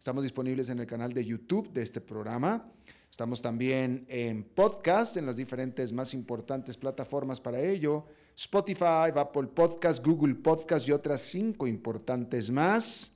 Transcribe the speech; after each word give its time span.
Estamos 0.00 0.22
disponibles 0.22 0.70
en 0.70 0.78
el 0.78 0.86
canal 0.86 1.12
de 1.12 1.22
YouTube 1.22 1.70
de 1.74 1.82
este 1.82 2.00
programa. 2.00 2.72
Estamos 3.10 3.42
también 3.42 4.06
en 4.08 4.44
podcast, 4.44 5.18
en 5.18 5.26
las 5.26 5.36
diferentes 5.36 5.92
más 5.92 6.14
importantes 6.14 6.78
plataformas 6.78 7.38
para 7.38 7.60
ello. 7.60 8.06
Spotify, 8.34 9.12
Apple 9.14 9.48
Podcast, 9.48 10.02
Google 10.02 10.36
Podcast 10.36 10.88
y 10.88 10.92
otras 10.92 11.20
cinco 11.20 11.66
importantes 11.66 12.50
más. 12.50 13.12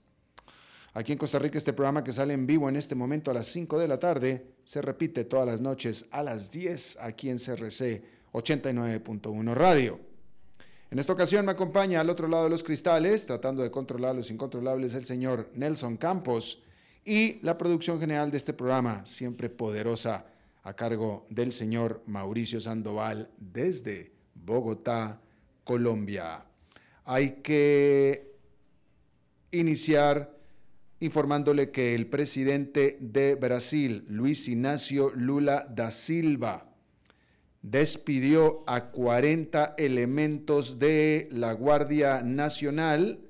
Aquí 0.93 1.13
en 1.13 1.17
Costa 1.17 1.39
Rica 1.39 1.57
este 1.57 1.73
programa 1.73 2.05
que 2.05 2.13
sale 2.13 2.35
en 2.35 2.47
vivo 2.47 2.69
en 2.69 2.77
este 2.77 2.95
momento 2.95 3.31
a 3.31 3.35
las 3.35 3.47
5 3.47 3.79
de 3.79 3.89
la 3.89 3.99
tarde 3.99 4.47
se 4.67 4.83
repite 4.83 5.25
todas 5.25 5.47
las 5.47 5.63
noches 5.63 6.05
a 6.11 6.23
las 6.23 6.51
10 6.51 6.99
aquí 7.01 7.31
en 7.31 7.39
CRC 7.39 8.05
89.1 8.31 9.55
Radio. 9.55 10.01
En 10.91 10.99
esta 10.99 11.15
ocasión 11.15 11.47
me 11.47 11.53
acompaña 11.53 12.03
al 12.03 12.11
otro 12.11 12.29
lado 12.29 12.45
de 12.45 12.51
los 12.51 12.63
cristales, 12.63 13.25
tratando 13.25 13.63
de 13.63 13.71
controlar 13.71 14.15
los 14.15 14.31
incontrolables, 14.31 14.93
el 14.93 15.07
señor 15.07 15.51
Nelson 15.55 15.97
Campos 15.97 16.63
y 17.05 17.39
la 17.43 17.59
producción 17.59 18.01
general 18.01 18.31
de 18.31 18.39
este 18.39 18.53
programa, 18.53 19.05
siempre 19.07 19.49
poderosa, 19.51 20.27
a 20.63 20.73
cargo 20.75 21.27
del 21.29 21.53
señor 21.53 22.03
Mauricio 22.07 22.61
Sandoval 22.61 23.31
desde 23.39 24.13
Bogotá, 24.35 25.21
Colombia. 25.63 26.45
Hay 27.05 27.43
que 27.43 28.33
iniciar 29.51 30.35
informándole 31.01 31.71
que 31.71 31.95
el 31.95 32.07
presidente 32.07 32.97
de 32.99 33.35
Brasil, 33.35 34.07
Luis 34.09 34.49
Ignacio 34.49 35.13
Lula 35.15 35.67
da 35.69 35.91
Silva, 35.91 36.71
despidió 37.61 38.65
a 38.67 38.91
40 38.91 39.75
elementos 39.77 40.79
de 40.79 41.29
la 41.31 41.53
Guardia 41.53 42.23
Nacional 42.23 43.21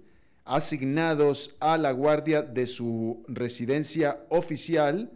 asignados 0.44 1.54
a 1.60 1.78
la 1.78 1.92
guardia 1.92 2.42
de 2.42 2.66
su 2.66 3.24
residencia 3.28 4.24
oficial 4.28 5.10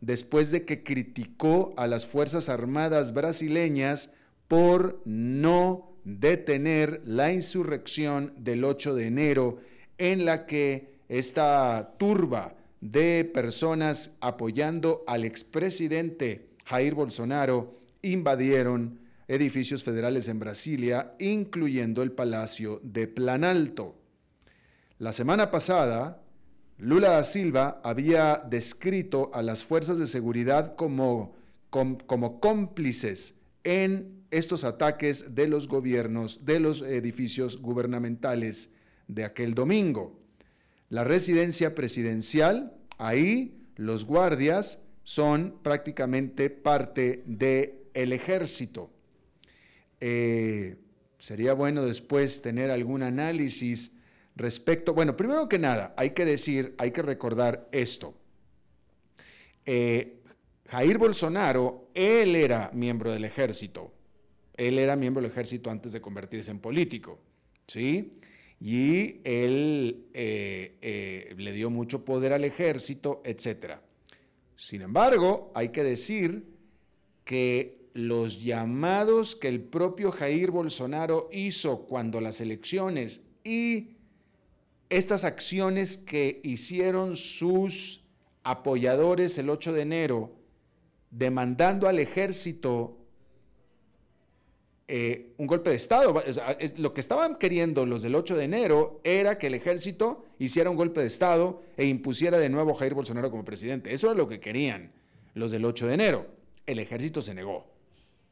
después 0.00 0.50
de 0.50 0.64
que 0.64 0.82
criticó 0.82 1.72
a 1.76 1.86
las 1.86 2.06
Fuerzas 2.06 2.48
Armadas 2.48 3.12
brasileñas 3.12 4.12
por 4.48 5.00
no 5.04 5.92
detener 6.04 7.00
la 7.04 7.32
insurrección 7.32 8.32
del 8.36 8.64
8 8.64 8.94
de 8.94 9.06
enero 9.06 9.58
en 9.98 10.24
la 10.24 10.46
que 10.46 10.96
esta 11.08 11.94
turba 11.98 12.56
de 12.80 13.24
personas 13.24 14.16
apoyando 14.20 15.04
al 15.06 15.24
expresidente 15.24 16.48
Jair 16.64 16.94
Bolsonaro 16.94 17.78
invadieron 18.02 18.98
edificios 19.28 19.84
federales 19.84 20.26
en 20.28 20.40
Brasilia, 20.40 21.14
incluyendo 21.18 22.02
el 22.02 22.12
Palacio 22.12 22.80
de 22.82 23.06
Planalto. 23.06 24.01
La 25.02 25.12
semana 25.12 25.50
pasada, 25.50 26.22
Lula 26.78 27.08
da 27.08 27.24
Silva 27.24 27.80
había 27.82 28.40
descrito 28.48 29.32
a 29.34 29.42
las 29.42 29.64
fuerzas 29.64 29.98
de 29.98 30.06
seguridad 30.06 30.76
como, 30.76 31.34
como 31.70 32.38
cómplices 32.38 33.34
en 33.64 34.22
estos 34.30 34.62
ataques 34.62 35.34
de 35.34 35.48
los 35.48 35.66
gobiernos, 35.66 36.44
de 36.44 36.60
los 36.60 36.82
edificios 36.82 37.60
gubernamentales 37.60 38.70
de 39.08 39.24
aquel 39.24 39.54
domingo. 39.54 40.20
La 40.88 41.02
residencia 41.02 41.74
presidencial, 41.74 42.72
ahí 42.96 43.60
los 43.74 44.04
guardias 44.04 44.82
son 45.02 45.58
prácticamente 45.64 46.48
parte 46.48 47.24
del 47.26 47.74
el 47.94 48.12
ejército. 48.12 48.88
Eh, 49.98 50.76
sería 51.18 51.54
bueno 51.54 51.84
después 51.84 52.40
tener 52.40 52.70
algún 52.70 53.02
análisis 53.02 53.90
respecto, 54.34 54.94
bueno, 54.94 55.16
primero 55.16 55.48
que 55.48 55.58
nada, 55.58 55.94
hay 55.96 56.10
que 56.10 56.24
decir, 56.24 56.74
hay 56.78 56.90
que 56.90 57.02
recordar 57.02 57.68
esto. 57.72 58.14
Eh, 59.64 60.20
Jair 60.68 60.98
Bolsonaro, 60.98 61.90
él 61.94 62.34
era 62.34 62.70
miembro 62.72 63.12
del 63.12 63.24
ejército, 63.24 63.92
él 64.54 64.78
era 64.78 64.96
miembro 64.96 65.22
del 65.22 65.30
ejército 65.30 65.70
antes 65.70 65.92
de 65.92 66.00
convertirse 66.00 66.50
en 66.50 66.60
político, 66.60 67.20
¿sí? 67.66 68.14
Y 68.60 69.20
él 69.24 70.06
eh, 70.14 70.78
eh, 70.80 71.34
le 71.36 71.52
dio 71.52 71.68
mucho 71.68 72.04
poder 72.04 72.32
al 72.32 72.44
ejército, 72.44 73.20
etc. 73.24 73.74
Sin 74.56 74.82
embargo, 74.82 75.50
hay 75.54 75.70
que 75.70 75.82
decir 75.82 76.46
que 77.24 77.82
los 77.94 78.42
llamados 78.42 79.36
que 79.36 79.48
el 79.48 79.60
propio 79.60 80.12
Jair 80.12 80.50
Bolsonaro 80.50 81.28
hizo 81.32 81.80
cuando 81.86 82.20
las 82.20 82.40
elecciones 82.40 83.22
y 83.44 83.96
estas 84.92 85.24
acciones 85.24 85.96
que 85.96 86.40
hicieron 86.44 87.16
sus 87.16 88.04
apoyadores 88.42 89.38
el 89.38 89.48
8 89.48 89.72
de 89.72 89.82
enero, 89.82 90.32
demandando 91.10 91.88
al 91.88 91.98
ejército 91.98 92.98
eh, 94.88 95.32
un 95.38 95.46
golpe 95.46 95.70
de 95.70 95.76
Estado. 95.76 96.22
lo 96.76 96.92
que 96.92 97.00
estaban 97.00 97.36
queriendo 97.36 97.86
los 97.86 98.02
del 98.02 98.14
8 98.14 98.36
de 98.36 98.44
enero 98.44 99.00
era 99.04 99.38
que 99.38 99.46
el 99.46 99.54
ejército 99.54 100.26
hiciera 100.38 100.68
un 100.68 100.76
golpe 100.76 101.00
de 101.00 101.06
Estado 101.06 101.62
e 101.78 101.86
impusiera 101.86 102.38
de 102.38 102.50
nuevo 102.50 102.72
a 102.72 102.74
Jair 102.74 102.92
Bolsonaro 102.92 103.30
como 103.30 103.44
presidente. 103.44 103.94
Eso 103.94 104.08
era 104.08 104.16
lo 104.16 104.28
que 104.28 104.40
querían 104.40 104.92
los 105.32 105.50
del 105.50 105.64
8 105.64 105.86
de 105.86 105.94
enero. 105.94 106.26
El 106.66 106.78
ejército 106.78 107.22
se 107.22 107.32
negó. 107.32 107.66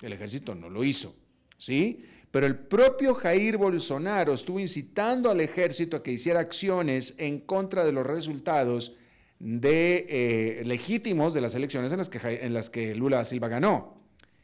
El 0.02 0.12
ejército 0.12 0.54
no 0.54 0.68
lo 0.68 0.84
hizo. 0.84 1.14
¿Sí? 1.56 2.04
Pero 2.30 2.46
el 2.46 2.56
propio 2.56 3.14
Jair 3.14 3.56
Bolsonaro 3.56 4.32
estuvo 4.34 4.60
incitando 4.60 5.30
al 5.30 5.40
ejército 5.40 5.96
a 5.96 6.02
que 6.02 6.12
hiciera 6.12 6.40
acciones 6.40 7.14
en 7.18 7.40
contra 7.40 7.84
de 7.84 7.92
los 7.92 8.06
resultados 8.06 8.94
eh, 9.42 10.62
legítimos 10.64 11.34
de 11.34 11.40
las 11.40 11.54
elecciones 11.54 11.90
en 11.92 11.98
las, 11.98 12.08
que, 12.08 12.18
en 12.42 12.54
las 12.54 12.70
que 12.70 12.94
Lula 12.94 13.24
Silva 13.24 13.48
ganó. 13.48 14.00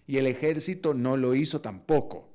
Y 0.06 0.17
el 0.17 0.27
ejército 0.27 0.94
no 0.94 1.17
lo 1.17 1.35
hizo 1.35 1.61
tampoco. 1.61 2.31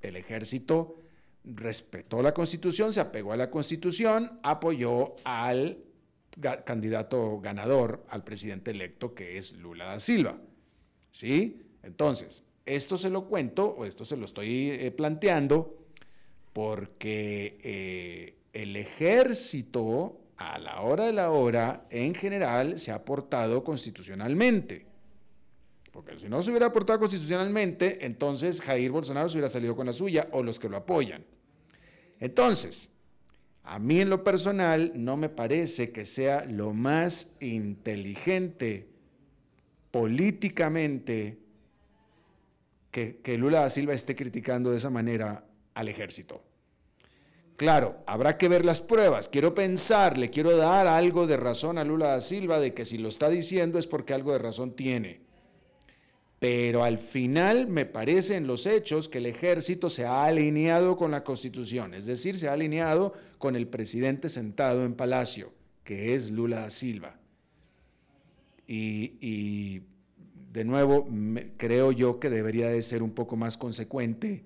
El 0.00 0.16
ejército 0.16 0.96
respetó 1.44 2.22
la 2.22 2.34
constitución, 2.34 2.92
se 2.92 3.00
apegó 3.00 3.32
a 3.32 3.36
la 3.36 3.50
constitución, 3.50 4.40
apoyó 4.42 5.16
al 5.24 5.78
candidato 6.64 7.40
ganador, 7.40 8.04
al 8.08 8.24
presidente 8.24 8.70
electo 8.70 9.14
que 9.14 9.38
es 9.38 9.52
Lula 9.52 9.84
da 9.84 10.00
Silva. 10.00 10.38
¿Sí? 11.10 11.62
Entonces, 11.82 12.42
esto 12.66 12.96
se 12.96 13.10
lo 13.10 13.24
cuento, 13.26 13.66
o 13.66 13.84
esto 13.84 14.04
se 14.04 14.16
lo 14.16 14.24
estoy 14.24 14.70
eh, 14.70 14.90
planteando, 14.90 15.78
porque 16.52 17.58
eh, 17.62 18.36
el 18.52 18.76
ejército, 18.76 20.20
a 20.36 20.58
la 20.58 20.80
hora 20.82 21.04
de 21.06 21.12
la 21.12 21.30
hora, 21.30 21.86
en 21.90 22.14
general, 22.14 22.78
se 22.78 22.92
ha 22.92 23.04
portado 23.04 23.64
constitucionalmente. 23.64 24.86
Porque 25.90 26.18
si 26.18 26.28
no 26.28 26.42
se 26.42 26.50
hubiera 26.50 26.72
portado 26.72 26.98
constitucionalmente, 26.98 28.04
entonces 28.06 28.60
Jair 28.60 28.90
Bolsonaro 28.90 29.28
se 29.28 29.36
hubiera 29.36 29.48
salido 29.48 29.76
con 29.76 29.86
la 29.86 29.92
suya 29.92 30.28
o 30.32 30.42
los 30.42 30.58
que 30.58 30.68
lo 30.68 30.78
apoyan. 30.78 31.24
Entonces, 32.18 32.90
A 33.64 33.78
mí 33.78 34.00
en 34.00 34.10
lo 34.10 34.24
personal 34.24 34.92
no 34.96 35.16
me 35.16 35.28
parece 35.28 35.92
que 35.92 36.04
sea 36.04 36.44
lo 36.44 36.72
más 36.72 37.36
inteligente 37.40 38.88
políticamente 39.90 41.38
que, 42.92 43.38
Lula 43.38 43.60
da 43.60 43.70
Silva 43.70 43.94
esté 43.94 44.14
criticando 44.14 44.70
de 44.70 44.76
esa 44.76 44.90
manera 44.90 45.44
al 45.74 45.88
ejército. 45.88 46.44
Claro, 47.56 48.02
habrá 48.06 48.36
que 48.36 48.48
ver 48.48 48.64
las 48.64 48.80
pruebas. 48.80 49.28
Quiero 49.28 49.54
pensar, 49.54 50.18
le 50.18 50.30
quiero 50.30 50.56
dar 50.56 50.86
algo 50.86 51.26
de 51.26 51.36
razón 51.36 51.78
a 51.78 51.84
Lula 51.84 52.08
da 52.08 52.20
Silva 52.20 52.60
de 52.60 52.74
que 52.74 52.84
si 52.84 52.98
lo 52.98 53.08
está 53.08 53.28
diciendo 53.28 53.78
es 53.78 53.86
porque 53.86 54.14
algo 54.14 54.32
de 54.32 54.38
razón 54.38 54.76
tiene. 54.76 55.20
Pero 56.38 56.84
al 56.84 56.98
final 56.98 57.68
me 57.68 57.86
parece 57.86 58.36
en 58.36 58.46
los 58.46 58.66
hechos 58.66 59.08
que 59.08 59.18
el 59.18 59.26
ejército 59.26 59.88
se 59.88 60.04
ha 60.04 60.24
alineado 60.24 60.96
con 60.96 61.12
la 61.12 61.24
constitución, 61.24 61.94
es 61.94 62.06
decir, 62.06 62.36
se 62.36 62.48
ha 62.48 62.52
alineado 62.52 63.14
con 63.38 63.54
el 63.54 63.68
presidente 63.68 64.28
sentado 64.28 64.84
en 64.84 64.94
palacio, 64.94 65.52
que 65.84 66.14
es 66.14 66.30
Lula 66.30 66.62
da 66.62 66.70
Silva. 66.70 67.16
Y, 68.66 69.82
de 70.52 70.64
nuevo, 70.64 71.08
creo 71.56 71.92
yo 71.92 72.20
que 72.20 72.28
debería 72.28 72.68
de 72.68 72.82
ser 72.82 73.02
un 73.02 73.12
poco 73.12 73.36
más 73.36 73.56
consecuente 73.56 74.44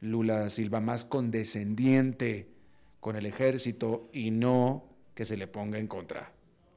Lula 0.00 0.50
Silva, 0.50 0.80
más 0.80 1.04
condescendiente 1.04 2.48
con 2.98 3.14
el 3.14 3.24
ejército 3.24 4.10
y 4.12 4.32
no 4.32 4.84
que 5.14 5.24
se 5.24 5.36
le 5.36 5.46
ponga 5.46 5.78
en 5.78 5.86
contra, 5.86 6.32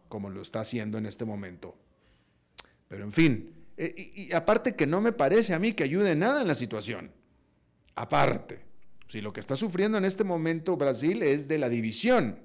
como 0.09 0.29
lo 0.29 0.43
está 0.43 0.59
haciendo 0.59 0.99
en 0.99 1.07
este 1.07 1.25
momento. 1.25 1.75
Pero 2.87 3.03
en 3.03 3.11
fin, 3.11 3.51
eh, 3.77 4.11
y, 4.15 4.33
aparte 4.33 4.75
que 4.75 4.85
no 4.85 5.01
me 5.01 5.11
parece 5.11 5.55
a 5.55 5.59
mí 5.59 5.73
que 5.73 5.83
ayude 5.83 6.15
nada 6.15 6.41
en 6.41 6.47
la 6.47 6.55
situación. 6.55 7.11
Aparte, 7.95 8.59
si 9.07 9.21
lo 9.21 9.33
que 9.33 9.39
está 9.39 9.55
sufriendo 9.55 9.97
en 9.97 10.05
este 10.05 10.23
momento 10.23 10.77
Brasil 10.77 11.23
es 11.23 11.47
de 11.47 11.57
la 11.57 11.67
división, 11.67 12.39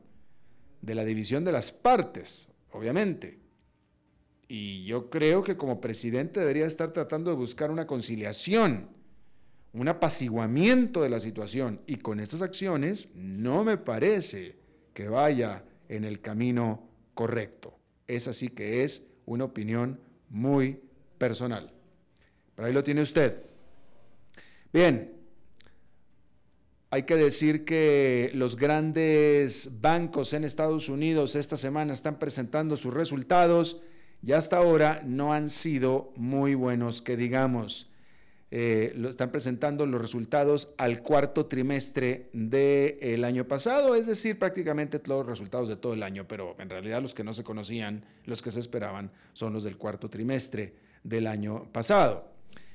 de 0.81 0.95
la 0.95 1.05
división 1.05 1.45
de 1.45 1.53
las 1.53 1.73
partes, 1.73 2.49
obviamente. 2.71 3.42
Y 4.55 4.85
yo 4.85 5.09
creo 5.09 5.43
que 5.43 5.57
como 5.57 5.81
presidente 5.81 6.41
debería 6.41 6.67
estar 6.67 6.93
tratando 6.93 7.31
de 7.31 7.39
buscar 7.39 7.71
una 7.71 7.87
conciliación, 7.87 8.91
un 9.73 9.89
apaciguamiento 9.89 11.01
de 11.01 11.09
la 11.09 11.21
situación. 11.21 11.81
Y 11.87 11.97
con 11.97 12.21
estas 12.21 12.43
acciones 12.43 13.09
no 13.15 13.65
me 13.65 13.79
parece 13.79 14.57
que 14.93 15.09
vaya 15.09 15.65
en 15.89 16.05
el 16.05 16.21
camino 16.21 16.87
correcto. 17.15 17.79
Esa 18.07 18.35
sí 18.35 18.51
que 18.51 18.85
es 18.85 19.07
una 19.25 19.45
opinión 19.45 19.99
muy 20.29 20.83
personal. 21.17 21.73
Pero 22.55 22.69
ahí 22.69 22.75
lo 22.75 22.85
tiene 22.85 23.01
usted. 23.01 23.45
Bien, 24.71 25.15
hay 26.91 27.05
que 27.05 27.17
decir 27.17 27.65
que 27.65 28.31
los 28.35 28.57
grandes 28.57 29.81
bancos 29.81 30.35
en 30.35 30.45
Estados 30.45 30.91
Unidos 30.91 31.37
esta 31.37 31.57
semana 31.57 31.95
están 31.95 32.19
presentando 32.19 32.77
sus 32.77 32.93
resultados 32.93 33.81
y 34.23 34.33
hasta 34.33 34.57
ahora 34.59 35.03
no 35.05 35.33
han 35.33 35.49
sido 35.49 36.13
muy 36.17 36.55
buenos, 36.55 37.03
que 37.03 37.17
digamos. 37.17 37.89
Eh, 38.55 38.93
lo 38.97 39.09
están 39.09 39.31
presentando 39.31 39.87
los 39.87 39.99
resultados 39.99 40.75
al 40.77 41.03
cuarto 41.03 41.47
trimestre 41.47 42.29
del 42.35 43.25
año 43.25 43.49
pasado, 43.49 43.95
es 43.95 44.07
decir, 44.07 44.39
prácticamente 44.39 44.99
todos 44.99 45.21
los 45.21 45.39
resultados 45.39 45.71
de 45.71 45.77
todo 45.77 45.95
el 45.95 46.03
año, 46.03 46.29
pero 46.29 46.55
en 46.59 46.69
realidad 46.69 47.01
los 47.01 47.15
que 47.15 47.25
no 47.25 47.33
se 47.33 47.45
conocían, 47.45 48.05
los 48.27 48.43
que 48.43 48.51
se 48.51 48.61
esperaban, 48.61 49.11
son 49.33 49.55
los 49.55 49.65
del 49.65 49.79
cuarto 49.79 50.11
trimestre 50.11 50.75
del 51.03 51.29
año 51.29 51.65
pasado. 51.73 52.29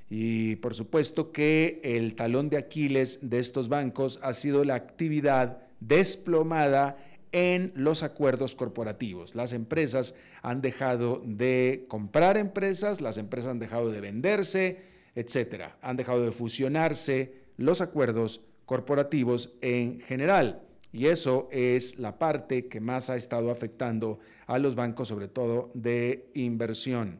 Y 0.09 0.55
por 0.55 0.73
supuesto 0.73 1.31
que 1.31 1.79
el 1.83 2.15
talón 2.15 2.49
de 2.49 2.57
Aquiles 2.57 3.29
de 3.29 3.37
estos 3.37 3.69
bancos 3.69 4.19
ha 4.23 4.33
sido 4.33 4.63
la 4.63 4.73
actividad 4.73 5.59
desplomada 5.79 6.97
en 7.31 7.71
los 7.75 8.03
acuerdos 8.03 8.55
corporativos. 8.55 9.35
Las 9.35 9.53
empresas 9.53 10.15
han 10.41 10.61
dejado 10.61 11.21
de 11.25 11.85
comprar 11.87 12.37
empresas, 12.37 13.01
las 13.01 13.17
empresas 13.17 13.51
han 13.51 13.59
dejado 13.59 13.91
de 13.91 14.01
venderse, 14.01 14.79
etcétera. 15.15 15.77
Han 15.81 15.97
dejado 15.97 16.23
de 16.23 16.31
fusionarse 16.31 17.33
los 17.57 17.81
acuerdos 17.81 18.41
corporativos 18.65 19.55
en 19.61 19.99
general. 20.01 20.61
Y 20.91 21.07
eso 21.07 21.49
es 21.51 21.99
la 21.99 22.17
parte 22.17 22.67
que 22.67 22.79
más 22.79 23.09
ha 23.09 23.17
estado 23.17 23.51
afectando 23.51 24.19
a 24.45 24.59
los 24.59 24.75
bancos, 24.75 25.07
sobre 25.07 25.27
todo 25.27 25.71
de 25.73 26.29
inversión. 26.33 27.19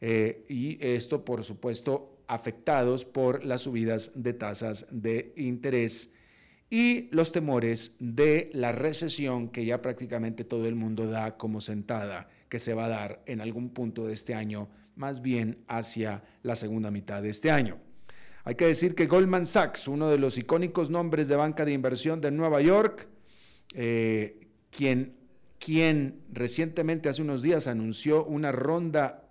Eh, 0.00 0.44
y 0.48 0.84
esto, 0.84 1.24
por 1.24 1.44
supuesto, 1.44 2.18
afectados 2.26 3.04
por 3.04 3.44
las 3.44 3.62
subidas 3.62 4.12
de 4.14 4.32
tasas 4.32 4.86
de 4.90 5.32
interés 5.36 6.12
y 6.68 7.08
los 7.12 7.32
temores 7.32 7.96
de 8.00 8.50
la 8.52 8.72
recesión 8.72 9.48
que 9.48 9.64
ya 9.64 9.82
prácticamente 9.82 10.44
todo 10.44 10.66
el 10.66 10.74
mundo 10.74 11.06
da 11.06 11.36
como 11.36 11.60
sentada, 11.60 12.28
que 12.48 12.58
se 12.58 12.74
va 12.74 12.86
a 12.86 12.88
dar 12.88 13.22
en 13.26 13.40
algún 13.40 13.70
punto 13.70 14.06
de 14.06 14.14
este 14.14 14.34
año, 14.34 14.68
más 14.96 15.22
bien 15.22 15.58
hacia 15.68 16.24
la 16.42 16.56
segunda 16.56 16.90
mitad 16.90 17.22
de 17.22 17.30
este 17.30 17.50
año. 17.50 17.78
Hay 18.44 18.54
que 18.54 18.66
decir 18.66 18.94
que 18.94 19.06
Goldman 19.06 19.46
Sachs, 19.46 19.88
uno 19.88 20.08
de 20.08 20.18
los 20.18 20.38
icónicos 20.38 20.90
nombres 20.90 21.28
de 21.28 21.36
banca 21.36 21.64
de 21.64 21.72
inversión 21.72 22.20
de 22.20 22.30
Nueva 22.30 22.60
York, 22.60 23.08
eh, 23.74 24.48
quien, 24.70 25.16
quien 25.58 26.20
recientemente, 26.32 27.08
hace 27.08 27.22
unos 27.22 27.42
días, 27.42 27.66
anunció 27.66 28.24
una 28.24 28.52
ronda 28.52 29.28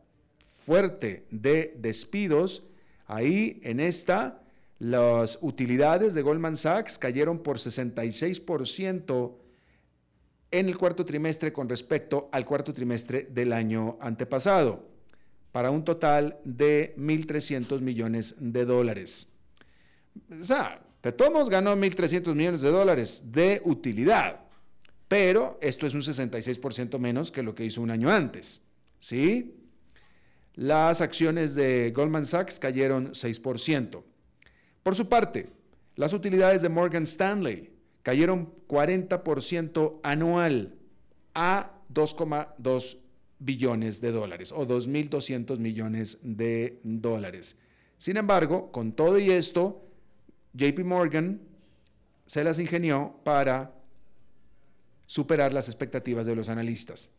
fuerte 0.65 1.25
de 1.31 1.75
despidos, 1.77 2.65
ahí 3.07 3.59
en 3.63 3.79
esta 3.79 4.41
las 4.79 5.39
utilidades 5.41 6.13
de 6.13 6.21
Goldman 6.21 6.57
Sachs 6.57 6.97
cayeron 6.97 7.39
por 7.39 7.57
66% 7.57 9.35
en 10.51 10.67
el 10.67 10.77
cuarto 10.77 11.05
trimestre 11.05 11.51
con 11.53 11.67
respecto 11.69 12.29
al 12.31 12.45
cuarto 12.45 12.73
trimestre 12.73 13.23
del 13.23 13.53
año 13.53 13.97
antepasado, 13.99 14.87
para 15.51 15.71
un 15.71 15.83
total 15.83 16.39
de 16.43 16.95
1.300 16.97 17.81
millones 17.81 18.35
de 18.39 18.65
dólares. 18.65 19.27
O 20.39 20.43
sea, 20.43 20.81
Petomos 21.01 21.49
ganó 21.49 21.75
1.300 21.75 22.33
millones 22.35 22.61
de 22.61 22.71
dólares 22.71 23.23
de 23.25 23.61
utilidad, 23.63 24.41
pero 25.07 25.57
esto 25.61 25.85
es 25.87 25.93
un 25.93 26.01
66% 26.01 26.99
menos 26.99 27.31
que 27.31 27.43
lo 27.43 27.53
que 27.53 27.65
hizo 27.65 27.81
un 27.81 27.91
año 27.91 28.09
antes. 28.09 28.61
¿Sí? 28.99 29.55
Las 30.55 31.01
acciones 31.01 31.53
de 31.53 31.91
Goldman 31.91 32.25
Sachs 32.25 32.59
cayeron 32.59 33.11
6%. 33.11 34.03
Por 34.85 34.93
su 34.93 35.09
parte, 35.09 35.49
las 35.95 36.13
utilidades 36.13 36.61
de 36.61 36.69
Morgan 36.69 37.05
Stanley 37.05 37.73
cayeron 38.03 38.53
40% 38.67 39.99
anual 40.03 40.75
a 41.33 41.71
2,2 41.91 42.99
billones 43.39 43.99
de 43.99 44.11
dólares 44.11 44.51
o 44.51 44.67
2.200 44.67 45.57
millones 45.57 46.19
de 46.21 46.81
dólares. 46.83 47.57
Sin 47.97 48.17
embargo, 48.17 48.71
con 48.71 48.91
todo 48.91 49.17
y 49.17 49.31
esto, 49.31 49.87
JP 50.53 50.81
Morgan 50.83 51.41
se 52.27 52.43
las 52.43 52.59
ingenió 52.59 53.19
para 53.23 53.73
superar 55.07 55.51
las 55.51 55.67
expectativas 55.67 56.27
de 56.27 56.35
los 56.35 56.47
analistas. 56.47 57.09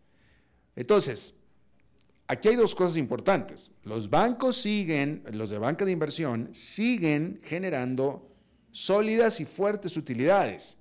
Entonces, 0.77 1.35
Aquí 2.29 2.49
hay 2.49 2.57
dos 2.57 2.75
cosas 2.75 2.97
importantes. 2.97 3.71
Los 3.85 4.11
bancos 4.11 4.57
siguen, 4.57 5.23
los 5.33 5.51
de 5.51 5.59
banca 5.59 5.85
de 5.85 5.93
inversión, 5.93 6.49
siguen 6.53 7.41
generando 7.45 8.29
sólidas 8.73 9.41
y 9.41 9.45
fuertes 9.45 9.97
utilidades. 9.97 10.77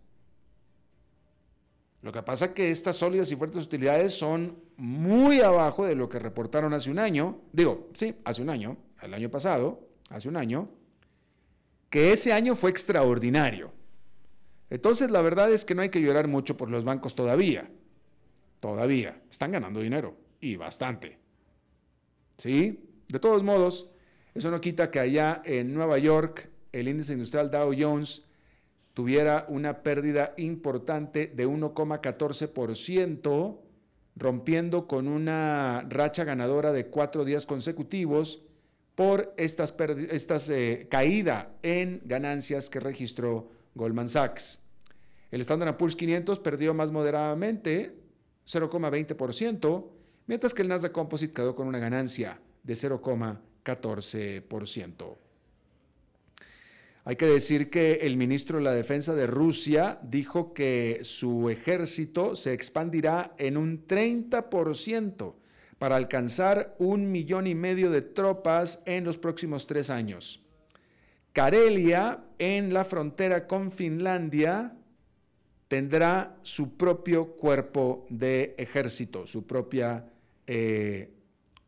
Lo 2.02 2.12
que 2.12 2.24
pasa 2.24 2.46
es 2.46 2.52
que 2.52 2.70
estas 2.70 2.96
sólidas 2.96 3.32
y 3.32 3.36
fuertes 3.36 3.66
utilidades 3.66 4.14
son 4.18 4.60
muy 4.78 5.42
abajo 5.42 5.86
de 5.86 5.96
lo 5.96 6.10
que 6.10 6.20
reportaron 6.20 6.74
hace 6.74 6.92
un 6.92 7.00
año. 7.00 7.42
Digo, 7.52 7.90
sí, 7.94 8.16
hace 8.24 8.42
un 8.42 8.50
año, 8.50 8.78
el 9.02 9.14
año 9.14 9.30
pasado, 9.30 9.88
hace 10.10 10.30
un 10.30 10.38
año, 10.38 10.70
que 11.90 12.12
ese 12.12 12.34
año 12.34 12.56
fue 12.56 12.70
extraordinario. 12.70 13.72
Entonces, 14.70 15.12
la 15.12 15.22
verdad 15.22 15.52
es 15.52 15.64
que 15.64 15.76
no 15.76 15.82
hay 15.82 15.90
que 15.90 16.02
llorar 16.02 16.28
mucho 16.28 16.58
por 16.58 16.70
los 16.70 16.84
bancos 16.84 17.16
todavía. 17.16 17.70
Todavía. 18.60 19.22
Están 19.30 19.52
ganando 19.52 19.80
dinero 19.80 20.18
y 20.42 20.56
bastante. 20.56 21.25
¿Sí? 22.38 22.90
De 23.08 23.20
todos 23.20 23.44
modos, 23.44 23.90
eso 24.34 24.52
no 24.52 24.62
quita 24.62 24.92
que 24.92 25.00
allá 25.00 25.42
en 25.46 25.74
Nueva 25.74 25.98
York 25.98 26.50
el 26.72 26.90
índice 26.90 27.14
industrial 27.14 27.50
Dow 27.50 27.74
Jones 27.78 28.24
tuviera 28.94 29.46
una 29.50 29.84
pérdida 29.84 30.34
importante 30.38 31.28
de 31.28 31.48
1,14%, 31.48 33.60
rompiendo 34.18 34.88
con 34.88 35.08
una 35.08 35.86
racha 35.90 36.24
ganadora 36.24 36.72
de 36.72 36.88
cuatro 36.88 37.26
días 37.26 37.46
consecutivos 37.46 38.42
por 38.96 39.34
esta 39.38 39.66
estas, 40.10 40.50
eh, 40.50 40.88
caída 40.90 41.52
en 41.62 42.02
ganancias 42.06 42.70
que 42.70 42.80
registró 42.80 43.50
Goldman 43.76 44.08
Sachs. 44.08 44.62
El 45.32 45.42
Standard 45.42 45.76
Poor's 45.76 45.98
500 45.98 46.40
perdió 46.40 46.74
más 46.74 46.92
moderadamente, 46.92 47.98
0,20%, 48.46 49.95
mientras 50.28 50.54
que 50.54 50.62
el 50.62 50.68
Nasdaq 50.68 50.92
Composite 50.92 51.34
quedó 51.34 51.56
con 51.56 51.68
una 51.68 51.80
ganancia 51.80 52.40
de 52.64 52.74
0,14%. 52.74 55.18
Hay 57.08 57.18
que 57.18 57.28
decir 57.28 57.70
que 57.70 58.00
el 58.02 58.18
ministro 58.18 58.58
de 58.58 58.64
la 58.64 58.74
Defensa 58.74 59.14
de 59.14 59.28
Rusia 59.28 60.00
dijo 60.02 60.54
que 60.54 61.02
su 61.04 61.52
ejército 61.52 62.36
se 62.36 62.54
expandirá 62.54 63.36
en 63.38 63.58
un 63.58 63.86
30% 63.86 65.36
para 65.78 65.98
alcanzar 65.98 66.76
un 66.80 67.12
millón 67.12 67.46
y 67.46 67.54
medio 67.54 67.92
de 67.92 68.02
tropas 68.02 68.82
en 68.88 69.04
los 69.04 69.20
próximos 69.20 69.68
tres 69.68 69.92
años. 69.92 70.42
Karelia, 71.32 72.24
en 72.40 72.74
la 72.74 72.86
frontera 72.86 73.46
con 73.46 73.70
Finlandia, 73.70 74.76
tendrá 75.68 76.36
su 76.42 76.76
propio 76.76 77.36
cuerpo 77.36 78.08
de 78.10 78.56
ejército, 78.58 79.28
su 79.28 79.46
propia 79.46 80.10
eh, 80.48 81.14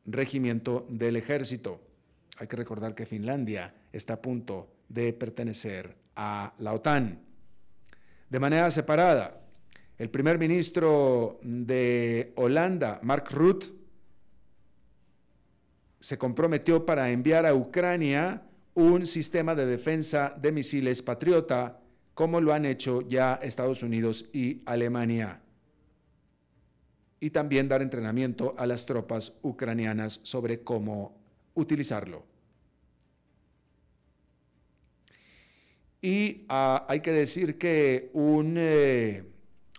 regimiento 0.06 0.86
del 0.90 1.16
ejército. 1.16 1.82
Hay 2.38 2.48
que 2.48 2.56
recordar 2.56 2.96
que 2.96 3.06
Finlandia 3.06 3.74
está 3.92 4.14
a 4.14 4.22
punto 4.22 4.70
de 4.90 5.14
pertenecer 5.14 5.96
a 6.16 6.54
la 6.60 6.74
OTAN. 6.74 7.20
De 8.30 8.40
manera 8.40 8.70
separada, 8.72 9.42
el 9.98 10.10
primer 10.10 10.38
ministro 10.38 11.40
de 11.42 12.34
Holanda, 12.36 13.00
Mark 13.04 13.26
Rutte, 13.32 13.68
se 16.00 16.18
comprometió 16.18 16.86
para 16.86 17.10
enviar 17.10 17.46
a 17.46 17.56
Ucrania 17.56 18.44
un 18.76 19.08
sistema 19.08 19.56
de 19.56 19.66
defensa 19.66 20.38
de 20.40 20.52
misiles 20.52 21.02
Patriota, 21.02 21.80
como 22.14 22.40
lo 22.40 22.54
han 22.54 22.66
hecho 22.66 23.02
ya 23.02 23.40
Estados 23.42 23.82
Unidos 23.82 24.30
y 24.32 24.62
Alemania. 24.66 25.42
Y 27.20 27.32
también 27.32 27.68
dar 27.68 27.82
entrenamiento 27.82 28.54
a 28.58 28.68
las 28.68 28.86
tropas 28.86 29.38
ucranianas 29.42 30.20
sobre 30.24 30.62
cómo 30.62 31.18
utilizarlo. 31.56 32.26
Y 36.02 36.46
ah, 36.48 36.86
hay 36.88 37.00
que 37.02 37.12
decir 37.12 37.58
que 37.58 38.12
un, 38.14 38.56
eh, 38.58 39.24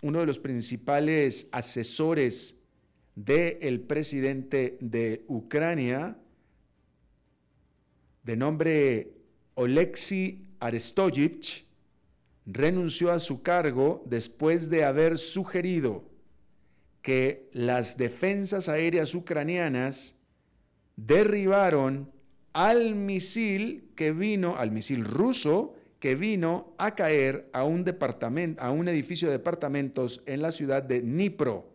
uno 0.01 0.19
de 0.19 0.25
los 0.25 0.37
principales 0.37 1.47
asesores 1.51 2.57
del 3.15 3.81
presidente 3.81 4.77
de 4.81 5.23
Ucrania, 5.27 6.17
de 8.23 8.37
nombre 8.37 9.13
Oleksiy 9.55 10.45
Arestovich, 10.59 11.65
renunció 12.45 13.11
a 13.11 13.19
su 13.19 13.41
cargo 13.41 14.03
después 14.05 14.69
de 14.69 14.83
haber 14.83 15.17
sugerido 15.17 16.03
que 17.09 17.49
las 17.53 17.97
defensas 17.97 18.69
aéreas 18.69 19.15
ucranianas 19.15 20.19
derribaron 20.95 22.11
al 22.53 22.93
misil 22.93 23.89
que 23.95 24.11
vino, 24.11 24.57
al 24.57 24.69
misil 24.69 25.03
ruso, 25.03 25.73
que 25.99 26.13
vino 26.13 26.75
a 26.77 26.93
caer 26.93 27.49
a 27.51 27.63
un, 27.63 27.83
departamento, 27.83 28.61
a 28.61 28.69
un 28.69 28.87
edificio 28.87 29.27
de 29.27 29.39
departamentos 29.39 30.21
en 30.27 30.43
la 30.43 30.51
ciudad 30.51 30.83
de 30.83 31.01
Dnipro, 31.01 31.73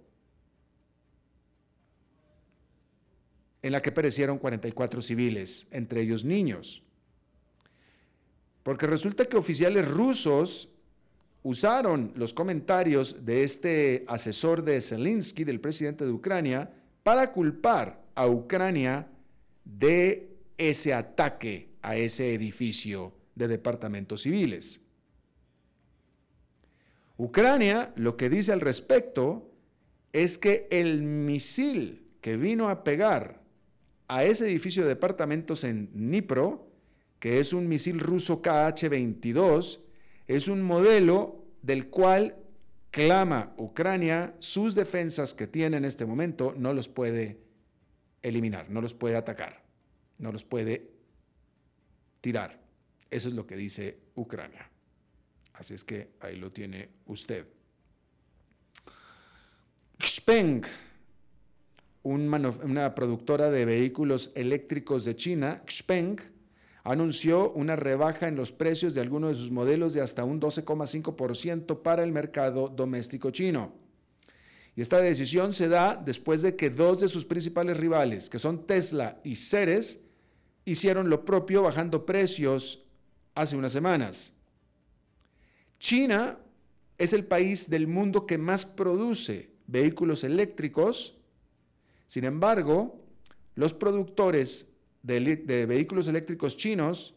en 3.60 3.72
la 3.72 3.82
que 3.82 3.90
perecieron 3.90 4.38
44 4.38 5.02
civiles, 5.02 5.66
entre 5.72 6.02
ellos 6.02 6.24
niños. 6.24 6.84
Porque 8.62 8.86
resulta 8.86 9.24
que 9.24 9.36
oficiales 9.36 9.88
rusos 9.88 10.70
usaron 11.44 12.10
los 12.16 12.32
comentarios 12.32 13.24
de 13.24 13.44
este 13.44 14.04
asesor 14.08 14.64
de 14.64 14.80
Zelensky, 14.80 15.44
del 15.44 15.60
presidente 15.60 16.04
de 16.04 16.10
Ucrania, 16.10 16.72
para 17.02 17.32
culpar 17.32 18.02
a 18.14 18.26
Ucrania 18.26 19.08
de 19.64 20.36
ese 20.56 20.94
ataque 20.94 21.68
a 21.82 21.96
ese 21.96 22.32
edificio 22.32 23.12
de 23.34 23.46
departamentos 23.46 24.22
civiles. 24.22 24.80
Ucrania 27.18 27.92
lo 27.94 28.16
que 28.16 28.30
dice 28.30 28.50
al 28.50 28.62
respecto 28.62 29.52
es 30.14 30.38
que 30.38 30.66
el 30.70 31.02
misil 31.02 32.06
que 32.22 32.38
vino 32.38 32.70
a 32.70 32.84
pegar 32.84 33.42
a 34.08 34.24
ese 34.24 34.46
edificio 34.46 34.82
de 34.82 34.88
departamentos 34.88 35.62
en 35.62 35.90
Dnipro, 35.92 36.70
que 37.18 37.38
es 37.38 37.52
un 37.52 37.68
misil 37.68 38.00
ruso 38.00 38.40
KH-22, 38.40 39.83
es 40.26 40.48
un 40.48 40.62
modelo 40.62 41.44
del 41.62 41.88
cual 41.88 42.36
clama 42.90 43.54
Ucrania 43.56 44.34
sus 44.38 44.74
defensas 44.74 45.34
que 45.34 45.46
tiene 45.46 45.76
en 45.76 45.84
este 45.84 46.06
momento 46.06 46.54
no 46.56 46.72
los 46.72 46.88
puede 46.88 47.40
eliminar, 48.22 48.70
no 48.70 48.80
los 48.80 48.94
puede 48.94 49.16
atacar, 49.16 49.62
no 50.18 50.32
los 50.32 50.44
puede 50.44 50.90
tirar. 52.20 52.60
Eso 53.10 53.28
es 53.28 53.34
lo 53.34 53.46
que 53.46 53.56
dice 53.56 53.98
Ucrania. 54.14 54.70
Así 55.54 55.74
es 55.74 55.84
que 55.84 56.10
ahí 56.20 56.36
lo 56.36 56.50
tiene 56.50 56.88
usted. 57.06 57.46
Xpeng, 60.02 60.62
una 62.02 62.94
productora 62.94 63.50
de 63.50 63.64
vehículos 63.64 64.32
eléctricos 64.34 65.04
de 65.04 65.16
China, 65.16 65.62
Xpeng, 65.68 66.33
anunció 66.84 67.50
una 67.52 67.76
rebaja 67.76 68.28
en 68.28 68.36
los 68.36 68.52
precios 68.52 68.94
de 68.94 69.00
algunos 69.00 69.30
de 69.30 69.42
sus 69.42 69.50
modelos 69.50 69.94
de 69.94 70.02
hasta 70.02 70.22
un 70.22 70.40
12,5% 70.40 71.82
para 71.82 72.04
el 72.04 72.12
mercado 72.12 72.68
doméstico 72.68 73.30
chino. 73.30 73.72
Y 74.76 74.82
esta 74.82 74.98
decisión 74.98 75.54
se 75.54 75.68
da 75.68 75.96
después 75.96 76.42
de 76.42 76.56
que 76.56 76.68
dos 76.68 77.00
de 77.00 77.08
sus 77.08 77.24
principales 77.24 77.78
rivales, 77.78 78.28
que 78.28 78.38
son 78.38 78.66
Tesla 78.66 79.18
y 79.24 79.36
Ceres, 79.36 80.00
hicieron 80.66 81.08
lo 81.08 81.24
propio 81.24 81.62
bajando 81.62 82.04
precios 82.04 82.84
hace 83.34 83.56
unas 83.56 83.72
semanas. 83.72 84.32
China 85.78 86.38
es 86.98 87.12
el 87.12 87.24
país 87.24 87.70
del 87.70 87.86
mundo 87.86 88.26
que 88.26 88.36
más 88.36 88.66
produce 88.66 89.50
vehículos 89.66 90.22
eléctricos. 90.22 91.16
Sin 92.06 92.24
embargo, 92.24 93.00
los 93.54 93.72
productores 93.72 94.68
de, 95.04 95.66
vehículos 95.66 96.08
eléctricos 96.08 96.56
chinos 96.56 97.14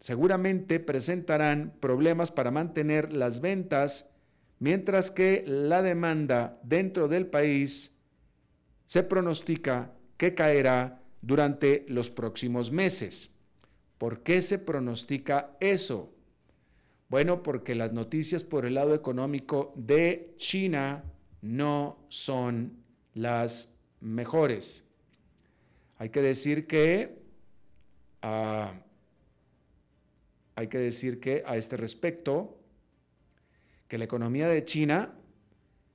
seguramente 0.00 0.80
presentarán 0.80 1.72
problemas 1.80 2.30
para 2.30 2.50
mantener 2.50 3.12
las 3.12 3.40
ventas, 3.40 4.10
mientras 4.58 5.10
que 5.10 5.44
la 5.46 5.80
demanda 5.80 6.60
dentro 6.62 7.08
del 7.08 7.26
país 7.26 7.96
se 8.84 9.02
pronostica 9.02 9.92
que 10.18 10.34
caerá 10.34 11.00
durante 11.22 11.86
los 11.88 12.10
próximos 12.10 12.70
meses. 12.70 13.30
¿Por 13.96 14.22
qué 14.22 14.42
se 14.42 14.58
pronostica 14.58 15.56
eso? 15.60 16.12
Bueno, 17.08 17.42
porque 17.42 17.74
las 17.74 17.92
noticias 17.92 18.44
por 18.44 18.66
el 18.66 18.74
lado 18.74 18.94
económico 18.94 19.72
de 19.76 20.34
China 20.36 21.04
no 21.40 22.04
son 22.08 22.84
las 23.14 23.78
mejores. 24.00 24.84
Hay 25.98 26.10
que 26.10 26.22
decir 26.22 26.66
que 26.66 27.22
hay 30.56 30.68
que 30.68 30.78
decir 30.78 31.20
que 31.20 31.42
a 31.46 31.56
este 31.56 31.76
respecto 31.76 32.58
que 33.88 33.98
la 33.98 34.04
economía 34.04 34.48
de 34.48 34.64
China 34.64 35.12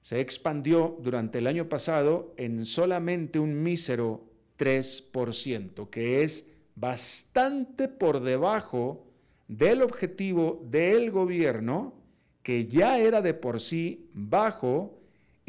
se 0.01 0.19
expandió 0.19 0.97
durante 1.01 1.39
el 1.39 1.47
año 1.47 1.67
pasado 1.69 2.33
en 2.37 2.65
solamente 2.65 3.39
un 3.39 3.63
mísero 3.63 4.25
3%, 4.57 5.89
que 5.89 6.23
es 6.23 6.51
bastante 6.75 7.87
por 7.87 8.19
debajo 8.21 9.05
del 9.47 9.81
objetivo 9.81 10.61
del 10.69 11.11
gobierno, 11.11 11.95
que 12.43 12.67
ya 12.67 12.99
era 12.99 13.21
de 13.21 13.33
por 13.33 13.59
sí 13.59 14.09
bajo 14.13 14.98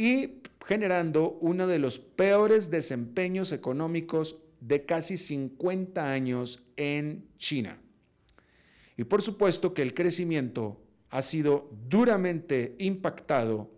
y 0.01 0.41
generando 0.65 1.37
uno 1.43 1.67
de 1.67 1.79
los 1.79 1.99
peores 1.99 2.71
desempeños 2.71 3.53
económicos 3.53 4.39
de 4.59 4.87
casi 4.87 5.19
50 5.19 6.11
años 6.11 6.63
en 6.79 7.29
China. 7.37 7.79
Y 8.97 9.05
por 9.05 9.21
supuesto 9.21 9.75
que 9.75 9.83
el 9.83 9.93
crecimiento 9.93 10.81
ha 11.11 11.21
sido 11.21 11.71
duramente 11.87 12.77
impactado 12.79 13.71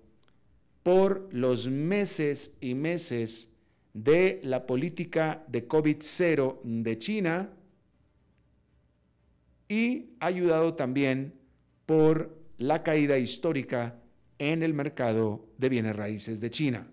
por 0.84 1.28
los 1.32 1.66
meses 1.68 2.56
y 2.60 2.76
meses 2.76 3.48
de 3.92 4.38
la 4.44 4.64
política 4.64 5.42
de 5.48 5.66
COVID-0 5.66 6.60
de 6.62 6.98
China 6.98 7.50
y 9.68 10.10
ayudado 10.20 10.74
también 10.74 11.34
por 11.84 12.38
la 12.58 12.84
caída 12.84 13.18
histórica 13.18 13.98
en 14.50 14.64
el 14.64 14.74
mercado 14.74 15.46
de 15.56 15.68
bienes 15.68 15.94
raíces 15.94 16.40
de 16.40 16.50
China. 16.50 16.88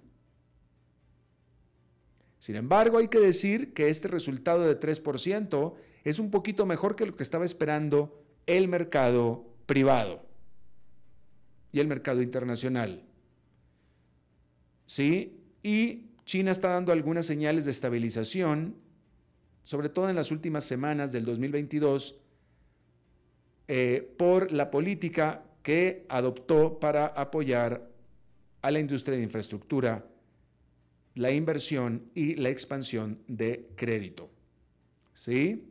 Sin 2.38 2.56
embargo, 2.56 3.00
hay 3.00 3.08
que 3.08 3.20
decir 3.20 3.74
que 3.74 3.90
este 3.90 4.08
resultado 4.08 4.68
de 4.68 4.80
3% 4.80 5.74
es 6.04 6.20
un 6.20 6.30
poquito 6.30 6.68
mejor 6.68 6.96
que 6.96 7.08
lo 7.08 7.16
que 7.16 7.24
estaba 7.24 7.46
esperando 7.46 8.24
el 8.46 8.68
mercado 8.68 9.48
privado 9.66 10.24
y 11.72 11.80
el 11.80 11.88
mercado 11.88 12.22
internacional. 12.22 13.04
¿Sí? 14.86 15.42
Y 15.64 16.12
China 16.26 16.52
está 16.52 16.70
dando 16.70 16.92
algunas 16.92 17.26
señales 17.26 17.66
de 17.66 17.72
estabilización, 17.72 18.76
sobre 19.64 19.90
todo 19.90 20.08
en 20.08 20.16
las 20.16 20.30
últimas 20.30 20.66
semanas 20.66 21.12
del 21.12 21.26
2022, 21.26 22.22
eh, 23.68 24.14
por 24.20 24.52
la 24.52 24.70
política 24.70 25.49
que 25.64 26.06
adoptó 26.10 26.80
para 26.80 27.08
apoyar 27.08 27.90
a 28.62 28.72
la 28.72 28.80
industria 28.80 29.18
de 29.18 29.24
infraestructura, 29.24 30.06
la 31.16 31.32
inversión 31.32 32.10
y 32.14 32.36
la 32.36 32.50
expansión 32.50 33.20
de 33.28 33.70
crédito. 33.76 34.30
¿Sí? 35.14 35.66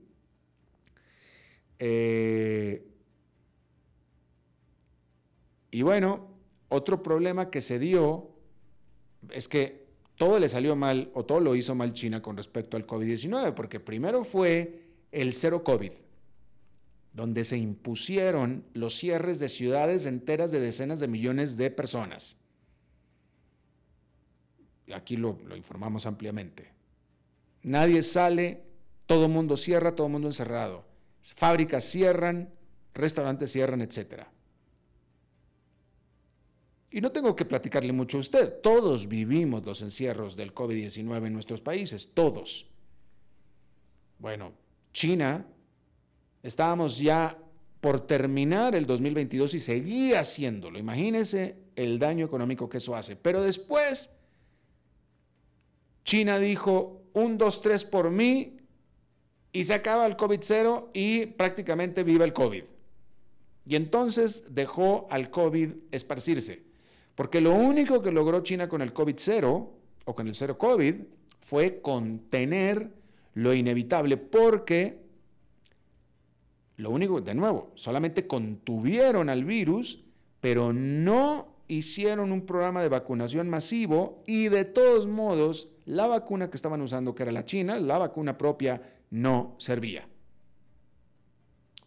Eh, 1.79 2.85
y 5.71 5.83
bueno, 5.83 6.29
otro 6.69 7.03
problema 7.03 7.51
que 7.51 7.61
se 7.61 7.79
dio 7.79 8.31
es 9.31 9.49
que 9.49 9.87
todo 10.17 10.39
le 10.39 10.49
salió 10.49 10.75
mal 10.77 11.11
o 11.15 11.25
todo 11.25 11.41
lo 11.41 11.55
hizo 11.55 11.75
mal 11.75 11.93
China 11.93 12.21
con 12.21 12.37
respecto 12.37 12.77
al 12.77 12.87
COVID-19, 12.87 13.55
porque 13.55 13.81
primero 13.81 14.25
fue 14.25 14.83
el 15.13 15.33
cero 15.33 15.63
COVID, 15.63 15.93
donde 17.19 17.43
se 17.43 17.59
impusieron 17.59 18.65
los 18.75 18.95
cierres 18.95 19.41
de 19.41 19.49
ciudades 19.49 20.07
enteras 20.07 20.53
de 20.53 20.61
decenas 20.61 21.01
de 21.01 21.09
millones 21.09 21.57
de 21.57 21.69
personas. 21.69 22.37
Aquí 24.95 25.17
lo, 25.17 25.37
informamos 25.57 26.07
ampliamente. 26.07 26.71
Nadie 27.65 28.05
sale, 28.05 28.63
todo 29.07 29.29
mundo 29.29 29.57
cierra, 29.57 29.97
todo 29.97 30.09
mundo 30.09 30.29
encerrado. 30.29 30.85
Fábricas 31.35 31.83
cierran, 31.83 32.55
restaurantes 32.95 33.51
cierran, 33.51 33.81
etcétera. 33.81 34.31
Y 36.93 37.01
no 37.01 37.11
tengo 37.11 37.35
que 37.35 37.47
platicarle 37.47 37.93
mucho 37.93 38.19
a 38.19 38.21
usted, 38.21 38.61
todos 38.63 39.09
vivimos 39.09 39.67
los 39.67 39.83
encierros 39.83 40.37
del 40.37 40.55
COVID-19 40.55 41.27
en 41.27 41.33
nuestros 41.33 41.63
países, 41.63 42.15
todos. 42.15 42.69
Bueno, 44.21 44.53
China, 44.93 45.45
estábamos 46.43 46.99
ya 46.99 47.39
por 47.81 48.07
terminar 48.07 48.75
el 48.75 48.87
2022 48.87 49.55
y 49.55 49.61
seguía 49.61 50.21
haciéndolo. 50.21 50.79
Imagínense 50.79 51.57
el 51.77 51.99
daño 51.99 52.27
económico 52.27 52.69
que 52.69 52.79
eso 52.79 52.97
hace. 52.97 53.17
Pero 53.17 53.43
después, 53.43 54.11
China 56.05 56.39
dijo, 56.39 57.03
un, 57.13 57.39
dos, 57.39 57.61
tres 57.61 57.85
por 57.85 58.11
mí, 58.11 58.59
y 59.53 59.65
se 59.65 59.75
acaba 59.75 60.07
el 60.07 60.17
COVID 60.17 60.41
cero 60.43 60.91
y 60.93 61.27
prácticamente 61.27 62.03
viva 62.03 62.25
el 62.25 62.33
COVID. 62.33 62.65
Y 63.67 63.77
entonces 63.77 64.45
dejó 64.51 65.07
al 65.11 65.31
COVID 65.31 65.71
esparcirse. 65.91 66.63
Porque 67.15 67.41
lo 67.41 67.53
único 67.53 68.03
que 68.03 68.13
logró 68.13 68.41
China 68.41 68.69
con 68.69 68.83
el 68.83 68.93
COVID 68.93 69.17
cero 69.19 69.73
o 70.05 70.15
con 70.15 70.29
el 70.29 70.35
cero 70.35 70.57
COVID 70.57 70.95
fue 71.41 71.81
contener 71.81 72.91
lo 73.35 73.55
inevitable 73.55 74.17
porque 74.17 75.08
lo 76.79 76.91
único, 76.91 77.21
de 77.21 77.35
nuevo, 77.35 77.73
solamente 77.75 78.29
contuvieron 78.29 79.29
al 79.29 79.45
virus, 79.45 80.05
pero 80.41 80.73
no 80.73 81.57
hicieron 81.67 82.31
un 82.31 82.47
programa 82.47 82.83
de 82.83 82.89
vacunación 82.89 83.51
masivo 83.51 84.23
y 84.27 84.49
de 84.49 84.65
todos 84.65 85.09
modos 85.09 85.69
la 85.87 86.07
vacuna 86.07 86.49
que 86.51 86.57
estaban 86.57 86.81
usando, 86.81 87.17
que 87.17 87.25
era 87.25 87.33
la 87.33 87.45
China, 87.45 87.81
la 87.81 87.99
vacuna 87.99 88.39
propia, 88.39 88.81
no 89.11 89.57
servía. 89.59 90.09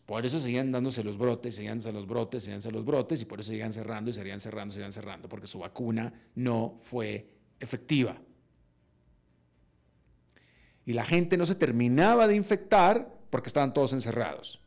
Por 0.06 0.26
eso 0.26 0.40
seguían 0.40 0.74
dándose 0.74 1.06
los 1.06 1.18
brotes, 1.18 1.56
seguían 1.56 1.78
dándose 1.78 1.94
los 1.94 2.06
brotes, 2.06 2.44
seguían 2.44 2.60
dándose 2.60 2.74
los 2.74 2.86
brotes, 2.86 3.22
y 3.22 3.26
por 3.26 3.40
eso 3.40 3.52
seguían 3.52 3.72
cerrando 3.72 4.12
y 4.12 4.14
seguían 4.14 4.42
cerrando, 4.42 4.74
seguían 4.74 4.92
cerrando, 4.92 5.30
porque 5.30 5.48
su 5.48 5.60
vacuna 5.60 6.14
no 6.36 6.76
fue 6.82 7.30
efectiva. 7.62 8.22
Y 10.86 10.92
la 10.92 11.06
gente 11.06 11.38
no 11.38 11.46
se 11.46 11.56
terminaba 11.56 12.28
de 12.28 12.36
infectar 12.36 13.22
porque 13.30 13.48
estaban 13.48 13.74
todos 13.74 13.94
encerrados. 13.94 14.61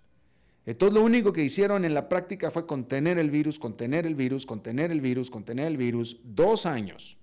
Entonces 0.67 0.95
lo 0.95 1.05
único 1.05 1.33
que 1.33 1.45
hicieron 1.45 1.85
en 1.85 1.93
la 1.93 2.09
práctica 2.09 2.51
fue 2.51 2.67
contener 2.67 3.19
el 3.19 3.31
virus, 3.31 3.59
contener 3.59 4.07
el 4.07 4.15
virus, 4.15 4.47
contener 4.47 4.91
el 4.91 5.01
virus, 5.01 5.31
contener 5.31 5.67
el 5.67 5.77
virus, 5.77 6.21
dos 6.25 6.65
años. 6.65 7.19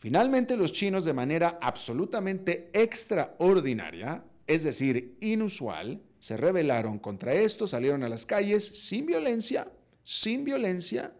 Finalmente 0.00 0.56
los 0.56 0.72
chinos 0.72 1.04
de 1.04 1.14
manera 1.14 1.58
absolutamente 1.62 2.68
extraordinaria, 2.72 4.24
es 4.46 4.64
decir, 4.64 5.16
inusual, 5.20 6.02
se 6.18 6.36
rebelaron 6.36 6.98
contra 6.98 7.34
esto, 7.34 7.66
salieron 7.66 8.02
a 8.02 8.08
las 8.08 8.26
calles 8.26 8.66
sin 8.66 9.06
violencia, 9.06 9.70
sin 10.02 10.44
violencia, 10.44 11.14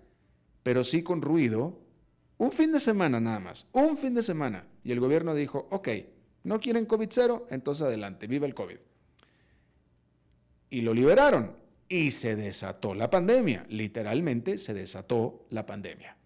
pero 0.63 0.83
sí 0.83 1.03
con 1.03 1.23
ruido, 1.23 1.81
un 2.37 2.53
fin 2.53 2.73
de 2.73 2.81
semana 2.81 3.21
nada 3.21 3.39
más, 3.39 3.67
un 3.73 3.97
fin 3.97 4.15
de 4.15 4.23
semana. 4.23 4.67
Y 4.83 4.93
el 4.93 5.01
gobierno 5.01 5.35
dijo, 5.35 5.69
ok, 5.71 5.89
no 6.43 6.61
quieren 6.61 6.85
COVID 6.85 7.09
cero, 7.11 7.47
entonces 7.51 7.87
adelante, 7.87 8.27
viva 8.27 8.47
el 8.47 8.55
COVID. 8.55 8.77
Y 10.75 10.81
lo 10.81 10.93
liberaron 10.93 11.53
y 11.89 12.11
se 12.11 12.35
desató 12.35 12.97
la 12.97 13.09
pandemia, 13.09 13.65
literalmente 13.69 14.59
se 14.59 14.75
desató 14.75 15.47
la 15.51 15.65
pandemia. 15.67 16.17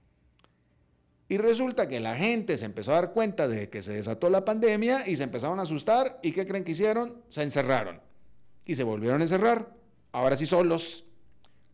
Y 1.29 1.37
resulta 1.37 1.87
que 1.87 2.01
la 2.01 2.17
gente 2.17 2.57
se 2.57 2.65
empezó 2.65 2.93
a 2.93 2.95
dar 2.95 3.13
cuenta 3.13 3.47
de 3.47 3.69
que 3.69 3.83
se 3.83 3.93
desató 3.93 4.31
la 4.31 4.47
pandemia 4.47 5.07
y 5.07 5.17
se 5.17 5.25
empezaron 5.25 5.59
a 5.59 5.65
asustar 5.65 6.19
y 6.23 6.33
¿qué 6.33 6.47
creen 6.47 6.65
que 6.65 6.73
hicieron? 6.73 7.23
Se 7.29 7.43
encerraron 7.43 8.01
y 8.65 8.75
se 8.75 8.85
volvieron 8.85 9.21
a 9.21 9.25
encerrar, 9.25 9.71
ahora 10.13 10.35
sí 10.35 10.47
solos, 10.47 11.05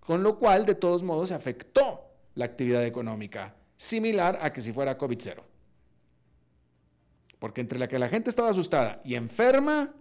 con 0.00 0.24
lo 0.24 0.40
cual 0.40 0.66
de 0.66 0.74
todos 0.74 1.04
modos 1.04 1.28
se 1.28 1.36
afectó 1.36 2.10
la 2.34 2.46
actividad 2.46 2.84
económica, 2.84 3.54
similar 3.76 4.36
a 4.42 4.52
que 4.52 4.60
si 4.60 4.72
fuera 4.72 4.98
COVID-0. 4.98 5.40
Porque 7.38 7.60
entre 7.60 7.78
la 7.78 7.86
que 7.86 8.00
la 8.00 8.08
gente 8.08 8.30
estaba 8.30 8.50
asustada 8.50 9.00
y 9.04 9.14
enferma, 9.14 9.94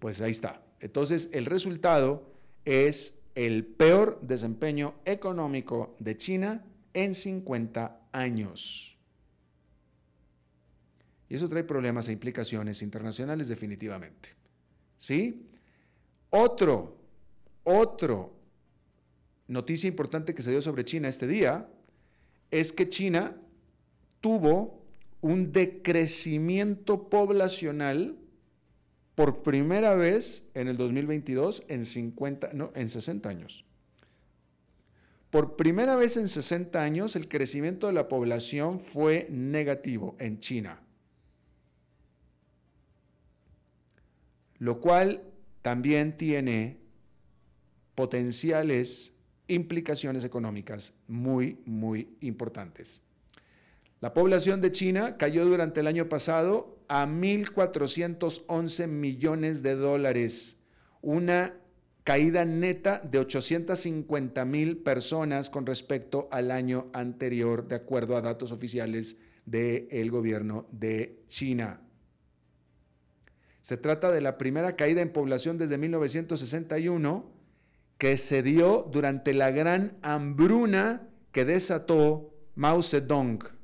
pues 0.00 0.20
ahí 0.20 0.32
está. 0.32 0.62
Entonces 0.80 1.28
el 1.32 1.46
resultado 1.46 2.32
es 2.64 3.20
el 3.36 3.64
peor 3.64 4.18
desempeño 4.22 4.94
económico 5.04 5.94
de 6.00 6.16
China 6.16 6.64
en 6.92 7.14
50 7.14 8.08
años. 8.10 8.98
Y 11.28 11.36
eso 11.36 11.48
trae 11.48 11.62
problemas 11.62 12.08
e 12.08 12.12
implicaciones 12.12 12.82
internacionales 12.82 13.46
definitivamente. 13.46 14.30
¿Sí? 14.96 15.46
Otro, 16.30 16.98
otro 17.62 18.34
noticia 19.46 19.88
importante 19.88 20.34
que 20.34 20.42
se 20.42 20.50
dio 20.50 20.62
sobre 20.62 20.84
China 20.84 21.08
este 21.08 21.26
día 21.26 21.68
es 22.50 22.72
que 22.72 22.88
China 22.88 23.36
tuvo 24.20 24.84
un 25.20 25.52
decrecimiento 25.52 27.08
poblacional 27.08 28.16
por 29.20 29.42
primera 29.42 29.94
vez 29.96 30.44
en 30.54 30.66
el 30.66 30.78
2022 30.78 31.64
en 31.68 31.84
50, 31.84 32.54
no, 32.54 32.72
en 32.74 32.88
60 32.88 33.28
años. 33.28 33.66
Por 35.28 35.56
primera 35.56 35.94
vez 35.94 36.16
en 36.16 36.26
60 36.26 36.82
años 36.82 37.16
el 37.16 37.28
crecimiento 37.28 37.88
de 37.88 37.92
la 37.92 38.08
población 38.08 38.80
fue 38.80 39.26
negativo 39.28 40.16
en 40.18 40.40
China. 40.40 40.80
lo 44.58 44.80
cual 44.80 45.22
también 45.60 46.16
tiene 46.16 46.80
potenciales 47.94 49.12
implicaciones 49.48 50.24
económicas 50.24 50.94
muy, 51.08 51.58
muy 51.66 52.16
importantes. 52.20 53.02
La 54.00 54.14
población 54.14 54.62
de 54.62 54.72
China 54.72 55.18
cayó 55.18 55.44
durante 55.44 55.80
el 55.80 55.88
año 55.88 56.08
pasado 56.08 56.79
a 56.90 57.06
1.411 57.06 58.88
millones 58.88 59.62
de 59.62 59.76
dólares, 59.76 60.58
una 61.00 61.54
caída 62.02 62.44
neta 62.44 62.98
de 62.98 63.20
850 63.20 64.44
mil 64.44 64.78
personas 64.78 65.50
con 65.50 65.66
respecto 65.66 66.28
al 66.32 66.50
año 66.50 66.88
anterior, 66.92 67.68
de 67.68 67.76
acuerdo 67.76 68.16
a 68.16 68.22
datos 68.22 68.50
oficiales 68.50 69.16
del 69.46 70.10
gobierno 70.10 70.66
de 70.72 71.22
China. 71.28 71.80
Se 73.60 73.76
trata 73.76 74.10
de 74.10 74.20
la 74.20 74.36
primera 74.36 74.74
caída 74.74 75.00
en 75.00 75.12
población 75.12 75.58
desde 75.58 75.78
1961 75.78 77.30
que 77.98 78.18
se 78.18 78.42
dio 78.42 78.82
durante 78.90 79.32
la 79.32 79.52
gran 79.52 79.96
hambruna 80.02 81.06
que 81.30 81.44
desató 81.44 82.34
Mao 82.56 82.82
Zedong 82.82 83.59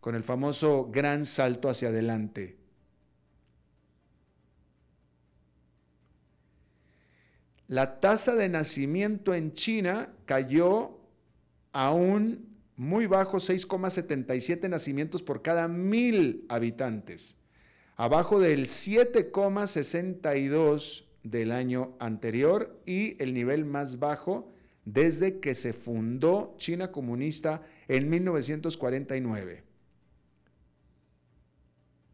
con 0.00 0.14
el 0.14 0.22
famoso 0.22 0.88
gran 0.90 1.24
salto 1.24 1.68
hacia 1.68 1.88
adelante. 1.88 2.56
La 7.68 8.00
tasa 8.00 8.34
de 8.34 8.48
nacimiento 8.48 9.34
en 9.34 9.52
China 9.52 10.12
cayó 10.24 10.98
a 11.72 11.92
un 11.92 12.48
muy 12.76 13.06
bajo 13.06 13.36
6,77 13.36 14.68
nacimientos 14.68 15.22
por 15.22 15.42
cada 15.42 15.68
mil 15.68 16.46
habitantes 16.48 17.36
abajo 18.00 18.40
del 18.40 18.64
7,62 18.64 21.04
del 21.22 21.52
año 21.52 21.94
anterior 21.98 22.80
y 22.86 23.22
el 23.22 23.34
nivel 23.34 23.66
más 23.66 23.98
bajo 23.98 24.50
desde 24.86 25.38
que 25.38 25.54
se 25.54 25.74
fundó 25.74 26.54
China 26.56 26.92
comunista 26.92 27.60
en 27.88 28.08
1949. 28.08 29.69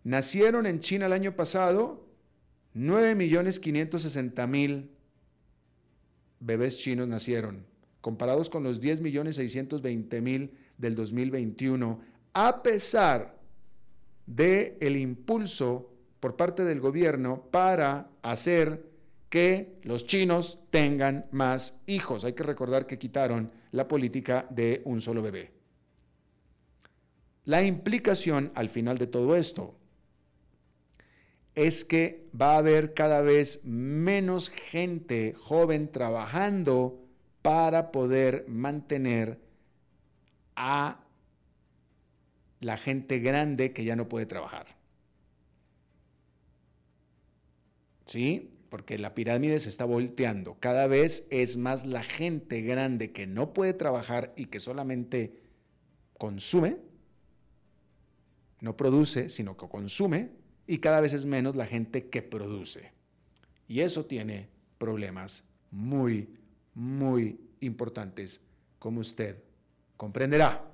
Nacieron 0.06 0.66
en 0.66 0.78
China 0.78 1.06
el 1.06 1.12
año 1.12 1.34
pasado 1.34 2.06
9.560.000 2.76 4.86
bebés 6.38 6.78
chinos 6.78 7.08
nacieron, 7.08 7.66
comparados 8.00 8.48
con 8.48 8.62
los 8.62 8.80
10.620.000 8.80 10.50
del 10.78 10.94
2021, 10.94 12.00
a 12.34 12.62
pesar 12.62 13.36
de 14.26 14.78
el 14.80 14.96
impulso 14.96 15.90
por 16.20 16.36
parte 16.36 16.62
del 16.62 16.78
gobierno 16.78 17.42
para 17.50 18.08
hacer 18.22 18.88
que 19.28 19.80
los 19.82 20.06
chinos 20.06 20.60
tengan 20.70 21.26
más 21.32 21.80
hijos. 21.88 22.24
Hay 22.24 22.34
que 22.34 22.44
recordar 22.44 22.86
que 22.86 23.00
quitaron 23.00 23.50
la 23.72 23.88
política 23.88 24.46
de 24.50 24.82
un 24.84 25.00
solo 25.00 25.20
bebé. 25.20 25.50
La 27.44 27.64
implicación 27.64 28.52
al 28.54 28.70
final 28.70 28.98
de 28.98 29.08
todo 29.08 29.34
esto 29.34 29.74
es 31.56 31.86
que 31.86 32.28
va 32.38 32.54
a 32.54 32.58
haber 32.58 32.94
cada 32.94 33.22
vez 33.22 33.64
menos 33.64 34.50
gente 34.50 35.34
joven 35.34 35.90
trabajando 35.90 37.02
para 37.40 37.90
poder 37.90 38.44
mantener 38.46 39.40
a 40.54 41.00
la 42.60 42.76
gente 42.76 43.20
grande 43.20 43.72
que 43.72 43.84
ya 43.84 43.96
no 43.96 44.08
puede 44.08 44.26
trabajar. 44.26 44.76
¿Sí? 48.04 48.50
Porque 48.68 48.98
la 48.98 49.14
pirámide 49.14 49.58
se 49.58 49.70
está 49.70 49.86
volteando. 49.86 50.56
Cada 50.60 50.86
vez 50.86 51.26
es 51.30 51.56
más 51.56 51.86
la 51.86 52.02
gente 52.02 52.60
grande 52.60 53.12
que 53.12 53.26
no 53.26 53.54
puede 53.54 53.72
trabajar 53.72 54.34
y 54.36 54.46
que 54.46 54.60
solamente 54.60 55.40
consume, 56.18 56.76
no 58.60 58.76
produce, 58.76 59.30
sino 59.30 59.56
que 59.56 59.68
consume, 59.68 60.30
y 60.66 60.78
cada 60.78 61.00
vez 61.00 61.12
es 61.12 61.24
menos 61.24 61.56
la 61.56 61.66
gente 61.66 62.08
que 62.08 62.22
produce. 62.22 62.92
Y 63.68 63.80
eso 63.80 64.04
tiene 64.04 64.48
problemas 64.78 65.44
muy, 65.70 66.28
muy 66.74 67.40
importantes, 67.60 68.40
como 68.78 69.00
usted 69.00 69.42
comprenderá. 69.96 70.64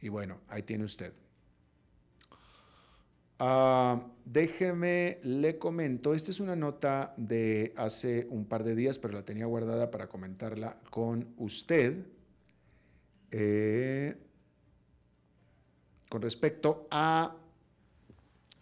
Y 0.00 0.08
bueno, 0.08 0.40
ahí 0.48 0.62
tiene 0.62 0.84
usted. 0.84 1.12
Ah, 3.38 4.06
déjeme, 4.24 5.18
le 5.22 5.58
comento, 5.58 6.14
esta 6.14 6.30
es 6.30 6.40
una 6.40 6.56
nota 6.56 7.14
de 7.16 7.72
hace 7.76 8.26
un 8.28 8.44
par 8.44 8.64
de 8.64 8.74
días, 8.74 8.98
pero 8.98 9.14
la 9.14 9.24
tenía 9.24 9.46
guardada 9.46 9.90
para 9.90 10.08
comentarla 10.08 10.78
con 10.90 11.32
usted. 11.38 12.06
Eh, 13.30 14.14
con 16.10 16.20
respecto 16.20 16.88
a, 16.90 17.36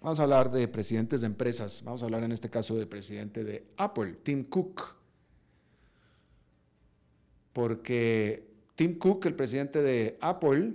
vamos 0.02 0.20
a 0.20 0.22
hablar 0.22 0.52
de 0.52 0.68
presidentes 0.68 1.22
de 1.22 1.28
empresas, 1.28 1.82
vamos 1.82 2.02
a 2.02 2.04
hablar 2.04 2.22
en 2.22 2.32
este 2.32 2.50
caso 2.50 2.76
del 2.76 2.86
presidente 2.86 3.42
de 3.42 3.64
Apple, 3.78 4.18
Tim 4.22 4.44
Cook, 4.44 4.94
porque 7.54 8.46
Tim 8.76 8.98
Cook, 8.98 9.24
el 9.24 9.34
presidente 9.34 9.80
de 9.80 10.18
Apple, 10.20 10.74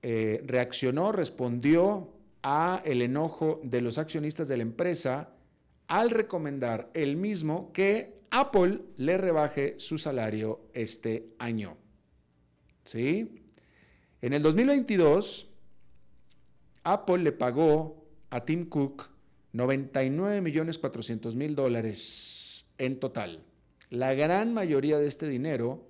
eh, 0.00 0.42
reaccionó, 0.46 1.12
respondió 1.12 2.10
a 2.42 2.80
el 2.86 3.02
enojo 3.02 3.60
de 3.62 3.82
los 3.82 3.98
accionistas 3.98 4.48
de 4.48 4.56
la 4.56 4.62
empresa 4.62 5.34
al 5.88 6.08
recomendar 6.08 6.90
él 6.94 7.18
mismo 7.18 7.70
que 7.74 8.22
Apple 8.30 8.80
le 8.96 9.18
rebaje 9.18 9.74
su 9.78 9.98
salario 9.98 10.70
este 10.72 11.34
año. 11.38 11.76
¿Sí? 12.84 13.47
En 14.20 14.32
el 14.32 14.42
2022, 14.42 15.48
Apple 16.82 17.18
le 17.18 17.32
pagó 17.32 18.04
a 18.30 18.44
Tim 18.44 18.68
Cook 18.68 19.10
99 19.52 20.40
millones 20.40 20.78
400 20.78 21.36
mil 21.36 21.54
dólares 21.54 22.68
en 22.78 22.98
total. 22.98 23.44
La 23.90 24.14
gran 24.14 24.52
mayoría 24.52 24.98
de 24.98 25.06
este 25.06 25.28
dinero 25.28 25.86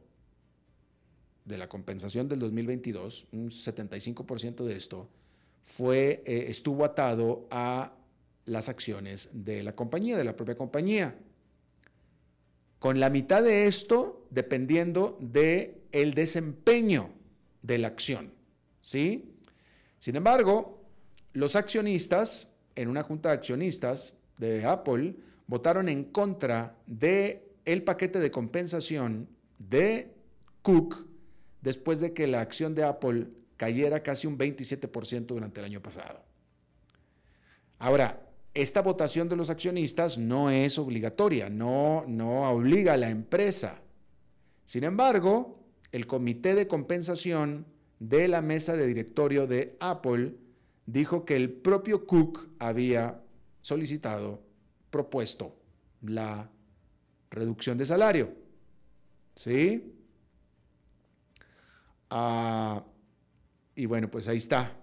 de 1.47 1.57
la 1.57 1.69
compensación 1.71 2.29
del 2.29 2.39
2022, 2.41 3.27
un 3.33 3.51
75% 3.51 4.65
de 4.65 4.77
esto, 4.77 5.09
fue, 5.63 6.23
eh, 6.27 6.47
estuvo 6.49 6.85
atado 6.85 7.47
a 7.51 7.95
las 8.45 8.69
acciones 8.69 9.31
de 9.33 9.63
la 9.63 9.75
compañía, 9.75 10.19
de 10.19 10.25
la 10.25 10.37
propia 10.37 10.57
compañía. 10.57 11.17
Con 12.79 13.01
la 13.01 13.09
mitad 13.09 13.43
de 13.43 13.67
esto 13.67 14.27
dependiendo 14.31 15.17
de 15.21 15.81
el 15.93 16.13
desempeño 16.13 17.18
de 17.63 17.79
la 17.79 17.89
acción, 17.89 18.33
¿sí? 18.81 19.35
Sin 19.99 20.17
embargo, 20.17 20.83
los 21.33 21.57
accionistas 21.57 22.53
en 22.75 22.89
una 22.89 23.03
junta 23.03 23.31
de 23.31 23.35
accionistas 23.35 24.17
de 24.39 24.65
Apple 24.65 25.17
votaron 25.47 25.89
en 25.89 26.05
contra 26.05 26.77
de 26.87 27.49
el 27.65 27.83
paquete 27.83 28.21
de 28.21 28.31
compensación 28.31 29.29
de 29.59 30.15
Cook 30.63 31.07
después 31.61 32.01
de 32.01 32.13
que 32.13 32.27
la 32.27 32.41
acción 32.41 32.75
de 32.75 32.85
Apple 32.85 33.27
cayera 33.57 34.03
casi 34.03 34.27
un 34.27 34.39
27% 34.39 35.27
durante 35.27 35.61
el 35.61 35.67
año 35.67 35.83
pasado. 35.83 36.23
Ahora, 37.79 38.29
esta 38.55 38.83
votación 38.83 39.29
de 39.29 39.37
los 39.37 39.51
accionistas 39.51 40.19
no 40.19 40.51
es 40.51 40.79
obligatoria, 40.79 41.51
no, 41.51 42.05
no 42.07 42.51
obliga 42.51 42.95
a 42.95 42.97
la 42.97 43.11
empresa. 43.11 43.81
Sin 44.65 44.85
embargo, 44.85 45.58
el 45.93 46.07
comité 46.07 46.55
de 46.55 46.67
compensación 46.67 47.67
de 47.99 48.29
la 48.29 48.43
mesa 48.43 48.77
de 48.77 48.87
directorio 48.87 49.47
de 49.47 49.77
Apple 49.81 50.35
dijo 50.87 51.25
que 51.25 51.37
el 51.37 51.51
propio 51.51 52.07
Cook 52.07 52.49
había 52.59 53.23
solicitado, 53.63 54.43
propuesto 54.91 55.57
la 56.03 56.51
reducción 57.31 57.77
de 57.79 57.87
salario. 57.87 58.33
¿Sí? 59.35 59.95
Ah, 62.11 62.85
y 63.75 63.87
bueno, 63.87 64.11
pues 64.11 64.29
ahí 64.29 64.39
está. 64.39 64.75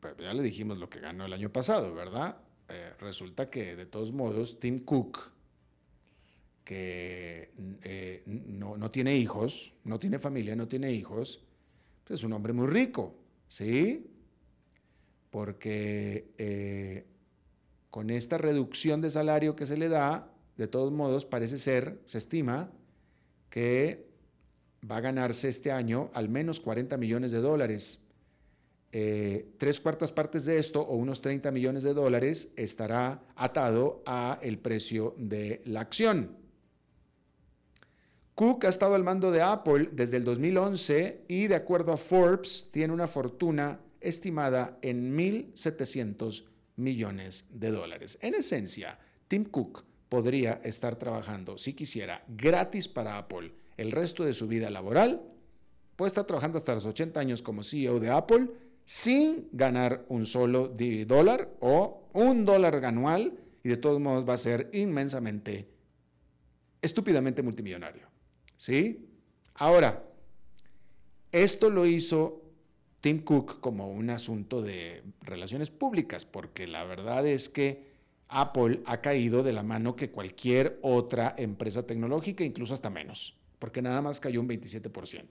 Pues 0.00 0.16
ya 0.18 0.32
le 0.32 0.42
dijimos 0.42 0.78
lo 0.78 0.88
que 0.88 1.00
ganó 1.00 1.26
el 1.26 1.32
año 1.32 1.50
pasado, 1.50 1.94
¿verdad? 1.94 2.36
Eh, 2.70 2.92
resulta 3.00 3.50
que 3.50 3.76
de 3.76 3.86
todos 3.86 4.12
modos 4.12 4.60
Tim 4.60 4.80
Cook, 4.80 5.18
que 6.64 7.50
eh, 7.82 8.22
no, 8.26 8.76
no, 8.76 8.90
tiene 8.90 9.16
hijos, 9.16 9.74
no 9.84 9.98
tiene 9.98 10.18
familia, 10.18 10.54
no 10.54 10.68
tiene 10.68 10.92
hijos, 10.92 11.42
pues 12.04 12.20
es 12.20 12.24
un 12.24 12.32
hombre 12.32 12.52
muy 12.52 12.68
rico, 12.68 13.14
¿sí? 13.48 14.10
Porque 15.30 17.06
con 17.90 18.10
esta 18.10 18.38
reducción 18.38 19.00
de 19.00 19.10
salario 19.10 19.56
que 19.56 19.66
se 19.66 19.76
le 19.76 19.88
da, 19.88 20.32
de 20.56 20.68
todos 20.68 20.92
modos 20.92 21.24
parece 21.24 21.58
ser, 21.58 22.00
se 22.06 22.18
estima, 22.18 22.70
que 23.48 24.10
va 24.88 24.96
a 24.96 25.00
ganarse 25.00 25.48
este 25.48 25.72
año 25.72 26.10
al 26.14 26.28
menos 26.28 26.60
40 26.60 26.96
millones 26.96 27.32
de 27.32 27.40
dólares. 27.40 28.00
Eh, 28.92 29.52
tres 29.58 29.78
cuartas 29.80 30.10
partes 30.10 30.44
de 30.44 30.58
esto, 30.58 30.80
o 30.80 30.96
unos 30.96 31.20
30 31.20 31.50
millones 31.52 31.84
de 31.84 31.94
dólares, 31.94 32.52
estará 32.56 33.22
atado 33.36 34.02
a 34.04 34.38
el 34.42 34.58
precio 34.58 35.14
de 35.16 35.62
la 35.64 35.80
acción. 35.80 36.36
Cook 38.34 38.64
ha 38.64 38.68
estado 38.68 38.94
al 38.94 39.04
mando 39.04 39.30
de 39.30 39.42
Apple 39.42 39.90
desde 39.92 40.16
el 40.16 40.24
2011 40.24 41.24
y 41.28 41.46
de 41.46 41.54
acuerdo 41.54 41.92
a 41.92 41.96
Forbes 41.96 42.68
tiene 42.72 42.92
una 42.92 43.06
fortuna 43.06 43.80
estimada 44.00 44.78
en 44.82 45.16
1.700 45.16 46.44
millones 46.76 47.44
de 47.50 47.70
dólares. 47.70 48.18
En 48.22 48.34
esencia, 48.34 48.98
Tim 49.28 49.44
Cook 49.44 49.84
podría 50.08 50.60
estar 50.64 50.96
trabajando, 50.96 51.58
si 51.58 51.74
quisiera, 51.74 52.24
gratis 52.28 52.88
para 52.88 53.18
Apple 53.18 53.52
el 53.76 53.92
resto 53.92 54.24
de 54.24 54.32
su 54.32 54.48
vida 54.48 54.70
laboral. 54.70 55.22
Puede 55.96 56.08
estar 56.08 56.26
trabajando 56.26 56.58
hasta 56.58 56.74
los 56.74 56.86
80 56.86 57.20
años 57.20 57.42
como 57.42 57.62
CEO 57.62 58.00
de 58.00 58.08
Apple 58.10 58.48
sin 58.90 59.48
ganar 59.52 60.04
un 60.08 60.26
solo 60.26 60.66
dólar 61.06 61.54
o 61.60 62.10
un 62.12 62.44
dólar 62.44 62.84
anual 62.84 63.38
y 63.62 63.68
de 63.68 63.76
todos 63.76 64.00
modos 64.00 64.28
va 64.28 64.34
a 64.34 64.36
ser 64.36 64.68
inmensamente, 64.72 65.68
estúpidamente 66.82 67.40
multimillonario. 67.40 68.08
¿Sí? 68.56 69.08
Ahora, 69.54 70.02
esto 71.30 71.70
lo 71.70 71.86
hizo 71.86 72.42
Tim 73.00 73.22
Cook 73.22 73.60
como 73.60 73.88
un 73.92 74.10
asunto 74.10 74.60
de 74.60 75.04
relaciones 75.20 75.70
públicas, 75.70 76.24
porque 76.24 76.66
la 76.66 76.82
verdad 76.82 77.24
es 77.28 77.48
que 77.48 77.92
Apple 78.26 78.80
ha 78.86 79.00
caído 79.00 79.44
de 79.44 79.52
la 79.52 79.62
mano 79.62 79.94
que 79.94 80.10
cualquier 80.10 80.80
otra 80.82 81.36
empresa 81.38 81.86
tecnológica, 81.86 82.42
incluso 82.42 82.74
hasta 82.74 82.90
menos, 82.90 83.38
porque 83.60 83.82
nada 83.82 84.02
más 84.02 84.18
cayó 84.18 84.40
un 84.40 84.48
27%. 84.48 85.28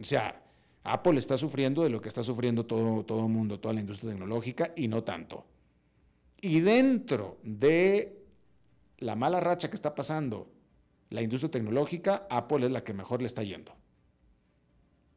O 0.00 0.04
sea, 0.04 0.44
Apple 0.84 1.18
está 1.18 1.36
sufriendo 1.36 1.82
de 1.82 1.90
lo 1.90 2.00
que 2.00 2.08
está 2.08 2.22
sufriendo 2.22 2.64
todo, 2.64 3.04
todo 3.04 3.26
el 3.26 3.32
mundo, 3.32 3.60
toda 3.60 3.74
la 3.74 3.80
industria 3.80 4.12
tecnológica, 4.12 4.72
y 4.76 4.88
no 4.88 5.04
tanto. 5.04 5.44
Y 6.40 6.60
dentro 6.60 7.38
de 7.42 8.24
la 8.98 9.14
mala 9.16 9.40
racha 9.40 9.68
que 9.68 9.76
está 9.76 9.94
pasando 9.94 10.50
la 11.10 11.22
industria 11.22 11.50
tecnológica, 11.50 12.26
Apple 12.30 12.66
es 12.66 12.72
la 12.72 12.84
que 12.84 12.94
mejor 12.94 13.20
le 13.20 13.26
está 13.26 13.42
yendo. 13.42 13.74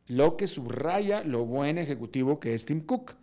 Lo 0.08 0.36
que 0.36 0.48
subraya 0.48 1.24
lo 1.24 1.46
buen 1.46 1.78
ejecutivo 1.78 2.40
que 2.40 2.54
es 2.54 2.66
Tim 2.66 2.82
Cook. 2.82 3.16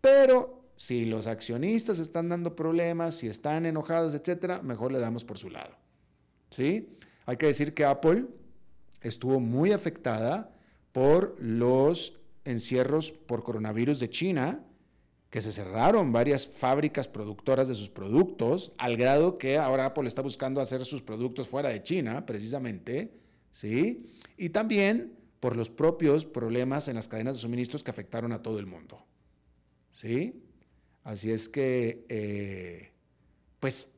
Pero 0.00 0.58
si 0.76 1.04
los 1.04 1.26
accionistas 1.26 1.98
están 1.98 2.28
dando 2.28 2.54
problemas, 2.54 3.16
si 3.16 3.26
están 3.26 3.66
enojados, 3.66 4.14
etcétera, 4.14 4.62
mejor 4.62 4.92
le 4.92 5.00
damos 5.00 5.24
por 5.24 5.38
su 5.38 5.50
lado. 5.50 5.76
¿Sí? 6.50 6.96
Hay 7.26 7.36
que 7.36 7.46
decir 7.46 7.74
que 7.74 7.84
Apple 7.84 8.26
estuvo 9.00 9.40
muy 9.40 9.72
afectada 9.72 10.54
por 10.92 11.36
los 11.38 12.18
encierros 12.44 13.12
por 13.12 13.42
coronavirus 13.42 14.00
de 14.00 14.10
China, 14.10 14.64
que 15.30 15.42
se 15.42 15.52
cerraron 15.52 16.12
varias 16.12 16.46
fábricas 16.46 17.06
productoras 17.06 17.68
de 17.68 17.74
sus 17.74 17.90
productos, 17.90 18.72
al 18.78 18.96
grado 18.96 19.36
que 19.36 19.58
ahora 19.58 19.86
Apple 19.86 20.08
está 20.08 20.22
buscando 20.22 20.60
hacer 20.60 20.84
sus 20.84 21.02
productos 21.02 21.48
fuera 21.48 21.68
de 21.68 21.82
China, 21.82 22.24
precisamente, 22.24 23.12
¿sí? 23.52 24.06
Y 24.38 24.48
también 24.48 25.12
por 25.40 25.54
los 25.54 25.68
propios 25.68 26.24
problemas 26.24 26.88
en 26.88 26.96
las 26.96 27.08
cadenas 27.08 27.36
de 27.36 27.42
suministros 27.42 27.82
que 27.82 27.90
afectaron 27.90 28.32
a 28.32 28.42
todo 28.42 28.58
el 28.58 28.66
mundo, 28.66 29.04
¿sí? 29.92 30.42
Así 31.04 31.30
es 31.30 31.48
que, 31.48 32.04
eh, 32.08 32.90
pues, 33.60 33.92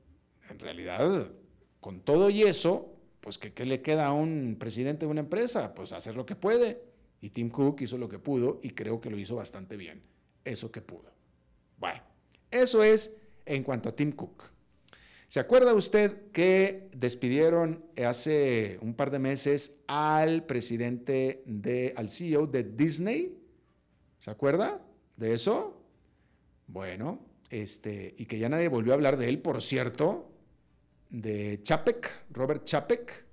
en 0.48 0.58
realidad, 0.58 1.30
con 1.80 2.00
todo 2.00 2.28
y 2.30 2.42
eso, 2.42 2.99
pues, 3.20 3.38
¿qué, 3.38 3.64
le 3.64 3.82
queda 3.82 4.06
a 4.06 4.12
un 4.12 4.56
presidente 4.58 5.06
de 5.06 5.10
una 5.10 5.20
empresa? 5.20 5.74
Pues 5.74 5.92
hacer 5.92 6.16
lo 6.16 6.26
que 6.26 6.36
puede. 6.36 6.82
Y 7.20 7.30
Tim 7.30 7.50
Cook 7.50 7.82
hizo 7.82 7.98
lo 7.98 8.08
que 8.08 8.18
pudo 8.18 8.60
y 8.62 8.70
creo 8.70 9.00
que 9.00 9.10
lo 9.10 9.18
hizo 9.18 9.36
bastante 9.36 9.76
bien, 9.76 10.02
eso 10.44 10.72
que 10.72 10.80
pudo. 10.80 11.12
Bueno, 11.78 12.00
eso 12.50 12.82
es 12.82 13.16
en 13.44 13.62
cuanto 13.62 13.90
a 13.90 13.96
Tim 13.96 14.12
Cook. 14.12 14.44
¿Se 15.28 15.38
acuerda 15.38 15.74
usted 15.74 16.30
que 16.32 16.88
despidieron 16.96 17.84
hace 18.04 18.78
un 18.82 18.94
par 18.94 19.10
de 19.10 19.20
meses 19.20 19.80
al 19.86 20.44
presidente 20.44 21.42
de, 21.46 21.92
al 21.96 22.08
CEO 22.08 22.46
de 22.46 22.64
Disney? 22.64 23.38
¿Se 24.18 24.30
acuerda 24.30 24.82
de 25.16 25.34
eso? 25.34 25.80
Bueno, 26.66 27.20
este, 27.48 28.14
y 28.18 28.26
que 28.26 28.38
ya 28.38 28.48
nadie 28.48 28.68
volvió 28.68 28.92
a 28.92 28.96
hablar 28.96 29.18
de 29.18 29.28
él, 29.28 29.38
por 29.40 29.62
cierto, 29.62 30.29
de 31.10 31.60
Chapek, 31.62 32.24
Robert 32.30 32.64
Chapek. 32.64 33.24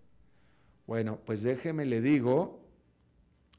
Bueno, 0.86 1.20
pues 1.26 1.44
déjeme 1.44 1.86
le 1.86 2.02
digo 2.02 2.68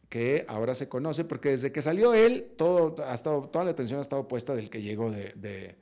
que 0.08 0.44
ahora 0.48 0.74
se 0.74 0.88
conoce, 0.88 1.24
porque 1.24 1.50
desde 1.50 1.70
que 1.70 1.82
salió 1.82 2.14
él, 2.14 2.52
todo, 2.56 3.04
ha 3.04 3.14
estado, 3.14 3.48
toda 3.48 3.64
la 3.64 3.72
atención 3.72 3.98
ha 3.98 4.02
estado 4.02 4.26
puesta 4.26 4.54
del 4.54 4.70
que 4.70 4.82
llegó 4.82 5.10
de, 5.10 5.76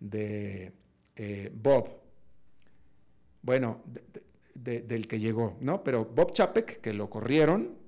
de, 0.00 0.72
eh, 1.16 1.52
Bob. 1.54 1.88
Bueno, 3.42 3.82
del 4.54 5.06
que 5.06 5.20
llegó, 5.20 5.56
¿no? 5.60 5.84
Pero 5.84 6.04
Bob 6.04 6.32
Chapek, 6.32 6.80
que 6.80 6.92
lo 6.92 7.08
corrieron, 7.08 7.78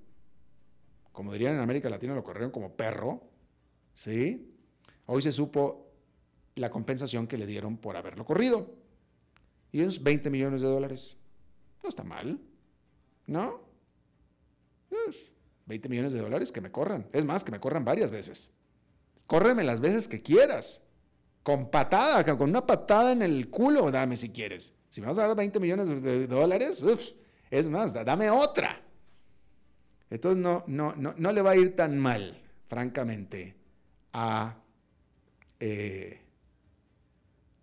como 1.13 1.33
dirían 1.33 1.55
en 1.55 1.61
América 1.61 1.91
Latina, 1.91 2.15
lo 2.15 2.23
corrieron 2.23 2.53
como 2.53 2.75
perro, 2.77 3.21
¿sí? 3.95 4.55
Hoy 5.07 5.23
se 5.23 5.33
supo 5.33 5.89
la 6.55 6.71
compensación 6.71 7.27
que 7.27 7.37
le 7.37 7.47
dieron 7.47 7.77
por 7.79 7.97
haberlo 7.97 8.25
corrido. 8.25 8.80
Y 9.73 9.81
unos 9.83 10.03
20 10.03 10.31
millones 10.31 10.61
de 10.61 10.69
dólares. 10.69 11.17
No 11.83 11.89
está 11.89 12.05
mal, 12.05 12.41
¿no? 13.27 13.61
20 15.67 15.89
millones 15.89 16.13
de 16.13 16.21
dólares, 16.21 16.51
que 16.53 16.61
me 16.61 16.73
corran. 16.73 17.07
Es 17.13 17.25
más, 17.25 17.45
que 17.45 17.53
me 17.53 17.61
corran 17.61 17.85
varias 17.85 18.11
veces. 18.11 18.53
Córreme 19.27 19.63
las 19.63 19.81
veces 19.81 20.09
que 20.09 20.21
quieras. 20.21 20.83
Con 21.43 21.71
patada, 21.71 22.25
con 22.37 22.51
una 22.51 22.67
patada 22.67 23.13
en 23.13 23.23
el 23.23 23.49
culo, 23.49 23.91
dame 23.91 24.17
si 24.17 24.31
quieres. 24.31 24.75
Si 24.89 25.01
me 25.01 25.07
vas 25.07 25.19
a 25.19 25.27
dar 25.27 25.37
20 25.37 25.61
millones 25.61 25.89
de 25.89 26.27
dólares, 26.27 26.83
es 27.51 27.69
más, 27.69 27.95
dame 27.95 28.29
otra. 28.31 28.83
Entonces 30.11 30.43
no, 30.43 30.65
no, 30.67 30.95
no, 30.97 31.15
no 31.17 31.33
le 31.33 31.41
va 31.41 31.53
a 31.53 31.57
ir 31.57 31.77
tan 31.77 31.97
mal, 31.97 32.43
francamente, 32.67 33.55
a 34.13 34.57
eh, 35.61 36.21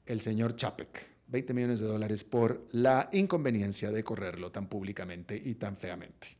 el 0.05 0.21
señor 0.21 0.55
Chapek. 0.55 1.16
20 1.27 1.53
millones 1.53 1.79
de 1.79 1.87
dólares 1.87 2.23
por 2.23 2.67
la 2.71 3.09
inconveniencia 3.11 3.91
de 3.91 4.03
correrlo 4.03 4.51
tan 4.51 4.67
públicamente 4.67 5.41
y 5.43 5.55
tan 5.55 5.77
feamente. 5.77 6.37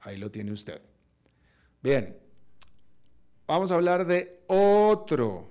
Ahí 0.00 0.16
lo 0.16 0.30
tiene 0.30 0.52
usted. 0.52 0.80
Bien, 1.82 2.16
vamos 3.46 3.70
a 3.70 3.74
hablar 3.74 4.06
de 4.06 4.40
otro 4.48 5.50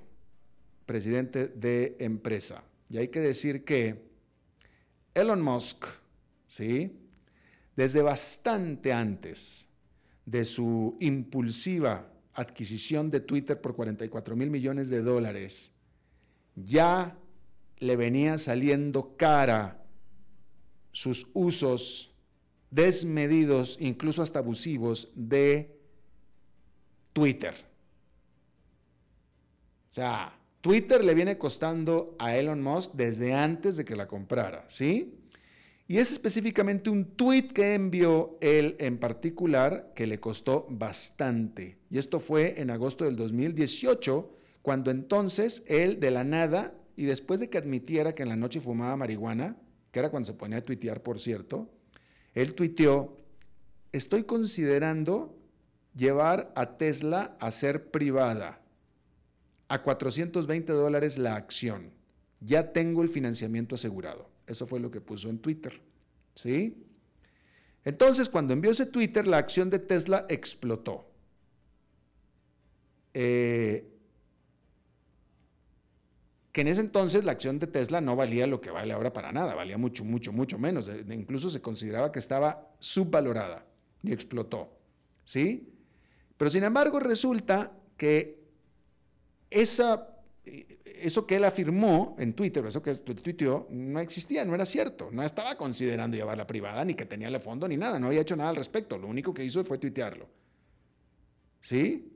presidente 0.86 1.48
de 1.48 1.96
empresa. 2.00 2.64
Y 2.90 2.98
hay 2.98 3.10
que 3.10 3.22
decir 3.22 3.64
que 3.64 4.10
Elon 5.14 5.42
Musk, 5.42 5.86
¿sí? 6.48 7.00
Desde 7.76 8.02
bastante 8.02 8.92
antes 8.92 9.68
de 10.26 10.46
su 10.46 10.98
impulsiva 11.00 12.12
adquisición 12.34 13.10
de 13.10 13.22
Twitter 13.22 13.60
por 13.60 13.76
44 13.76 14.36
mil 14.36 14.50
millones 14.50 14.90
de 14.90 15.02
dólares, 15.02 15.72
ya 16.56 17.18
le 17.80 17.96
venía 17.96 18.38
saliendo 18.38 19.16
cara 19.18 19.84
sus 20.92 21.28
usos 21.34 22.14
desmedidos, 22.72 23.78
incluso 23.80 24.22
hasta 24.22 24.40
abusivos, 24.40 25.10
de 25.16 25.76
Twitter. 27.14 27.54
O 29.90 29.94
sea, 29.94 30.38
Twitter 30.62 31.04
le 31.04 31.14
viene 31.14 31.38
costando 31.38 32.16
a 32.20 32.36
Elon 32.36 32.62
Musk 32.62 32.92
desde 32.94 33.34
antes 33.34 33.78
de 33.78 33.86
que 33.86 33.96
la 33.96 34.08
comprara, 34.08 34.66
¿sí? 34.68 35.16
Y 35.88 35.98
es 35.98 36.12
específicamente 36.12 36.92
un 36.92 37.16
tweet 37.16 37.48
que 37.48 37.74
envió 37.74 38.38
él 38.42 38.76
en 38.80 39.00
particular 39.00 39.92
que 39.96 40.06
le 40.06 40.20
costó 40.20 40.68
bastante. 40.70 41.80
Y 41.90 41.98
esto 41.98 42.20
fue 42.20 42.62
en 42.62 42.70
agosto 42.70 43.06
del 43.06 43.16
2018, 43.16 44.32
cuando 44.62 44.92
entonces 44.92 45.64
él 45.66 46.00
de 46.00 46.12
la 46.12 46.24
nada, 46.24 46.76
y 47.00 47.06
después 47.06 47.40
de 47.40 47.50
que 47.50 47.58
admitiera 47.58 48.14
que 48.14 48.24
en 48.24 48.28
la 48.28 48.36
noche 48.36 48.60
fumaba 48.60 48.98
marihuana, 48.98 49.56
que 49.90 50.00
era 50.00 50.12
cuando 50.12 50.28
se 50.28 50.34
ponía 50.34 50.58
a 50.58 50.66
tuitear, 50.66 51.02
por 51.02 51.18
cierto, 51.18 51.70
él 52.34 52.56
tuiteó, 52.56 53.16
estoy 53.94 54.24
considerando 54.24 55.34
llevar 55.96 56.52
a 56.58 56.76
Tesla 56.76 57.38
a 57.40 57.52
ser 57.52 57.90
privada 57.90 58.60
a 59.70 59.82
420 59.82 60.74
dólares 60.74 61.18
la 61.18 61.38
acción. 61.38 61.94
Ya 62.42 62.74
tengo 62.74 63.02
el 63.02 63.08
financiamiento 63.08 63.76
asegurado. 63.76 64.30
Eso 64.46 64.68
fue 64.68 64.82
lo 64.82 64.92
que 64.92 65.00
puso 65.00 65.30
en 65.30 65.40
Twitter. 65.40 65.80
¿Sí? 66.36 66.84
Entonces, 67.86 68.28
cuando 68.28 68.52
envió 68.52 68.72
ese 68.72 68.88
Twitter, 68.88 69.26
la 69.26 69.38
acción 69.38 69.70
de 69.70 69.80
Tesla 69.80 70.26
explotó. 70.28 71.10
Eh, 73.14 73.88
que 76.52 76.62
en 76.62 76.68
ese 76.68 76.82
entonces 76.82 77.24
la 77.24 77.32
acción 77.32 77.60
de 77.60 77.68
Tesla 77.68 78.02
no 78.02 78.16
valía 78.16 78.48
lo 78.48 78.60
que 78.60 78.72
vale 78.72 78.94
ahora 78.94 79.14
para 79.14 79.32
nada, 79.32 79.54
valía 79.54 79.78
mucho, 79.78 80.04
mucho, 80.04 80.34
mucho 80.34 80.58
menos. 80.58 80.90
Incluso 81.10 81.50
se 81.50 81.62
consideraba 81.62 82.12
que 82.12 82.20
estaba 82.20 82.70
subvalorada 82.80 83.66
y 84.02 84.12
explotó. 84.12 84.76
¿Sí? 85.26 85.72
Pero 86.38 86.50
sin 86.50 86.64
embargo 86.64 87.00
resulta 87.00 87.72
que 87.98 88.40
esa, 89.52 90.10
eso 90.86 91.28
que 91.28 91.36
él 91.36 91.44
afirmó 91.44 92.16
en 92.18 92.34
Twitter, 92.34 92.66
eso 92.66 92.82
que 92.82 92.96
tuiteó, 92.96 93.68
no 93.70 94.00
existía, 94.00 94.44
no 94.44 94.56
era 94.56 94.66
cierto. 94.66 95.10
No 95.12 95.22
estaba 95.22 95.56
considerando 95.56 96.18
llevarla 96.18 96.48
privada, 96.48 96.84
ni 96.84 96.96
que 96.96 97.06
tenía 97.06 97.28
el 97.28 97.40
fondo, 97.42 97.68
ni 97.68 97.78
nada. 97.78 98.00
No 98.00 98.08
había 98.08 98.22
hecho 98.22 98.36
nada 98.36 98.50
al 98.50 98.56
respecto. 98.56 98.98
Lo 98.98 99.08
único 99.08 99.34
que 99.34 99.44
hizo 99.44 99.64
fue 99.64 99.78
tuitearlo. 99.78 100.28
¿Sí? 101.62 102.09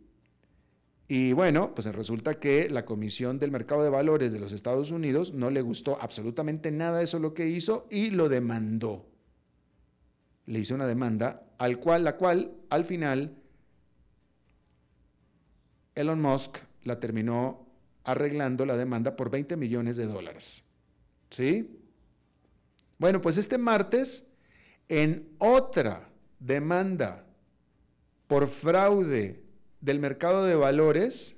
Y 1.15 1.31
bueno, 1.33 1.75
pues 1.75 1.85
resulta 1.93 2.39
que 2.39 2.71
la 2.71 2.85
Comisión 2.85 3.37
del 3.37 3.51
Mercado 3.51 3.83
de 3.83 3.91
Valores 3.91 4.31
de 4.31 4.39
los 4.39 4.51
Estados 4.51 4.89
Unidos 4.89 5.31
no 5.31 5.51
le 5.51 5.61
gustó 5.61 6.01
absolutamente 6.01 6.71
nada 6.71 7.03
eso 7.03 7.19
lo 7.19 7.35
que 7.35 7.47
hizo 7.47 7.85
y 7.91 8.09
lo 8.09 8.29
demandó. 8.29 9.05
Le 10.47 10.57
hizo 10.57 10.73
una 10.73 10.87
demanda 10.87 11.51
al 11.59 11.77
cual, 11.77 12.03
la 12.03 12.17
cual 12.17 12.53
al 12.71 12.83
final 12.85 13.37
Elon 15.93 16.19
Musk 16.19 16.57
la 16.83 16.99
terminó 16.99 17.67
arreglando 18.05 18.65
la 18.65 18.75
demanda 18.75 19.15
por 19.15 19.29
20 19.29 19.55
millones 19.55 19.97
de 19.97 20.07
dólares. 20.07 20.63
¿Sí? 21.29 21.79
Bueno, 22.97 23.21
pues 23.21 23.37
este 23.37 23.59
martes, 23.59 24.25
en 24.89 25.29
otra 25.37 26.09
demanda 26.39 27.23
por 28.25 28.47
fraude 28.47 29.42
del 29.83 29.99
mercado 29.99 30.45
de 30.45 30.55
valores 30.55 31.35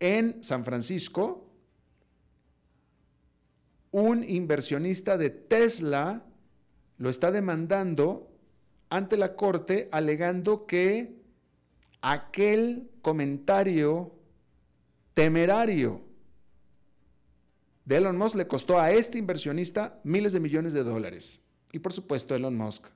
en 0.00 0.42
San 0.42 0.64
Francisco, 0.64 1.48
un 3.92 4.24
inversionista 4.24 5.16
de 5.16 5.30
Tesla 5.30 6.24
lo 6.98 7.08
está 7.08 7.30
demandando 7.30 8.28
ante 8.90 9.16
la 9.16 9.36
corte 9.36 9.88
alegando 9.92 10.66
que 10.66 11.14
aquel 12.00 12.90
comentario 13.02 14.12
temerario 15.14 16.02
de 17.84 17.98
Elon 17.98 18.18
Musk 18.18 18.34
le 18.34 18.48
costó 18.48 18.80
a 18.80 18.90
este 18.90 19.18
inversionista 19.18 20.00
miles 20.02 20.32
de 20.32 20.40
millones 20.40 20.72
de 20.72 20.82
dólares 20.82 21.40
Y 21.70 21.78
por 21.78 21.92
supuesto 21.92 22.34
Elon 22.34 22.56
Musk 22.56 22.86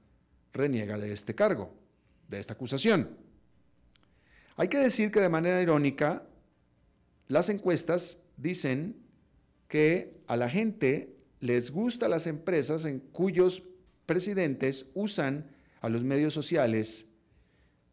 reniega 0.53 0.99
de 0.99 1.13
este 1.13 1.37
cargo, 1.37 1.73
de 2.29 2.41
esta 2.41 2.55
acusación. 2.55 3.30
Hay 4.61 4.69
que 4.69 4.77
decir 4.77 5.11
que 5.11 5.23
de 5.23 5.31
manera 5.31 5.63
irónica, 5.63 6.23
las 7.29 7.49
encuestas 7.49 8.19
dicen 8.37 8.95
que 9.69 10.21
a 10.27 10.37
la 10.37 10.51
gente 10.51 11.17
les 11.39 11.71
gusta 11.71 12.11
las 12.11 12.27
empresas 12.27 12.85
en 12.85 13.01
cuyos 13.01 13.63
presidentes 14.05 14.91
usan 14.93 15.51
a 15.81 15.89
los 15.89 16.05
medios 16.05 16.35
sociales 16.35 17.07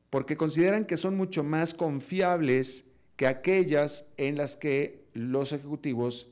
porque 0.10 0.36
consideran 0.36 0.84
que 0.84 0.98
son 0.98 1.16
mucho 1.16 1.42
más 1.42 1.74
confiables 1.74 2.84
que 3.16 3.28
aquellas 3.28 4.10
en 4.18 4.36
las 4.36 4.58
que 4.58 5.06
los 5.14 5.54
ejecutivos 5.54 6.28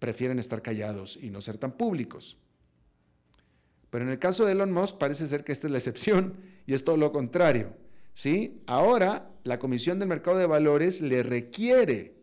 prefieren 0.00 0.38
estar 0.38 0.60
callados 0.60 1.18
y 1.18 1.30
no 1.30 1.40
ser 1.40 1.56
tan 1.56 1.72
públicos. 1.72 2.36
Pero 3.88 4.04
en 4.04 4.10
el 4.10 4.18
caso 4.18 4.44
de 4.44 4.52
Elon 4.52 4.70
Musk 4.70 4.98
parece 4.98 5.26
ser 5.28 5.44
que 5.44 5.52
esta 5.52 5.66
es 5.66 5.70
la 5.70 5.78
excepción 5.78 6.34
y 6.66 6.74
es 6.74 6.84
todo 6.84 6.98
lo 6.98 7.10
contrario. 7.10 7.87
¿Sí? 8.18 8.60
Ahora 8.66 9.30
la 9.44 9.60
Comisión 9.60 10.00
del 10.00 10.08
Mercado 10.08 10.38
de 10.38 10.46
Valores 10.46 11.00
le 11.00 11.22
requiere 11.22 12.16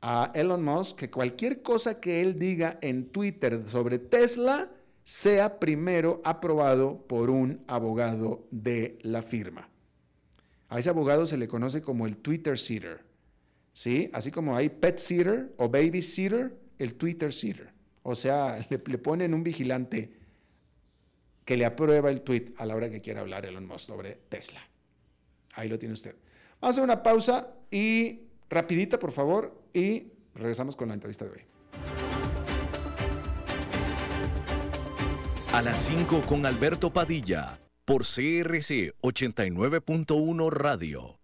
a 0.00 0.32
Elon 0.34 0.64
Musk 0.64 0.96
que 0.96 1.10
cualquier 1.10 1.60
cosa 1.60 2.00
que 2.00 2.22
él 2.22 2.38
diga 2.38 2.78
en 2.80 3.10
Twitter 3.10 3.64
sobre 3.66 3.98
Tesla 3.98 4.70
sea 5.04 5.60
primero 5.60 6.22
aprobado 6.24 7.06
por 7.06 7.28
un 7.28 7.62
abogado 7.66 8.46
de 8.50 8.98
la 9.02 9.20
firma. 9.22 9.68
A 10.70 10.78
ese 10.78 10.88
abogado 10.88 11.26
se 11.26 11.36
le 11.36 11.46
conoce 11.46 11.82
como 11.82 12.06
el 12.06 12.16
Twitter 12.16 12.58
Sitter. 12.58 13.04
¿sí? 13.74 14.08
Así 14.14 14.30
como 14.30 14.56
hay 14.56 14.70
Pet 14.70 14.96
Sitter 14.96 15.52
o 15.58 15.68
Baby 15.68 16.00
Sitter, 16.00 16.56
el 16.78 16.94
Twitter 16.94 17.34
Sitter. 17.34 17.70
O 18.02 18.14
sea, 18.14 18.66
le, 18.70 18.82
le 18.82 18.96
ponen 18.96 19.34
un 19.34 19.42
vigilante 19.42 20.23
que 21.44 21.56
le 21.56 21.64
aprueba 21.64 22.10
el 22.10 22.22
tweet 22.22 22.54
a 22.56 22.66
la 22.66 22.74
hora 22.74 22.90
que 22.90 23.00
quiera 23.00 23.20
hablar 23.20 23.44
Elon 23.46 23.66
Musk 23.66 23.86
sobre 23.86 24.18
Tesla. 24.28 24.60
Ahí 25.54 25.68
lo 25.68 25.78
tiene 25.78 25.92
usted. 25.92 26.16
Vamos 26.60 26.62
a 26.62 26.68
hacer 26.80 26.84
una 26.84 27.02
pausa 27.02 27.54
y 27.70 28.20
rapidita, 28.48 28.98
por 28.98 29.12
favor, 29.12 29.62
y 29.72 30.12
regresamos 30.34 30.76
con 30.76 30.88
la 30.88 30.94
entrevista 30.94 31.24
de 31.24 31.30
hoy. 31.32 31.40
A 35.52 35.62
las 35.62 35.78
5 35.78 36.22
con 36.22 36.46
Alberto 36.46 36.92
Padilla, 36.92 37.60
por 37.84 38.02
CRC 38.02 38.94
89.1 39.02 40.50
Radio. 40.50 41.23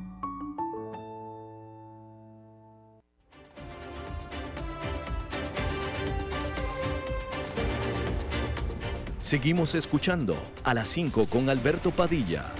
Seguimos 9.31 9.75
escuchando 9.75 10.35
a 10.65 10.73
las 10.73 10.89
5 10.89 11.25
con 11.27 11.47
Alberto 11.47 11.91
Padilla. 11.91 12.51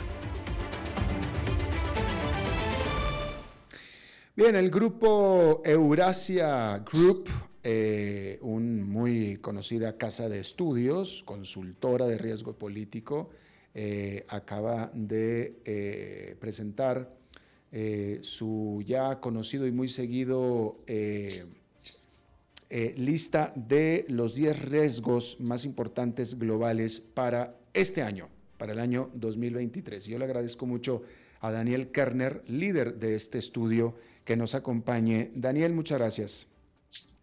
Bien, 4.37 4.55
el 4.55 4.71
grupo 4.71 5.61
Eurasia 5.65 6.77
Group, 6.89 7.27
eh, 7.61 8.39
un 8.41 8.89
muy 8.89 9.35
conocida 9.39 9.97
casa 9.97 10.29
de 10.29 10.39
estudios, 10.39 11.23
consultora 11.25 12.07
de 12.07 12.17
riesgo 12.17 12.57
político, 12.57 13.31
eh, 13.73 14.25
acaba 14.29 14.91
de 14.93 15.57
eh, 15.65 16.37
presentar 16.39 17.13
su 18.21 18.81
ya 18.85 19.19
conocido 19.19 19.67
y 19.67 19.73
muy 19.73 19.89
seguido 19.89 20.77
eh, 22.73 22.93
lista 22.97 23.51
de 23.55 24.05
los 24.07 24.33
10 24.33 24.69
riesgos 24.69 25.35
más 25.41 25.65
importantes 25.65 26.39
globales 26.39 27.01
para 27.01 27.57
este 27.73 28.01
año, 28.01 28.29
para 28.57 28.71
el 28.71 28.79
año 28.79 29.09
2023. 29.13 30.05
Yo 30.05 30.17
le 30.17 30.23
agradezco 30.23 30.65
mucho 30.65 31.03
a 31.41 31.51
Daniel 31.51 31.91
Kerner, 31.91 32.41
líder 32.47 32.95
de 32.95 33.15
este 33.15 33.39
estudio, 33.39 33.95
que 34.23 34.37
nos 34.37 34.55
acompañe. 34.55 35.31
Daniel, 35.35 35.73
muchas 35.73 35.99
gracias. 35.99 36.47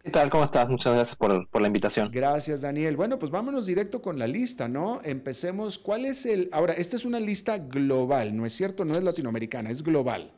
¿Qué 0.02 0.10
tal? 0.10 0.28
¿Cómo 0.28 0.44
estás? 0.44 0.68
Muchas 0.68 0.94
gracias 0.94 1.16
por, 1.16 1.48
por, 1.48 1.62
la 1.62 1.68
invitación. 1.68 2.10
Gracias, 2.12 2.60
Daniel. 2.60 2.96
Bueno, 2.96 3.18
pues 3.18 3.32
vámonos 3.32 3.64
directo 3.64 4.02
con 4.02 4.18
la 4.18 4.26
lista, 4.26 4.68
¿no? 4.68 5.00
Empecemos. 5.02 5.78
¿Cuál 5.78 6.04
es 6.04 6.26
el... 6.26 6.50
Ahora, 6.52 6.74
esta 6.74 6.96
es 6.96 7.06
una 7.06 7.20
lista 7.20 7.56
global, 7.56 8.36
¿no 8.36 8.44
es 8.44 8.52
cierto? 8.52 8.84
No 8.84 8.92
es 8.92 9.02
latinoamericana, 9.02 9.70
es 9.70 9.82
global. 9.82 10.32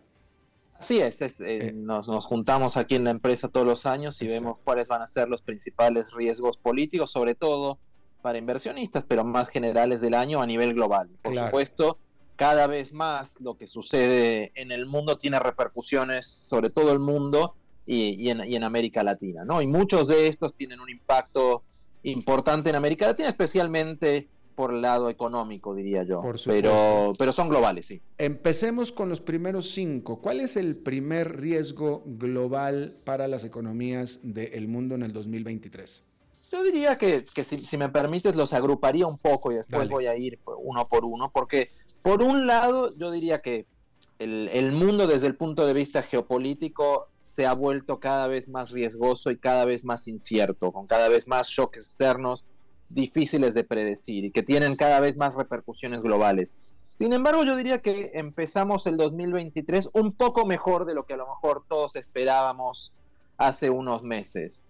Así 0.81 0.99
es, 0.99 1.21
eh, 1.21 1.29
eh. 1.43 1.73
nos, 1.75 2.07
juntamos 2.25 2.79
aquí 2.79 2.95
en 2.95 3.05
la 3.05 3.11
empresa 3.11 3.49
todos 3.49 3.67
los 3.67 3.85
años 3.85 4.23
y 4.23 4.27
vemos 4.27 4.57
cuáles 4.65 4.89
van 4.89 5.03
a 5.03 5.07
ser 5.07 5.29
los 5.29 5.43
principales 5.43 6.11
riesgos 6.15 6.57
políticos, 6.57 7.11
sobre 7.11 7.35
todo 7.35 7.79
para 8.23 8.39
inversionistas, 8.39 9.05
pero 9.05 9.23
más 9.23 9.51
generales 9.51 10.01
del 10.01 10.15
año 10.15 10.41
a 10.41 10.47
nivel 10.47 10.73
global. 10.73 11.11
Por 11.21 11.37
supuesto, 11.37 11.99
cada 12.35 12.67
vez 12.67 12.95
más 12.95 13.43
lo 13.43 13.59
que 13.59 13.67
sucede 13.67 14.53
en 14.55 14.73
el 14.73 14.87
mundo 14.87 15.19
tiene 15.19 15.39
repercusiones 15.39 16.27
sobre 16.27 16.71
todo 16.71 16.93
el 16.93 16.99
mundo 16.99 17.55
y, 17.85 18.31
en, 18.31 18.49
y 18.49 18.57
en 18.57 18.65
América 18.65 19.03
Latina, 19.03 19.45
¿no? 19.45 19.61
Y 19.61 19.67
muchos 19.67 20.09
de 20.09 20.29
estos 20.29 20.55
tienen 20.55 20.81
un 20.81 20.89
impacto 20.89 21.61
importante 22.05 22.71
en 22.71 22.77
América 22.77 23.07
Latina, 23.07 23.29
especialmente 23.29 24.31
por 24.61 24.75
el 24.75 24.83
lado 24.83 25.09
económico, 25.09 25.75
diría 25.75 26.03
yo. 26.03 26.21
pero, 26.45 27.15
pero 27.17 27.33
son 27.33 27.49
globales, 27.49 27.87
sí. 27.87 28.03
Empecemos 28.19 28.93
con 28.93 29.09
los 29.09 29.23
primeros 29.23 29.71
cinco. 29.71 30.21
¿Cuál 30.21 30.41
es 30.41 30.59
el 30.59 30.77
primer 30.77 31.41
riesgo 31.41 32.03
global 32.05 32.93
para 33.05 33.27
las 33.27 33.43
economías 33.43 34.21
del 34.23 34.69
mundo 34.69 34.97
en 34.97 35.03
el 35.03 35.15
2023? 35.15 36.05
Yo 36.53 36.63
diría 36.63 36.99
que, 36.99 37.25
que 37.35 37.43
si, 37.43 37.79
me 37.79 37.89
permites 37.89 38.37
los 38.37 38.53
agruparía 38.53 39.07
un 39.07 39.17
poco 39.17 39.51
y 39.51 39.55
después 39.55 39.89
voy 39.89 40.09
a 40.09 40.15
ir 40.15 40.39
uno 40.59 40.87
por 40.87 41.07
uno, 41.07 41.31
porque 41.33 41.71
por 42.03 42.23
un 42.23 42.47
lado 42.47 42.91
yo 42.99 43.11
diría 43.11 43.41
que 43.41 43.65
el, 44.19 44.51
el 44.53 44.73
mundo 44.73 45.07
desde 45.07 45.27
el 45.27 45.37
punto 45.37 45.65
de 45.65 45.73
vista 45.73 46.03
geopolítico 46.03 47.09
se 47.23 47.47
ha 47.47 47.55
vuelto 47.55 47.99
cada 47.99 48.27
vez 48.27 48.47
más 48.47 48.73
riesgoso 48.73 49.31
y 49.31 49.39
cada 49.39 49.65
vez 49.65 49.87
más 49.87 50.07
incierto, 50.07 50.71
con 50.71 50.87
cada 50.87 51.09
vez 51.09 51.27
más 51.27 51.49
shocks 51.49 51.79
externos, 51.79 52.45
difíciles 52.91 53.55
de 53.55 53.65
predecir 53.65 54.25
y 54.25 54.31
que 54.31 54.43
tienen 54.43 54.77
cada 54.77 55.01
vez 55.01 55.17
más 55.17 55.35
repercusiones 55.35 56.03
globales. 56.03 56.55
Sin 56.93 57.13
embargo, 57.13 57.45
yo 57.45 57.57
diría 57.57 57.81
que 57.81 58.11
empezamos 58.15 58.87
el 58.87 58.99
2023 58.99 59.91
un 59.95 60.13
poco 60.13 60.45
mejor 60.45 60.85
de 60.85 60.95
lo 60.95 61.05
que 61.05 61.15
a 61.15 61.17
lo 61.17 61.27
mejor 61.27 61.65
todos 61.67 61.97
esperábamos 61.97 62.93
hace 63.39 63.71
unos 63.71 64.03
meses. 64.03 64.63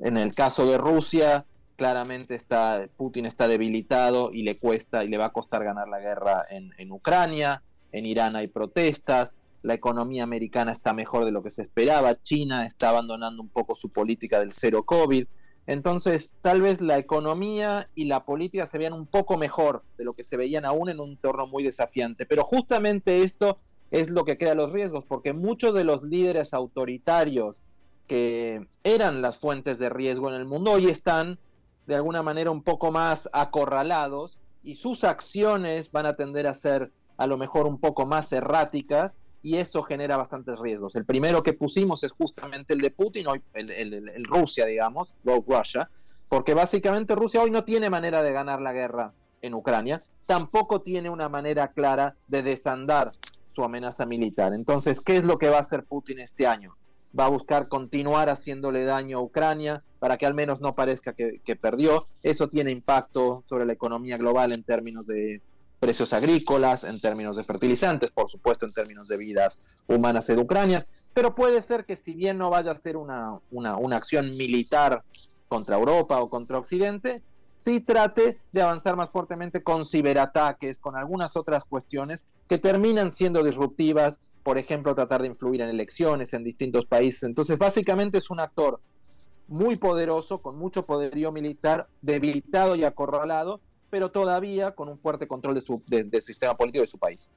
En 0.00 0.16
el 0.16 0.34
caso 0.34 0.66
de 0.66 0.78
Rusia, 0.78 1.44
claramente 1.76 2.36
está, 2.36 2.88
Putin 2.96 3.26
está 3.26 3.48
debilitado 3.48 4.32
y 4.32 4.44
le 4.44 4.58
cuesta 4.58 5.04
y 5.04 5.08
le 5.08 5.18
va 5.18 5.26
a 5.26 5.32
costar 5.32 5.62
ganar 5.62 5.88
la 5.88 6.00
guerra 6.00 6.44
en, 6.48 6.72
en 6.78 6.90
Ucrania. 6.90 7.62
En 7.92 8.06
Irán 8.06 8.34
hay 8.36 8.48
protestas. 8.48 9.36
La 9.62 9.74
economía 9.74 10.22
americana 10.22 10.72
está 10.72 10.94
mejor 10.94 11.24
de 11.24 11.32
lo 11.32 11.42
que 11.42 11.50
se 11.50 11.62
esperaba. 11.62 12.14
China 12.14 12.66
está 12.66 12.90
abandonando 12.90 13.42
un 13.42 13.48
poco 13.48 13.74
su 13.74 13.90
política 13.90 14.40
del 14.40 14.52
cero 14.52 14.84
COVID. 14.84 15.26
Entonces, 15.66 16.36
tal 16.42 16.60
vez 16.60 16.80
la 16.80 16.98
economía 16.98 17.88
y 17.94 18.04
la 18.04 18.24
política 18.24 18.66
se 18.66 18.78
vean 18.78 18.92
un 18.92 19.06
poco 19.06 19.38
mejor 19.38 19.82
de 19.96 20.04
lo 20.04 20.12
que 20.12 20.24
se 20.24 20.36
veían 20.36 20.64
aún 20.64 20.90
en 20.90 21.00
un 21.00 21.10
entorno 21.10 21.46
muy 21.46 21.62
desafiante. 21.62 22.26
Pero 22.26 22.44
justamente 22.44 23.22
esto 23.22 23.56
es 23.90 24.10
lo 24.10 24.24
que 24.24 24.36
crea 24.36 24.54
los 24.54 24.72
riesgos, 24.72 25.04
porque 25.06 25.32
muchos 25.32 25.72
de 25.74 25.84
los 25.84 26.02
líderes 26.02 26.52
autoritarios 26.52 27.62
que 28.06 28.66
eran 28.82 29.22
las 29.22 29.38
fuentes 29.38 29.78
de 29.78 29.88
riesgo 29.88 30.28
en 30.28 30.34
el 30.34 30.44
mundo 30.44 30.72
hoy 30.72 30.86
están 30.86 31.38
de 31.86 31.94
alguna 31.94 32.22
manera 32.22 32.50
un 32.50 32.62
poco 32.62 32.92
más 32.92 33.30
acorralados 33.32 34.38
y 34.62 34.74
sus 34.74 35.04
acciones 35.04 35.92
van 35.92 36.06
a 36.06 36.16
tender 36.16 36.46
a 36.46 36.54
ser 36.54 36.90
a 37.16 37.26
lo 37.26 37.38
mejor 37.38 37.66
un 37.66 37.78
poco 37.78 38.06
más 38.06 38.32
erráticas 38.32 39.18
y 39.44 39.58
eso 39.58 39.82
genera 39.82 40.16
bastantes 40.16 40.58
riesgos. 40.58 40.96
El 40.96 41.04
primero 41.04 41.42
que 41.42 41.52
pusimos 41.52 42.02
es 42.02 42.12
justamente 42.12 42.72
el 42.72 42.80
de 42.80 42.90
Putin, 42.90 43.26
hoy 43.26 43.42
el, 43.52 43.70
el, 43.70 44.24
Rusia, 44.24 44.64
digamos, 44.64 45.12
Russia, 45.22 45.90
porque 46.30 46.54
básicamente 46.54 47.14
Rusia 47.14 47.42
hoy 47.42 47.50
no 47.50 47.62
tiene 47.62 47.90
manera 47.90 48.22
de 48.22 48.32
ganar 48.32 48.62
la 48.62 48.72
guerra 48.72 49.12
en 49.42 49.52
Ucrania, 49.52 50.02
tampoco 50.26 50.80
tiene 50.80 51.10
una 51.10 51.28
manera 51.28 51.68
clara 51.72 52.16
de 52.26 52.42
desandar 52.42 53.10
su 53.46 53.62
amenaza 53.62 54.06
militar. 54.06 54.54
Entonces, 54.54 55.02
¿qué 55.02 55.18
es 55.18 55.24
lo 55.24 55.36
que 55.36 55.50
va 55.50 55.58
a 55.58 55.60
hacer 55.60 55.84
Putin 55.84 56.20
este 56.20 56.46
año? 56.46 56.74
Va 57.16 57.26
a 57.26 57.28
buscar 57.28 57.68
continuar 57.68 58.30
haciéndole 58.30 58.84
daño 58.84 59.18
a 59.18 59.22
Ucrania 59.22 59.84
para 59.98 60.16
que 60.16 60.24
al 60.24 60.32
menos 60.32 60.62
no 60.62 60.74
parezca 60.74 61.12
que, 61.12 61.42
que 61.44 61.54
perdió. 61.54 62.06
Eso 62.22 62.48
tiene 62.48 62.70
impacto 62.70 63.44
sobre 63.46 63.66
la 63.66 63.74
economía 63.74 64.16
global 64.16 64.52
en 64.52 64.62
términos 64.62 65.06
de 65.06 65.42
precios 65.80 66.12
agrícolas, 66.12 66.84
en 66.84 67.00
términos 67.00 67.36
de 67.36 67.44
fertilizantes, 67.44 68.10
por 68.10 68.28
supuesto 68.28 68.66
en 68.66 68.72
términos 68.72 69.08
de 69.08 69.16
vidas 69.16 69.58
humanas 69.86 70.26
de 70.26 70.38
Ucrania, 70.38 70.84
pero 71.12 71.34
puede 71.34 71.60
ser 71.62 71.84
que 71.84 71.96
si 71.96 72.14
bien 72.14 72.38
no 72.38 72.50
vaya 72.50 72.70
a 72.70 72.76
ser 72.76 72.96
una, 72.96 73.38
una, 73.50 73.76
una 73.76 73.96
acción 73.96 74.30
militar 74.36 75.02
contra 75.48 75.76
Europa 75.76 76.20
o 76.20 76.28
contra 76.28 76.58
Occidente, 76.58 77.22
sí 77.56 77.80
trate 77.80 78.38
de 78.52 78.62
avanzar 78.62 78.96
más 78.96 79.10
fuertemente 79.10 79.62
con 79.62 79.84
ciberataques, 79.84 80.78
con 80.78 80.96
algunas 80.96 81.36
otras 81.36 81.64
cuestiones 81.64 82.24
que 82.48 82.58
terminan 82.58 83.10
siendo 83.10 83.42
disruptivas, 83.42 84.18
por 84.42 84.58
ejemplo, 84.58 84.94
tratar 84.94 85.22
de 85.22 85.28
influir 85.28 85.60
en 85.60 85.68
elecciones 85.68 86.34
en 86.34 86.44
distintos 86.44 86.86
países. 86.86 87.22
Entonces, 87.22 87.58
básicamente 87.58 88.18
es 88.18 88.30
un 88.30 88.40
actor 88.40 88.80
muy 89.48 89.76
poderoso, 89.76 90.38
con 90.38 90.58
mucho 90.58 90.82
poderío 90.82 91.32
militar, 91.32 91.88
debilitado 92.02 92.76
y 92.76 92.84
acorralado, 92.84 93.60
pero 93.94 94.10
todavía 94.10 94.72
con 94.72 94.88
un 94.88 94.98
fuerte 94.98 95.28
control 95.28 95.54
de 95.54 95.60
su, 95.60 95.80
del 95.86 96.20
sistema 96.20 96.56
político 96.56 96.82
de 96.82 96.88
su 96.88 96.98
país. 96.98 97.28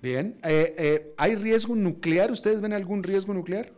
Bien, 0.00 0.36
eh, 0.42 0.74
eh, 0.76 1.14
¿hay 1.16 1.36
riesgo 1.36 1.76
nuclear? 1.76 2.32
¿Ustedes 2.32 2.60
ven 2.60 2.72
algún 2.72 3.04
riesgo 3.04 3.32
nuclear? 3.32 3.70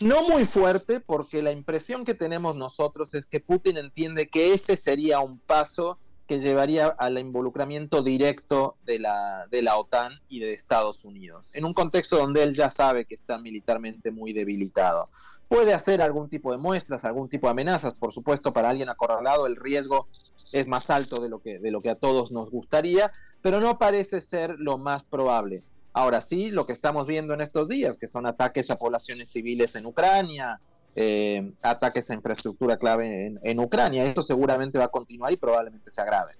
No 0.00 0.28
muy 0.28 0.44
fuerte, 0.44 0.98
porque 0.98 1.42
la 1.42 1.52
impresión 1.52 2.04
que 2.04 2.14
tenemos 2.14 2.56
nosotros 2.56 3.14
es 3.14 3.24
que 3.24 3.38
Putin 3.38 3.76
entiende 3.76 4.26
que 4.26 4.52
ese 4.52 4.76
sería 4.76 5.20
un 5.20 5.38
paso 5.38 5.96
que 6.26 6.40
llevaría 6.40 6.86
al 6.86 7.18
involucramiento 7.18 8.02
directo 8.02 8.76
de 8.84 8.98
la, 8.98 9.46
de 9.50 9.62
la 9.62 9.76
OTAN 9.76 10.12
y 10.28 10.40
de 10.40 10.52
Estados 10.52 11.04
Unidos, 11.04 11.54
en 11.54 11.64
un 11.64 11.74
contexto 11.74 12.16
donde 12.16 12.42
él 12.42 12.54
ya 12.54 12.70
sabe 12.70 13.04
que 13.04 13.14
está 13.14 13.38
militarmente 13.38 14.10
muy 14.10 14.32
debilitado. 14.32 15.08
Puede 15.48 15.74
hacer 15.74 16.00
algún 16.00 16.30
tipo 16.30 16.52
de 16.52 16.58
muestras, 16.58 17.04
algún 17.04 17.28
tipo 17.28 17.46
de 17.46 17.50
amenazas, 17.50 17.98
por 17.98 18.12
supuesto, 18.12 18.52
para 18.52 18.70
alguien 18.70 18.88
acorralado 18.88 19.46
el 19.46 19.56
riesgo 19.56 20.08
es 20.52 20.66
más 20.66 20.88
alto 20.90 21.20
de 21.20 21.28
lo 21.28 21.40
que, 21.40 21.58
de 21.58 21.70
lo 21.70 21.80
que 21.80 21.90
a 21.90 21.94
todos 21.94 22.32
nos 22.32 22.50
gustaría, 22.50 23.12
pero 23.42 23.60
no 23.60 23.78
parece 23.78 24.20
ser 24.20 24.56
lo 24.58 24.78
más 24.78 25.04
probable. 25.04 25.58
Ahora 25.92 26.22
sí, 26.22 26.50
lo 26.50 26.64
que 26.64 26.72
estamos 26.72 27.06
viendo 27.06 27.34
en 27.34 27.42
estos 27.42 27.68
días, 27.68 27.98
que 27.98 28.06
son 28.06 28.24
ataques 28.24 28.70
a 28.70 28.76
poblaciones 28.76 29.30
civiles 29.30 29.74
en 29.76 29.84
Ucrania, 29.84 30.58
eh, 30.94 31.52
ataques 31.62 32.10
a 32.10 32.14
infraestructura 32.14 32.76
clave 32.76 33.38
en, 33.42 33.60
Ucrania, 33.60 34.04
esto 34.04 34.22
seguramente 34.22 34.78
va 34.78 34.84
a 34.84 34.88
continuar 34.88 35.32
y 35.32 35.36
probablemente 35.36 35.90
se 35.90 36.00
agrave. 36.00 36.32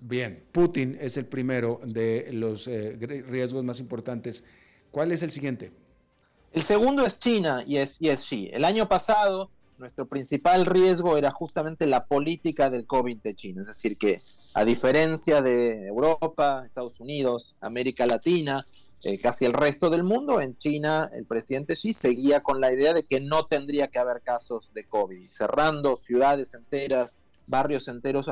Bien, 0.00 0.44
Putin 0.50 0.96
es 1.00 1.16
el 1.16 1.26
primero 1.26 1.80
de 1.84 2.30
los 2.32 2.66
eh, 2.66 2.96
riesgos 3.28 3.62
más 3.64 3.80
importantes. 3.80 4.42
¿Cuál 4.90 5.12
es 5.12 5.22
el 5.22 5.30
siguiente? 5.30 5.72
El 6.52 6.62
segundo 6.62 7.04
es 7.04 7.18
China 7.18 7.62
y 7.66 7.76
es, 7.76 8.00
y 8.00 8.08
es 8.08 8.24
Xi. 8.24 8.48
El 8.52 8.64
año 8.64 8.88
pasado, 8.88 9.50
nuestro 9.78 10.06
principal 10.06 10.66
riesgo 10.66 11.16
era 11.16 11.30
justamente 11.30 11.86
la 11.86 12.06
política 12.06 12.70
del 12.70 12.86
COVID 12.86 13.18
de 13.18 13.34
China. 13.34 13.62
Es 13.62 13.68
decir, 13.68 13.96
que 13.96 14.18
a 14.54 14.64
diferencia 14.64 15.40
de 15.40 15.86
Europa, 15.86 16.64
Estados 16.66 17.00
Unidos, 17.00 17.56
América 17.60 18.04
Latina, 18.06 18.64
eh, 19.04 19.18
casi 19.18 19.44
el 19.44 19.52
resto 19.52 19.90
del 19.90 20.02
mundo, 20.02 20.40
en 20.40 20.56
China 20.56 21.10
el 21.14 21.24
presidente 21.24 21.74
Xi 21.74 21.94
seguía 21.94 22.42
con 22.42 22.60
la 22.60 22.72
idea 22.72 22.92
de 22.92 23.04
que 23.04 23.20
no 23.20 23.46
tendría 23.46 23.88
que 23.88 23.98
haber 23.98 24.22
casos 24.22 24.70
de 24.74 24.84
COVID, 24.84 25.24
cerrando 25.24 25.96
ciudades 25.96 26.54
enteras, 26.54 27.16
barrios 27.46 27.88
enteros 27.88 28.26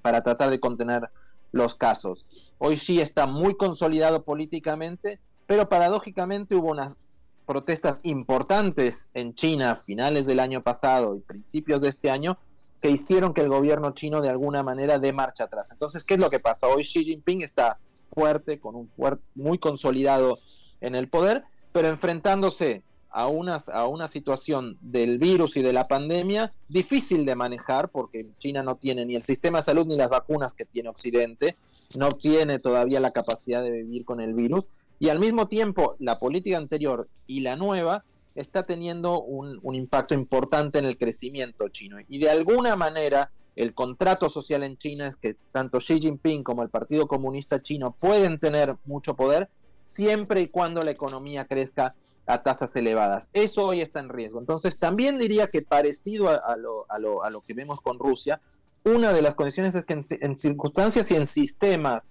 para 0.00 0.22
tratar 0.22 0.50
de 0.50 0.60
contener 0.60 1.10
los 1.50 1.74
casos. 1.74 2.24
Hoy 2.58 2.76
Xi 2.76 3.00
está 3.00 3.26
muy 3.26 3.56
consolidado 3.56 4.24
políticamente, 4.24 5.18
pero 5.46 5.68
paradójicamente 5.68 6.54
hubo 6.54 6.70
unas 6.70 7.11
protestas 7.46 8.00
importantes 8.02 9.10
en 9.14 9.34
China 9.34 9.72
a 9.72 9.76
finales 9.76 10.26
del 10.26 10.40
año 10.40 10.62
pasado 10.62 11.16
y 11.16 11.20
principios 11.20 11.80
de 11.80 11.88
este 11.88 12.10
año 12.10 12.38
que 12.80 12.90
hicieron 12.90 13.32
que 13.32 13.40
el 13.40 13.48
gobierno 13.48 13.92
chino 13.92 14.20
de 14.20 14.28
alguna 14.28 14.62
manera 14.62 14.98
dé 14.98 15.12
marcha 15.12 15.44
atrás. 15.44 15.70
Entonces, 15.70 16.04
¿qué 16.04 16.14
es 16.14 16.20
lo 16.20 16.30
que 16.30 16.40
pasa? 16.40 16.66
Hoy 16.66 16.82
Xi 16.82 17.04
Jinping 17.04 17.42
está 17.42 17.78
fuerte, 18.12 18.58
con 18.58 18.74
un 18.74 18.88
fuerte, 18.88 19.22
muy 19.34 19.58
consolidado 19.58 20.38
en 20.80 20.96
el 20.96 21.08
poder, 21.08 21.44
pero 21.72 21.88
enfrentándose 21.88 22.82
a 23.08 23.28
una, 23.28 23.58
a 23.72 23.86
una 23.86 24.08
situación 24.08 24.78
del 24.80 25.18
virus 25.18 25.56
y 25.56 25.62
de 25.62 25.72
la 25.72 25.86
pandemia 25.86 26.50
difícil 26.70 27.24
de 27.24 27.36
manejar 27.36 27.90
porque 27.90 28.26
China 28.30 28.62
no 28.62 28.74
tiene 28.74 29.04
ni 29.04 29.14
el 29.14 29.22
sistema 29.22 29.58
de 29.58 29.62
salud 29.62 29.86
ni 29.86 29.96
las 29.96 30.08
vacunas 30.08 30.54
que 30.54 30.64
tiene 30.64 30.88
Occidente, 30.88 31.56
no 31.96 32.10
tiene 32.10 32.58
todavía 32.58 33.00
la 33.00 33.10
capacidad 33.10 33.62
de 33.62 33.70
vivir 33.70 34.04
con 34.04 34.20
el 34.20 34.32
virus 34.32 34.64
y 35.02 35.08
al 35.08 35.18
mismo 35.18 35.48
tiempo, 35.48 35.96
la 35.98 36.16
política 36.16 36.58
anterior 36.58 37.08
y 37.26 37.40
la 37.40 37.56
nueva 37.56 38.04
está 38.36 38.62
teniendo 38.62 39.20
un, 39.20 39.74
impacto 39.74 40.14
importante 40.14 40.78
en 40.78 40.84
el 40.84 40.96
crecimiento 40.96 41.68
chino. 41.70 41.96
Y 42.08 42.20
de 42.20 42.30
alguna 42.30 42.76
manera, 42.76 43.32
el 43.56 43.74
contrato 43.74 44.28
social 44.28 44.62
en 44.62 44.76
China 44.76 45.08
es 45.08 45.16
que 45.16 45.34
tanto 45.50 45.78
Xi 45.78 46.00
Jinping 46.00 46.44
como 46.44 46.62
el 46.62 46.68
Partido 46.68 47.08
Comunista 47.08 47.60
Chino 47.60 47.96
pueden 47.98 48.38
tener 48.38 48.76
mucho 48.84 49.16
poder 49.16 49.48
siempre 49.82 50.42
y 50.42 50.46
cuando 50.46 50.84
la 50.84 50.92
economía 50.92 51.46
crezca 51.46 51.96
a 52.26 52.44
tasas 52.44 52.76
elevadas. 52.76 53.28
Eso 53.32 53.66
hoy 53.66 53.80
está 53.80 53.98
en 53.98 54.08
riesgo. 54.08 54.38
Entonces, 54.38 54.78
también 54.78 55.18
diría 55.18 55.48
que 55.48 55.62
parecido 55.62 56.28
a, 56.28 56.56
lo, 56.56 56.88
a, 56.88 57.00
lo, 57.00 57.24
a 57.24 57.30
lo, 57.30 57.40
que 57.40 57.54
vemos 57.54 57.80
con 57.80 57.98
Rusia, 57.98 58.40
una 58.84 59.12
de 59.12 59.22
las 59.22 59.34
condiciones 59.34 59.74
es 59.74 59.84
que 59.84 59.98
en 60.20 60.36
circunstancias 60.36 61.10
y 61.10 61.16
en 61.16 61.26
sistemas 61.26 62.04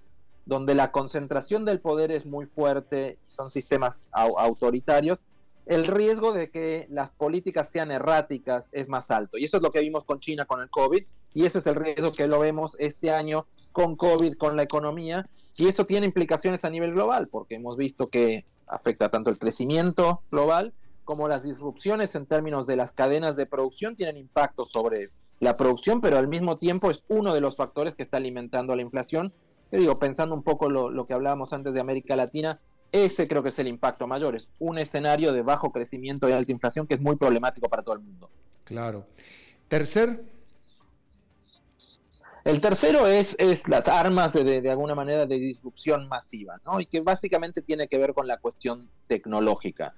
donde 0.45 0.75
la 0.75 0.91
concentración 0.91 1.65
del 1.65 1.79
poder 1.79 2.11
es 2.11 2.25
muy 2.25 2.45
fuerte 2.45 3.19
son 3.27 3.49
sistemas 3.49 4.09
autoritarios, 4.11 5.21
el 5.65 5.85
riesgo 5.85 6.33
de 6.33 6.47
que 6.49 6.87
las 6.89 7.11
políticas 7.11 7.69
sean 7.69 7.91
erráticas 7.91 8.69
es 8.73 8.89
más 8.89 9.11
alto. 9.11 9.37
Y 9.37 9.45
eso 9.45 9.57
es 9.57 9.63
lo 9.63 9.71
que 9.71 9.81
vimos 9.81 10.03
con 10.05 10.19
China 10.19 10.45
con 10.45 10.61
el 10.61 10.69
COVID, 10.69 11.03
y 11.33 11.45
ese 11.45 11.59
es 11.59 11.67
el 11.67 11.75
riesgo 11.75 12.11
que 12.11 12.27
lo 12.27 12.39
vemos 12.39 12.75
este 12.79 13.11
año 13.11 13.45
con 13.71 13.95
COVID, 13.95 14.35
con 14.35 14.55
la 14.55 14.63
economía, 14.63 15.25
y 15.55 15.67
eso 15.67 15.85
tiene 15.85 16.07
implicaciones 16.07 16.65
a 16.65 16.69
nivel 16.69 16.91
global, 16.91 17.27
porque 17.27 17.55
hemos 17.55 17.77
visto 17.77 18.07
que 18.07 18.45
afecta 18.67 19.09
tanto 19.09 19.29
el 19.29 19.37
crecimiento 19.37 20.23
global 20.31 20.73
como 21.03 21.27
las 21.27 21.43
disrupciones 21.43 22.15
en 22.15 22.25
términos 22.25 22.67
de 22.67 22.77
las 22.77 22.93
cadenas 22.93 23.35
de 23.35 23.45
producción 23.45 23.95
tienen 23.95 24.17
impacto 24.17 24.65
sobre 24.65 25.05
la 25.39 25.57
producción, 25.57 26.01
pero 26.01 26.17
al 26.17 26.27
mismo 26.27 26.57
tiempo 26.57 26.91
es 26.91 27.03
uno 27.07 27.33
de 27.33 27.41
los 27.41 27.57
factores 27.57 27.95
que 27.95 28.03
está 28.03 28.17
alimentando 28.17 28.75
la 28.75 28.83
inflación 28.83 29.33
digo, 29.79 29.97
pensando 29.97 30.35
un 30.35 30.43
poco 30.43 30.69
lo, 30.69 30.89
lo 30.89 31.05
que 31.05 31.13
hablábamos 31.13 31.53
antes 31.53 31.73
de 31.73 31.79
América 31.79 32.15
Latina, 32.15 32.59
ese 32.91 33.27
creo 33.27 33.41
que 33.41 33.49
es 33.49 33.59
el 33.59 33.67
impacto 33.67 34.05
mayor, 34.07 34.35
es 34.35 34.49
un 34.59 34.77
escenario 34.77 35.31
de 35.31 35.41
bajo 35.41 35.71
crecimiento 35.71 36.27
y 36.27 36.33
alta 36.33 36.51
inflación 36.51 36.87
que 36.87 36.95
es 36.95 37.01
muy 37.01 37.15
problemático 37.15 37.69
para 37.69 37.83
todo 37.83 37.95
el 37.95 38.01
mundo. 38.01 38.29
Claro. 38.65 39.05
Tercer. 39.67 40.21
El 42.43 42.59
tercero 42.59 43.05
es, 43.07 43.35
es 43.39 43.67
las 43.67 43.87
armas 43.87 44.33
de, 44.33 44.61
de, 44.61 44.69
alguna 44.71 44.95
manera 44.95 45.27
de 45.27 45.35
disrupción 45.35 46.07
masiva, 46.07 46.59
¿no? 46.65 46.79
Y 46.79 46.87
que 46.87 46.99
básicamente 46.99 47.61
tiene 47.61 47.87
que 47.87 47.99
ver 47.99 48.13
con 48.13 48.27
la 48.27 48.37
cuestión 48.37 48.89
tecnológica. 49.07 49.93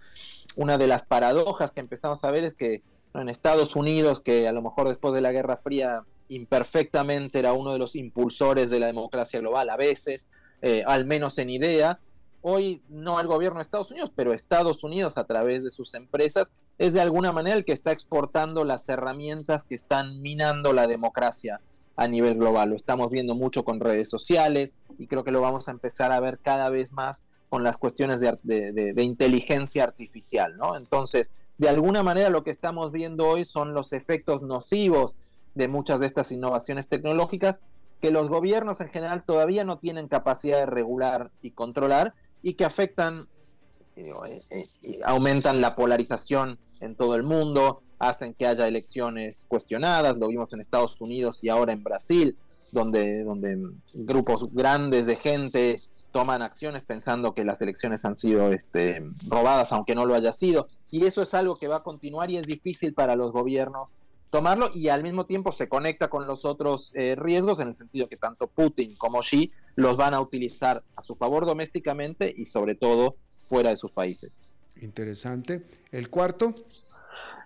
Una 0.58 0.78
de 0.78 0.88
las 0.88 1.04
paradojas 1.04 1.72
que 1.72 1.80
empezamos 1.80 2.24
a 2.26 2.32
ver 2.32 2.44
es 2.44 2.54
que 2.54 2.84
en 3.14 3.30
Estados 3.30 3.76
Unidos, 3.76 4.20
que 4.20 4.48
a 4.48 4.52
lo 4.52 4.62
mejor 4.62 4.88
después 4.88 5.14
de 5.14 5.22
la 5.22 5.32
Guerra 5.32 5.58
Fría 5.58 6.04
imperfectamente 6.30 7.40
era 7.40 7.54
uno 7.54 7.74
de 7.74 7.80
los 7.80 7.96
impulsores 7.96 8.70
de 8.70 8.80
la 8.80 8.88
democracia 8.88 9.40
global, 9.40 9.70
a 9.70 9.78
veces, 9.78 10.28
eh, 10.62 10.84
al 10.86 11.06
menos 11.06 11.38
en 11.38 11.50
idea. 11.50 12.00
Hoy 12.42 12.82
no 12.90 13.20
el 13.20 13.28
gobierno 13.28 13.60
de 13.60 13.64
Estados 13.64 13.92
Unidos, 13.92 14.12
pero 14.16 14.34
Estados 14.34 14.84
Unidos 14.84 15.18
a 15.18 15.26
través 15.26 15.64
de 15.64 15.72
sus 15.72 15.94
empresas 15.94 16.52
es 16.78 16.94
de 16.94 17.02
alguna 17.02 17.32
manera 17.32 17.56
el 17.56 17.66
que 17.66 17.72
está 17.72 17.92
exportando 17.92 18.66
las 18.66 18.90
herramientas 18.90 19.64
que 19.64 19.76
están 19.76 20.22
minando 20.22 20.74
la 20.74 20.88
democracia 20.88 21.62
a 21.96 22.08
nivel 22.08 22.36
global. 22.36 22.70
Lo 22.72 22.76
estamos 22.76 23.10
viendo 23.12 23.36
mucho 23.36 23.64
con 23.64 23.80
redes 23.80 24.10
sociales 24.10 24.76
y 24.98 25.08
creo 25.08 25.24
que 25.24 25.32
lo 25.32 25.42
vamos 25.42 25.68
a 25.68 25.72
empezar 25.72 26.12
a 26.12 26.20
ver 26.20 26.40
cada 26.40 26.70
vez 26.70 26.92
más 26.92 27.22
con 27.50 27.64
las 27.64 27.78
cuestiones 27.78 28.20
de, 28.20 28.34
de, 28.42 29.04
inteligencia 29.04 29.84
artificial, 29.84 30.58
¿no? 30.58 30.76
Entonces, 30.76 31.30
de 31.58 31.70
alguna 31.70 32.04
manera 32.04 32.30
lo 32.30 32.44
que 32.44 32.52
estamos 32.52 32.92
viendo 32.92 33.28
hoy 33.28 33.46
son 33.46 33.74
los 33.74 33.94
efectos 33.94 34.42
nocivos 34.42 35.14
de 35.56 35.68
muchas 35.68 36.00
de 36.00 36.08
estas 36.08 36.32
innovaciones 36.32 36.88
tecnológicas 36.88 37.60
que 38.02 38.12
los 38.12 38.28
gobiernos 38.28 38.82
en 38.82 38.90
general 38.90 39.24
todavía 39.24 39.64
no 39.64 39.78
tienen 39.78 40.08
capacidad 40.08 40.58
de 40.58 40.66
regular 40.66 41.32
y 41.42 41.52
controlar 41.52 42.14
y 42.42 42.56
que 42.56 42.66
afectan, 42.66 43.26
eh, 43.96 44.12
eh, 44.50 45.00
aumentan 45.06 45.62
la 45.62 45.76
polarización 45.76 46.60
en 46.82 46.96
todo 46.96 47.16
el 47.16 47.24
mundo, 47.24 47.82
hacen 48.08 48.34
que 48.34 48.46
haya 48.46 48.68
elecciones 48.68 49.46
cuestionadas, 49.48 50.18
lo 50.18 50.28
vimos 50.28 50.52
en 50.54 50.62
Estados 50.62 51.00
Unidos 51.00 51.44
y 51.44 51.50
ahora 51.50 51.74
en 51.74 51.84
Brasil, 51.84 52.36
donde, 52.72 53.24
donde 53.24 53.58
grupos 53.94 54.54
grandes 54.54 55.06
de 55.06 55.16
gente 55.16 55.78
toman 56.12 56.42
acciones 56.42 56.84
pensando 56.84 57.34
que 57.34 57.46
las 57.46 57.62
elecciones 57.62 58.06
han 58.06 58.16
sido 58.16 58.52
este, 58.52 59.04
robadas, 59.30 59.72
aunque 59.72 59.96
no 59.96 60.06
lo 60.06 60.16
haya 60.16 60.34
sido. 60.34 60.68
Y 60.92 61.06
eso 61.06 61.22
es 61.22 61.34
algo 61.34 61.56
que 61.56 61.68
va 61.68 61.78
a 61.78 61.84
continuar 61.84 62.30
y 62.32 62.38
es 62.38 62.48
difícil 62.48 62.94
para 62.94 63.16
los 63.16 63.32
gobiernos 63.32 63.90
tomarlo 64.34 64.72
y 64.74 64.88
al 64.88 65.04
mismo 65.04 65.28
tiempo 65.28 65.52
se 65.52 65.70
conecta 65.70 66.10
con 66.10 66.26
los 66.26 66.44
otros 66.44 66.92
eh, 66.96 67.16
riesgos 67.16 67.60
en 67.60 67.68
el 67.68 67.76
sentido 67.76 68.10
que 68.10 68.18
tanto 68.18 68.48
Putin 68.48 68.96
como 68.96 69.22
Xi 69.22 69.52
los 69.76 69.96
van 69.96 70.16
a 70.16 70.22
utilizar 70.22 70.82
a 70.98 71.02
su 71.04 71.14
favor 71.16 71.46
domésticamente 71.46 72.34
y 72.36 72.46
sobre 72.46 72.74
todo 72.74 73.16
fuera 73.38 73.70
de 73.70 73.78
sus 73.78 73.92
países. 73.92 74.53
Interesante. 74.84 75.64
El 75.92 76.10
cuarto. 76.10 76.54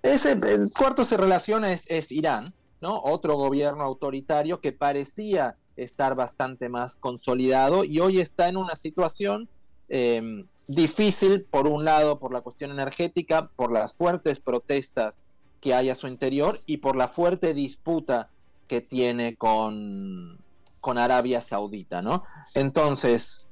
Ese, 0.02 0.32
el 0.32 0.70
cuarto 0.76 1.06
se 1.06 1.18
relaciona 1.18 1.72
es, 1.72 2.12
Irán, 2.12 2.54
¿no? 2.82 3.00
Otro 3.00 3.36
gobierno 3.36 3.84
autoritario 3.84 4.60
que 4.60 4.72
parecía 4.72 5.56
estar 5.76 6.16
bastante 6.16 6.70
más 6.70 6.96
consolidado 6.96 7.84
y 7.84 8.00
hoy 8.00 8.20
está 8.20 8.48
en 8.48 8.58
una 8.58 8.76
situación 8.76 9.48
eh, 9.90 10.46
difícil, 10.68 11.44
por 11.44 11.68
un 11.68 11.86
lado, 11.86 12.20
por 12.20 12.34
la 12.34 12.42
cuestión 12.42 12.72
energética, 12.72 13.50
por 13.56 13.72
las 13.72 13.94
fuertes 13.94 14.40
protestas 14.40 15.22
que 15.62 15.76
hay 15.76 15.90
a 15.90 15.96
su 15.96 16.08
interior 16.08 16.58
y 16.66 16.78
por 16.78 16.96
la 16.96 17.08
fuerte 17.08 17.54
disputa 17.54 18.30
que 18.68 18.82
tiene 18.82 19.36
con, 19.36 20.40
con 20.82 20.98
Arabia 20.98 21.42
Saudita, 21.42 22.02
¿no? 22.02 22.24
Entonces, 22.56 23.48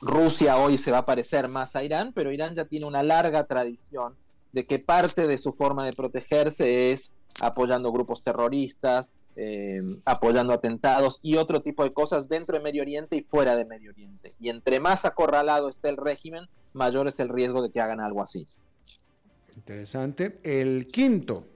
Rusia 0.00 0.58
hoy 0.58 0.76
se 0.76 0.90
va 0.90 0.98
a 0.98 1.06
parecer 1.06 1.48
más 1.48 1.76
a 1.76 1.82
Irán, 1.82 2.12
pero 2.14 2.32
Irán 2.32 2.54
ya 2.54 2.64
tiene 2.64 2.86
una 2.86 3.02
larga 3.02 3.44
tradición 3.44 4.14
de 4.52 4.66
que 4.66 4.78
parte 4.78 5.26
de 5.26 5.38
su 5.38 5.52
forma 5.52 5.84
de 5.84 5.92
protegerse 5.92 6.92
es 6.92 7.12
apoyando 7.40 7.92
grupos 7.92 8.22
terroristas, 8.22 9.10
eh, 9.36 9.80
apoyando 10.04 10.52
atentados 10.52 11.20
y 11.22 11.36
otro 11.36 11.62
tipo 11.62 11.84
de 11.84 11.92
cosas 11.92 12.28
dentro 12.28 12.56
de 12.56 12.64
Medio 12.64 12.82
Oriente 12.82 13.16
y 13.16 13.22
fuera 13.22 13.54
de 13.56 13.64
Medio 13.64 13.92
Oriente. 13.92 14.34
Y 14.40 14.48
entre 14.48 14.80
más 14.80 15.04
acorralado 15.04 15.68
esté 15.68 15.88
el 15.88 15.96
régimen, 15.96 16.46
mayor 16.74 17.06
es 17.06 17.20
el 17.20 17.28
riesgo 17.28 17.62
de 17.62 17.70
que 17.70 17.80
hagan 17.80 18.00
algo 18.00 18.20
así. 18.20 18.46
Interesante. 19.54 20.40
El 20.42 20.86
quinto. 20.86 21.46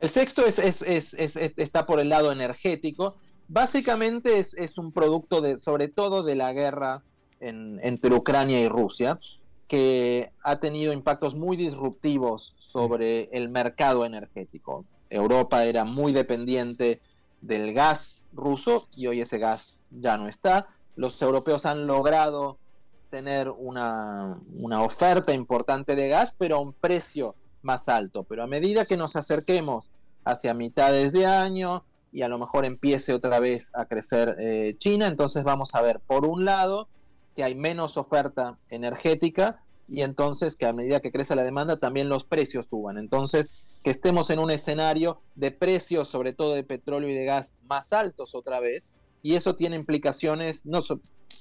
El 0.00 0.08
sexto 0.08 0.46
es, 0.46 0.58
está 0.58 1.86
por 1.86 2.00
el 2.00 2.08
lado 2.08 2.32
energético. 2.32 3.16
Básicamente 3.48 4.38
es, 4.38 4.78
un 4.78 4.92
producto 4.92 5.40
de, 5.40 5.58
sobre 5.60 5.88
todo 5.88 6.22
de 6.22 6.36
la 6.36 6.52
guerra 6.52 7.02
entre 7.40 8.14
Ucrania 8.14 8.60
y 8.60 8.68
Rusia 8.68 9.18
que 9.68 10.32
ha 10.42 10.60
tenido 10.60 10.92
impactos 10.92 11.34
muy 11.34 11.56
disruptivos 11.56 12.54
sobre 12.58 13.24
el 13.32 13.48
mercado 13.48 14.04
energético. 14.04 14.84
Europa 15.08 15.64
era 15.64 15.84
muy 15.84 16.12
dependiente 16.12 17.00
del 17.40 17.72
gas 17.72 18.24
ruso 18.32 18.86
y 18.96 19.06
hoy 19.06 19.20
ese 19.20 19.38
gas 19.38 19.78
ya 19.90 20.16
no 20.16 20.28
está. 20.28 20.68
Los 20.96 21.20
europeos 21.22 21.64
han 21.64 21.86
logrado 21.86 22.58
tener 23.10 23.48
una, 23.48 24.38
una, 24.54 24.82
oferta 24.82 25.32
importante 25.32 25.96
de 25.96 26.08
gas, 26.08 26.34
pero 26.36 26.56
a 26.56 26.60
un 26.60 26.74
precio 26.74 27.34
más 27.62 27.88
alto. 27.88 28.24
Pero 28.24 28.42
a 28.42 28.46
medida 28.46 28.84
que 28.84 28.96
nos 28.96 29.16
acerquemos 29.16 29.88
hacia 30.24 30.52
mitades 30.52 31.12
de 31.12 31.24
año 31.24 31.84
y 32.12 32.22
a 32.22 32.28
lo 32.28 32.38
mejor 32.38 32.64
empiece 32.64 33.12
otra 33.12 33.40
vez 33.40 33.70
a 33.74 33.86
crecer 33.86 34.36
eh, 34.38 34.74
China, 34.78 35.06
entonces 35.06 35.44
vamos 35.44 35.74
a 35.74 35.82
ver, 35.82 36.00
por 36.00 36.24
un 36.24 36.44
lado, 36.44 36.88
que 37.36 37.44
hay 37.44 37.54
menos 37.54 37.96
oferta 37.96 38.58
energética 38.70 39.60
y 39.88 40.02
entonces 40.02 40.56
que 40.56 40.66
a 40.66 40.72
medida 40.72 41.00
que 41.00 41.12
crece 41.12 41.34
la 41.34 41.44
demanda 41.44 41.78
también 41.78 42.08
los 42.08 42.24
precios 42.24 42.68
suban. 42.68 42.98
Entonces, 42.98 43.80
que 43.82 43.90
estemos 43.90 44.30
en 44.30 44.38
un 44.38 44.50
escenario 44.50 45.20
de 45.34 45.50
precios, 45.50 46.08
sobre 46.08 46.32
todo 46.32 46.54
de 46.54 46.64
petróleo 46.64 47.08
y 47.08 47.14
de 47.14 47.24
gas, 47.24 47.54
más 47.68 47.92
altos 47.92 48.34
otra 48.34 48.60
vez, 48.60 48.84
y 49.22 49.34
eso 49.34 49.56
tiene 49.56 49.76
implicaciones 49.76 50.66
no 50.66 50.80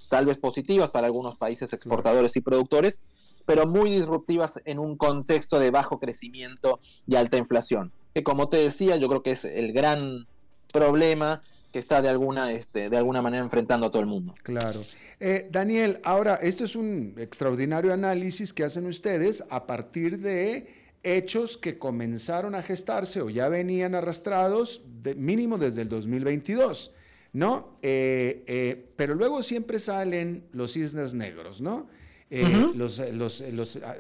tal 0.10 0.26
vez 0.26 0.38
positivas 0.38 0.90
para 0.90 1.08
algunos 1.08 1.38
países 1.38 1.74
exportadores 1.74 2.36
y 2.36 2.42
productores, 2.42 3.00
pero 3.46 3.68
muy 3.68 3.92
disruptivas 3.92 4.62
en 4.66 4.80
un 4.80 4.98
contexto 4.98 5.60
de 5.60 5.72
bajo 5.72 6.00
crecimiento 6.00 6.80
y 7.06 7.16
alta 7.16 7.38
inflación, 7.38 7.92
que 8.14 8.24
como 8.24 8.50
te 8.50 8.58
decía, 8.58 8.96
yo 8.98 9.08
creo 9.10 9.24
que 9.24 9.32
es 9.32 9.46
el 9.46 9.74
gran 9.74 10.28
problema 10.72 11.42
que 11.72 11.80
está 11.80 12.02
de 12.02 12.10
alguna, 12.10 12.52
este, 12.52 12.90
de 12.90 12.98
alguna 12.98 13.22
manera 13.22 13.44
enfrentando 13.44 13.88
a 13.88 13.92
todo 13.92 14.02
el 14.02 14.08
mundo. 14.08 14.34
Claro. 14.44 14.82
Eh, 15.20 15.48
Daniel, 15.52 16.00
ahora, 16.04 16.36
esto 16.36 16.64
es 16.64 16.76
un 16.76 17.16
extraordinario 17.18 17.94
análisis 17.94 18.54
que 18.54 18.64
hacen 18.64 18.86
ustedes 18.86 19.44
a 19.50 19.66
partir 19.68 20.20
de 20.20 20.88
hechos 21.04 21.58
que 21.58 21.78
comenzaron 21.78 22.56
a 22.56 22.64
gestarse 22.64 23.22
o 23.22 23.30
ya 23.30 23.48
venían 23.50 23.96
arrastrados 23.96 24.82
de, 25.04 25.16
mínimo 25.16 25.58
desde 25.58 25.82
el 25.84 25.90
2022, 25.90 26.92
¿no? 27.34 27.78
Eh, 27.82 28.44
eh, 28.48 28.86
pero 28.96 29.16
luego 29.16 29.44
siempre 29.44 29.80
salen 29.80 30.46
los 30.52 30.74
cisnes 30.74 31.14
negros, 31.14 31.62
¿no? 31.62 31.88
Los, 32.30 33.00
los, 33.16 33.42
los, 33.42 33.76
ah, 33.78 33.96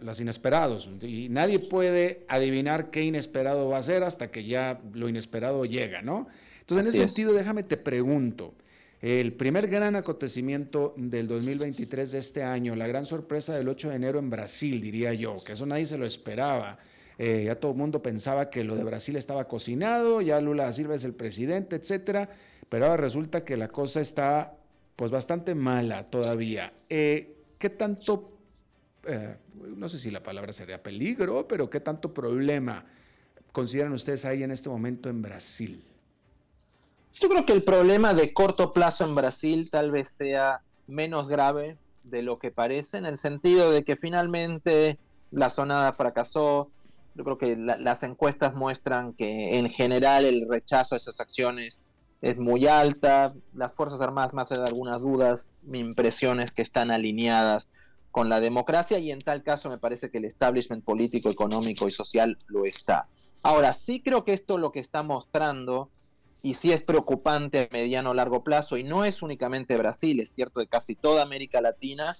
las 0.00 0.20
inesperados. 0.20 0.88
Y 1.02 1.28
nadie 1.28 1.58
puede 1.58 2.24
adivinar 2.28 2.90
qué 2.90 3.02
inesperado 3.02 3.68
va 3.68 3.78
a 3.78 3.82
ser 3.82 4.02
hasta 4.02 4.30
que 4.30 4.44
ya 4.44 4.80
lo 4.94 5.08
inesperado 5.08 5.64
llega, 5.64 6.02
¿no? 6.02 6.28
Entonces, 6.60 6.86
en 6.86 6.90
ese 6.90 7.08
sentido, 7.08 7.32
déjame 7.32 7.62
te 7.62 7.76
pregunto, 7.76 8.54
el 9.00 9.32
primer 9.32 9.68
gran 9.68 9.96
acontecimiento 9.96 10.92
del 10.96 11.28
2023 11.28 12.12
de 12.12 12.18
este 12.18 12.42
año, 12.42 12.74
la 12.74 12.86
gran 12.86 13.06
sorpresa 13.06 13.56
del 13.56 13.68
8 13.68 13.90
de 13.90 13.96
enero 13.96 14.18
en 14.18 14.28
Brasil, 14.28 14.80
diría 14.80 15.14
yo, 15.14 15.34
que 15.46 15.52
eso 15.52 15.66
nadie 15.66 15.86
se 15.86 15.96
lo 15.96 16.04
esperaba. 16.04 16.78
Eh, 17.16 17.44
ya 17.46 17.56
todo 17.56 17.72
el 17.72 17.78
mundo 17.78 18.02
pensaba 18.02 18.50
que 18.50 18.64
lo 18.64 18.76
de 18.76 18.84
Brasil 18.84 19.16
estaba 19.16 19.46
cocinado, 19.46 20.20
ya 20.20 20.40
Lula 20.40 20.64
da 20.64 20.72
Silva 20.72 20.94
es 20.94 21.04
el 21.04 21.14
presidente, 21.14 21.76
etcétera, 21.76 22.28
pero 22.68 22.86
ahora 22.86 22.96
resulta 22.96 23.44
que 23.44 23.56
la 23.56 23.68
cosa 23.68 24.00
está 24.00 24.54
pues 24.94 25.10
bastante 25.10 25.54
mala 25.54 26.10
todavía. 26.10 26.72
Eh, 26.88 27.37
¿Qué 27.58 27.70
tanto, 27.70 28.30
eh, 29.04 29.36
no 29.76 29.88
sé 29.88 29.98
si 29.98 30.10
la 30.10 30.22
palabra 30.22 30.52
sería 30.52 30.82
peligro, 30.82 31.48
pero 31.48 31.68
qué 31.68 31.80
tanto 31.80 32.14
problema 32.14 32.86
consideran 33.52 33.92
ustedes 33.92 34.24
ahí 34.24 34.42
en 34.42 34.52
este 34.52 34.68
momento 34.68 35.08
en 35.08 35.22
Brasil? 35.22 35.84
Yo 37.12 37.28
creo 37.28 37.44
que 37.44 37.52
el 37.52 37.64
problema 37.64 38.14
de 38.14 38.32
corto 38.32 38.72
plazo 38.72 39.04
en 39.04 39.14
Brasil 39.14 39.68
tal 39.70 39.90
vez 39.90 40.10
sea 40.10 40.60
menos 40.86 41.28
grave 41.28 41.76
de 42.04 42.22
lo 42.22 42.38
que 42.38 42.52
parece, 42.52 42.98
en 42.98 43.06
el 43.06 43.18
sentido 43.18 43.72
de 43.72 43.82
que 43.84 43.96
finalmente 43.96 44.98
la 45.32 45.50
sonada 45.50 45.92
fracasó. 45.92 46.70
Yo 47.14 47.24
creo 47.24 47.38
que 47.38 47.56
las 47.56 48.04
encuestas 48.04 48.54
muestran 48.54 49.12
que 49.14 49.58
en 49.58 49.68
general 49.68 50.24
el 50.24 50.46
rechazo 50.48 50.94
a 50.94 50.98
esas 50.98 51.18
acciones 51.18 51.82
es 52.20 52.38
muy 52.38 52.66
alta. 52.66 53.32
Las 53.54 53.74
Fuerzas 53.74 54.00
Armadas, 54.00 54.34
más 54.34 54.50
allá 54.52 54.62
de 54.62 54.68
algunas 54.68 55.02
dudas, 55.02 55.48
mi 55.62 55.78
impresión 55.78 56.40
es 56.40 56.52
que 56.52 56.62
están 56.62 56.90
alineadas 56.90 57.68
con 58.10 58.28
la 58.28 58.40
democracia 58.40 58.98
y 58.98 59.10
en 59.10 59.20
tal 59.20 59.42
caso 59.42 59.68
me 59.68 59.78
parece 59.78 60.10
que 60.10 60.18
el 60.18 60.24
establishment 60.24 60.84
político, 60.84 61.30
económico 61.30 61.86
y 61.86 61.90
social 61.90 62.38
lo 62.46 62.64
está. 62.64 63.06
Ahora, 63.42 63.74
sí 63.74 64.00
creo 64.00 64.24
que 64.24 64.32
esto 64.32 64.58
lo 64.58 64.72
que 64.72 64.80
está 64.80 65.02
mostrando 65.02 65.90
y 66.42 66.54
sí 66.54 66.72
es 66.72 66.82
preocupante 66.82 67.60
a 67.60 67.68
mediano 67.72 68.10
o 68.10 68.14
largo 68.14 68.44
plazo, 68.44 68.76
y 68.76 68.84
no 68.84 69.04
es 69.04 69.22
únicamente 69.22 69.76
Brasil, 69.76 70.20
es 70.20 70.30
cierto 70.30 70.60
de 70.60 70.68
casi 70.68 70.94
toda 70.94 71.22
América 71.22 71.60
Latina 71.60 72.14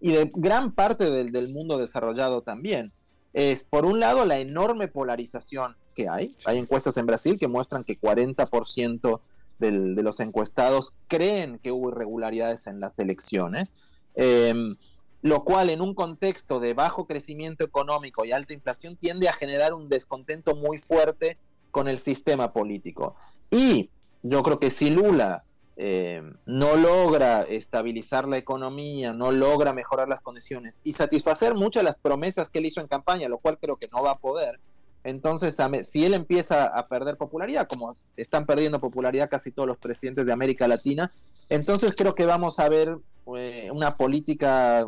y 0.00 0.12
de 0.12 0.30
gran 0.34 0.72
parte 0.72 1.10
del, 1.10 1.48
mundo 1.52 1.78
desarrollado 1.78 2.42
también, 2.42 2.88
es 3.32 3.64
por 3.64 3.84
un 3.84 3.98
lado 3.98 4.24
la 4.24 4.38
enorme 4.38 4.86
polarización 4.88 5.76
que 5.94 6.08
hay. 6.08 6.36
Hay 6.44 6.58
encuestas 6.58 6.96
en 6.96 7.06
Brasil 7.06 7.38
que 7.38 7.48
muestran 7.48 7.84
que 7.84 7.98
40% 7.98 9.20
de 9.58 10.02
los 10.02 10.20
encuestados 10.20 10.92
creen 11.08 11.58
que 11.58 11.72
hubo 11.72 11.90
irregularidades 11.90 12.66
en 12.66 12.80
las 12.80 12.98
elecciones, 12.98 13.74
em, 14.14 14.76
lo 15.22 15.44
cual 15.44 15.70
en 15.70 15.80
un 15.80 15.94
contexto 15.94 16.60
de 16.60 16.74
bajo 16.74 17.06
crecimiento 17.06 17.64
económico 17.64 18.24
y 18.24 18.32
alta 18.32 18.52
inflación 18.52 18.96
tiende 18.96 19.28
a 19.28 19.32
generar 19.32 19.72
un 19.72 19.88
descontento 19.88 20.54
muy 20.54 20.78
fuerte 20.78 21.38
con 21.70 21.88
el 21.88 21.98
sistema 21.98 22.52
político. 22.52 23.16
Y 23.50 23.90
yo 24.22 24.42
creo 24.42 24.58
que 24.58 24.70
si 24.70 24.90
Lula 24.90 25.44
eh, 25.76 26.22
no 26.46 26.76
logra 26.76 27.42
estabilizar 27.42 28.28
la 28.28 28.38
economía, 28.38 29.12
no 29.12 29.32
logra 29.32 29.72
mejorar 29.72 30.08
las 30.08 30.20
condiciones 30.20 30.80
y 30.84 30.92
satisfacer 30.92 31.54
muchas 31.54 31.82
de 31.82 31.86
las 31.86 31.96
promesas 31.96 32.48
que 32.48 32.60
él 32.60 32.66
hizo 32.66 32.80
en 32.80 32.86
campaña, 32.86 33.28
lo 33.28 33.38
cual 33.38 33.58
creo 33.58 33.76
que 33.76 33.88
no 33.92 34.02
va 34.02 34.12
a 34.12 34.14
poder, 34.14 34.60
entonces 35.04 35.56
si 35.82 36.04
él 36.04 36.14
empieza 36.14 36.66
a 36.66 36.88
perder 36.88 37.16
popularidad, 37.16 37.68
como 37.68 37.92
están 38.16 38.46
perdiendo 38.46 38.80
popularidad 38.80 39.30
casi 39.30 39.52
todos 39.52 39.68
los 39.68 39.78
presidentes 39.78 40.26
de 40.26 40.32
América 40.32 40.66
Latina, 40.66 41.10
entonces 41.50 41.94
creo 41.96 42.14
que 42.14 42.26
vamos 42.26 42.58
a 42.58 42.68
ver 42.68 42.98
eh, 43.36 43.70
una 43.70 43.94
política 43.94 44.86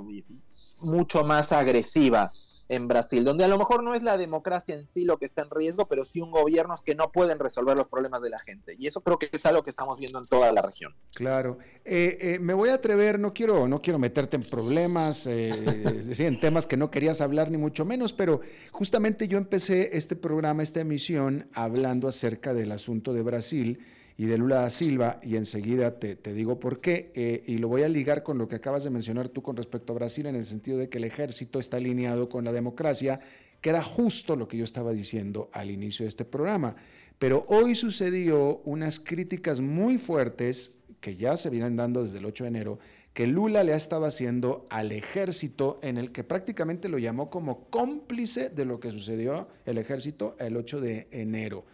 mucho 0.83 1.25
más 1.25 1.53
agresiva 1.53 2.31
en 2.69 2.89
Brasil, 2.89 3.25
donde 3.25 3.45
a 3.45 3.49
lo 3.49 3.59
mejor 3.59 3.83
no 3.83 3.95
es 3.95 4.03
la 4.03 4.19
democracia 4.19 4.75
en 4.75 4.87
sí 4.87 5.05
lo 5.05 5.19
que 5.19 5.27
está 5.27 5.43
en 5.43 5.51
riesgo, 5.51 5.87
pero 5.87 6.05
sí 6.05 6.21
un 6.21 6.31
gobiernos 6.31 6.83
que 6.83 6.95
no 6.95 7.13
pueden 7.13 7.39
resolver 7.39 7.77
los 7.77 7.87
problemas 7.89 8.23
de 8.23 8.31
la 8.31 8.39
gente. 8.41 8.75
Y 8.79 8.87
eso 8.87 9.01
creo 9.01 9.19
que 9.19 9.29
es 9.31 9.47
algo 9.47 9.63
que 9.63 9.71
estamos 9.71 9.99
viendo 9.99 10.19
en 10.19 10.25
toda 10.25 10.53
la 10.53 10.63
región. 10.63 10.95
Claro. 11.15 11.59
Eh, 11.85 12.19
eh, 12.21 12.39
me 12.41 12.55
voy 12.55 12.71
a 12.71 12.75
atrever, 12.75 13.19
no 13.19 13.33
quiero, 13.33 13.69
no 13.69 13.81
quiero 13.81 13.99
meterte 13.99 14.37
en 14.37 14.43
problemas, 14.43 15.27
eh, 15.27 15.51
en 16.19 16.41
temas 16.41 16.67
que 16.67 16.77
no 16.77 16.91
querías 16.91 17.21
hablar 17.21 17.51
ni 17.51 17.59
mucho 17.59 17.85
menos, 17.85 18.13
pero 18.13 18.41
justamente 18.73 19.29
yo 19.29 19.39
empecé 19.39 19.97
este 19.97 20.17
programa, 20.17 20.63
esta 20.63 20.81
emisión, 20.81 21.49
hablando 21.53 22.09
acerca 22.09 22.55
del 22.55 22.73
asunto 22.73 23.15
de 23.15 23.23
Brasil 23.23 23.79
y 24.19 24.27
de 24.27 24.39
Lula 24.39 24.63
da 24.63 24.71
Silva, 24.71 25.21
y 25.23 25.37
enseguida 25.37 25.99
te, 25.99 26.17
digo 26.33 26.59
por 26.59 26.81
qué, 26.81 27.13
eh, 27.15 27.43
y 27.47 27.59
lo 27.59 27.69
voy 27.69 27.83
a 27.83 27.89
ligar 27.89 28.23
con 28.23 28.39
lo 28.39 28.49
que 28.49 28.57
acabas 28.57 28.83
de 28.85 28.91
mencionar 28.91 29.29
tú 29.29 29.43
con 29.43 29.57
respecto 29.57 29.93
a 29.93 29.97
Brasil, 29.97 30.27
en 30.27 30.37
el 30.37 30.47
sentido 30.47 30.79
de 30.79 30.89
que 30.89 30.99
el 30.99 31.05
ejército 31.05 31.59
está 31.59 31.77
alineado 31.77 32.29
con 32.29 32.45
la 32.45 32.53
democracia, 32.53 33.19
que 33.61 33.71
era 33.71 33.83
justo 33.83 34.37
lo 34.37 34.49
que 34.49 34.57
yo 34.57 34.65
estaba 34.65 34.93
diciendo 34.93 35.51
al 35.53 35.71
inicio 35.71 36.05
de 36.05 36.09
este 36.09 36.25
programa. 36.25 36.77
Pero 37.19 37.45
hoy 37.49 37.75
sucedió 37.75 38.63
unas 38.65 39.01
críticas 39.01 39.61
muy 39.61 39.99
fuertes 39.99 40.73
que 41.01 41.17
ya 41.17 41.37
se 41.37 41.51
vienen 41.51 41.77
dando 41.77 42.05
desde 42.05 42.19
el 42.19 42.25
8 42.25 42.45
de 42.45 42.49
enero, 42.49 42.79
que 43.13 43.27
Lula 43.27 43.65
le 43.65 43.73
ha 43.73 43.77
estado 43.77 44.05
haciendo 44.05 44.67
al 44.71 44.93
ejército, 44.93 45.79
en 45.83 45.97
el 45.97 46.13
que 46.13 46.25
prácticamente 46.25 46.89
lo 46.89 46.99
llamó 46.99 47.31
como 47.31 47.69
cómplice 47.71 48.51
de 48.51 48.65
lo 48.65 48.81
que 48.81 48.91
sucedió 48.91 49.49
el 49.65 49.79
ejército 49.79 50.37
el 50.39 50.57
8 50.57 50.81
de 50.81 51.09
enero. 51.11 51.65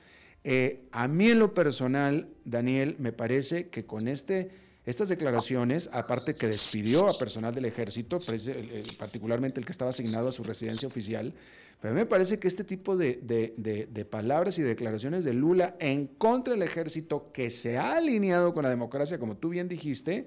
Eh, 0.44 0.88
a 0.90 1.08
mí 1.08 1.30
en 1.30 1.38
lo 1.38 1.54
personal, 1.54 2.28
Daniel, 2.44 2.96
me 2.98 3.12
parece 3.12 3.68
que 3.68 3.84
con 3.84 4.08
este, 4.08 4.50
estas 4.84 5.08
declaraciones, 5.08 5.88
aparte 5.92 6.34
que 6.34 6.48
despidió 6.48 7.08
a 7.08 7.16
personal 7.18 7.54
del 7.54 7.66
ejército, 7.66 8.18
particularmente 8.98 9.60
el 9.60 9.66
que 9.66 9.72
estaba 9.72 9.90
asignado 9.90 10.28
a 10.28 10.32
su 10.32 10.42
residencia 10.42 10.88
oficial, 10.88 11.32
pero 11.80 11.92
a 11.92 11.94
mí 11.94 12.00
me 12.00 12.06
parece 12.06 12.38
que 12.38 12.48
este 12.48 12.64
tipo 12.64 12.96
de, 12.96 13.18
de 13.22 14.04
palabras 14.04 14.58
y 14.58 14.62
declaraciones 14.62 15.24
de 15.24 15.32
Lula 15.32 15.76
en 15.80 16.06
contra 16.06 16.54
del 16.54 16.62
ejército 16.62 17.32
que 17.32 17.50
se 17.50 17.78
ha 17.78 17.96
alineado 17.96 18.54
con 18.54 18.64
la 18.64 18.70
democracia, 18.70 19.18
como 19.18 19.36
tú 19.36 19.48
bien 19.48 19.68
dijiste, 19.68 20.26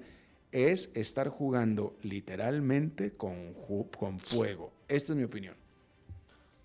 es 0.52 0.90
estar 0.94 1.28
jugando 1.28 1.96
literalmente 2.02 3.12
con, 3.12 3.54
con 3.98 4.18
fuego. 4.20 4.72
Esta 4.88 5.12
es 5.12 5.18
mi 5.18 5.24
opinión. 5.24 5.54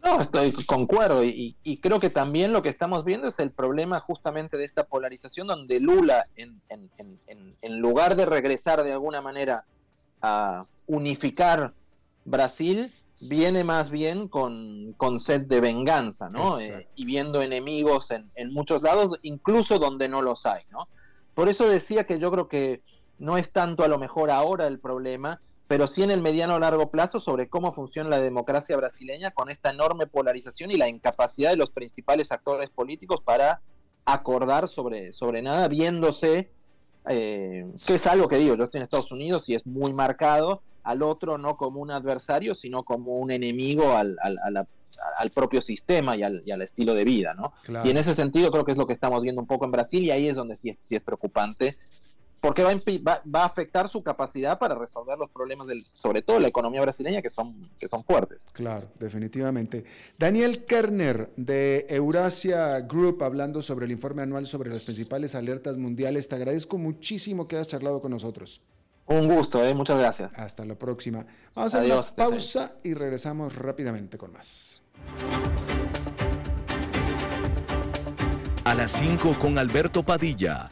No, 0.04 0.20
estoy 0.20 0.52
concuerdo 0.66 1.24
y, 1.24 1.56
y, 1.64 1.78
creo 1.78 2.00
que 2.00 2.10
también 2.10 2.54
lo 2.54 2.64
que 2.64 2.70
estamos 2.70 3.06
viendo 3.06 3.28
es 3.28 3.40
el 3.40 3.52
problema 3.52 4.00
justamente 4.00 4.58
de 4.58 4.66
esta 4.66 4.84
polarización 4.86 5.48
donde 5.48 5.80
Lula, 5.80 6.26
en, 6.36 6.60
en, 6.70 6.90
en, 6.98 7.52
en 7.62 7.80
lugar 7.80 8.16
de 8.16 8.26
regresar 8.26 8.84
de 8.84 8.94
alguna 8.94 9.22
manera 9.22 9.66
a 10.22 10.62
unificar 10.88 11.72
Brasil, 12.26 12.92
viene 13.22 13.64
más 13.64 13.90
bien 13.92 14.28
con, 14.28 14.94
con 14.98 15.20
sed 15.20 15.42
de 15.42 15.60
venganza, 15.60 16.30
¿no? 16.30 16.60
Eh, 16.60 16.88
y 16.96 17.06
viendo 17.06 17.42
enemigos 17.42 18.12
en, 18.12 18.30
en 18.36 18.52
muchos 18.54 18.82
lados, 18.82 19.20
incluso 19.22 19.78
donde 19.78 20.10
no 20.10 20.22
los 20.22 20.46
hay, 20.46 20.64
¿no? 20.72 20.80
Por 21.36 21.48
eso 21.48 21.68
decía 21.68 22.06
que 22.06 22.20
yo 22.20 22.32
creo 22.32 22.48
que 22.48 22.82
no 23.22 23.38
es 23.38 23.52
tanto 23.52 23.84
a 23.84 23.88
lo 23.88 24.00
mejor 24.00 24.32
ahora 24.32 24.66
el 24.66 24.80
problema, 24.80 25.40
pero 25.68 25.88
sí 25.88 26.02
en 26.02 26.10
el 26.10 26.22
mediano 26.22 26.56
o 26.56 26.60
largo 26.60 26.90
plazo 26.90 27.20
sobre 27.20 27.48
cómo 27.48 27.72
funciona 27.72 28.10
la 28.10 28.20
democracia 28.20 28.76
brasileña 28.76 29.30
con 29.30 29.52
esta 29.52 29.70
enorme 29.70 30.08
polarización 30.08 30.72
y 30.72 30.76
la 30.76 30.90
incapacidad 30.90 31.52
de 31.52 31.56
los 31.56 31.70
principales 31.70 32.32
actores 32.32 32.72
políticos 32.72 33.22
para 33.24 33.62
acordar 34.06 34.68
sobre, 34.68 35.14
sobre 35.14 35.44
nada, 35.44 35.68
viéndose, 35.68 36.52
eh, 37.08 37.72
que 37.86 37.94
es 37.94 38.08
algo 38.08 38.28
que 38.28 38.38
digo, 38.38 38.56
yo 38.56 38.64
estoy 38.64 38.80
en 38.80 38.84
Estados 38.86 39.12
Unidos 39.12 39.48
y 39.50 39.54
es 39.54 39.68
muy 39.68 39.94
marcado, 39.94 40.64
al 40.84 41.04
otro 41.04 41.38
no 41.38 41.58
como 41.58 41.80
un 41.80 41.92
adversario, 41.92 42.56
sino 42.56 42.82
como 42.82 43.20
un 43.20 43.30
enemigo 43.30 43.96
al, 43.96 44.18
propio 45.36 45.62
sistema 45.62 46.16
y 46.16 46.24
al, 46.24 46.62
estilo 46.64 46.96
de 46.96 47.04
vida, 47.04 47.36
¿no? 47.36 47.54
Y 47.86 47.92
en 47.92 47.98
ese 47.98 48.16
sentido 48.16 48.52
creo 48.52 48.66
que 48.66 48.72
es 48.72 48.80
lo 48.80 48.88
que 48.88 48.94
estamos 48.94 49.22
viendo 49.22 49.42
un 49.42 49.48
poco 49.48 49.66
en 49.66 49.72
Brasil 49.72 50.04
y 50.04 50.10
ahí 50.10 50.28
es 50.28 50.36
donde 50.36 50.56
sí, 50.56 50.76
sí 50.80 50.96
es 50.96 51.04
preocupante 51.04 51.76
porque 52.42 52.64
va 52.64 52.72
a, 52.72 53.22
va, 53.24 53.44
a, 53.44 53.46
afectar 53.46 53.88
su 53.88 54.02
capacidad 54.02 54.58
para 54.58 54.74
resolver 54.74 55.18
los 55.18 55.30
problemas, 55.30 55.68
del, 55.68 55.84
sobre 55.84 56.24
todo 56.24 56.40
la 56.40 56.48
economía 56.48 56.82
brasileña, 56.82 57.22
que 57.22 57.30
son, 57.30 57.54
que 57.80 57.88
son 57.88 58.04
fuertes. 58.04 58.48
Claro, 58.52 58.88
definitivamente. 59.00 59.86
Daniel 60.18 60.66
Kerner, 60.66 61.32
de 61.38 61.86
Eurasia 61.88 62.80
Group, 62.82 63.24
hablando 63.24 63.62
sobre 63.62 63.86
el 63.86 63.92
informe 63.92 64.24
anual 64.24 64.48
sobre 64.48 64.72
las 64.72 64.84
principales 64.84 65.36
alertas 65.36 65.78
mundiales. 65.78 66.28
Te 66.28 66.36
agradezco 66.36 66.80
muchísimo 66.80 67.48
que 67.48 67.58
hayas 67.58 67.68
charlado 67.68 68.02
con 68.02 68.10
nosotros. 68.10 68.62
Un 69.06 69.28
gusto, 69.28 69.64
¿eh? 69.64 69.76
muchas 69.76 70.00
gracias. 70.00 70.40
Hasta 70.40 70.66
la 70.66 70.76
próxima. 70.76 71.26
Vamos 71.56 71.76
a 71.76 71.80
hacer 71.80 71.92
una 71.92 72.02
pausa 72.02 72.74
y 72.84 72.96
regresamos 72.96 73.56
rápidamente 73.56 74.18
con 74.18 74.34
más. 74.34 74.84
A 78.64 78.74
las 78.74 78.92
5 78.92 79.38
con 79.40 79.60
Alberto 79.60 80.04
Padilla 80.04 80.72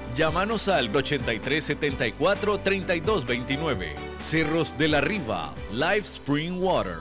Llámanos 0.15 0.67
al 0.67 0.93
8374 0.93 2.59
3229. 2.59 3.95
Cerros 4.17 4.77
de 4.77 4.89
la 4.89 4.99
Riva, 4.99 5.55
Live 5.71 5.99
Spring 5.99 6.61
Water. 6.61 6.97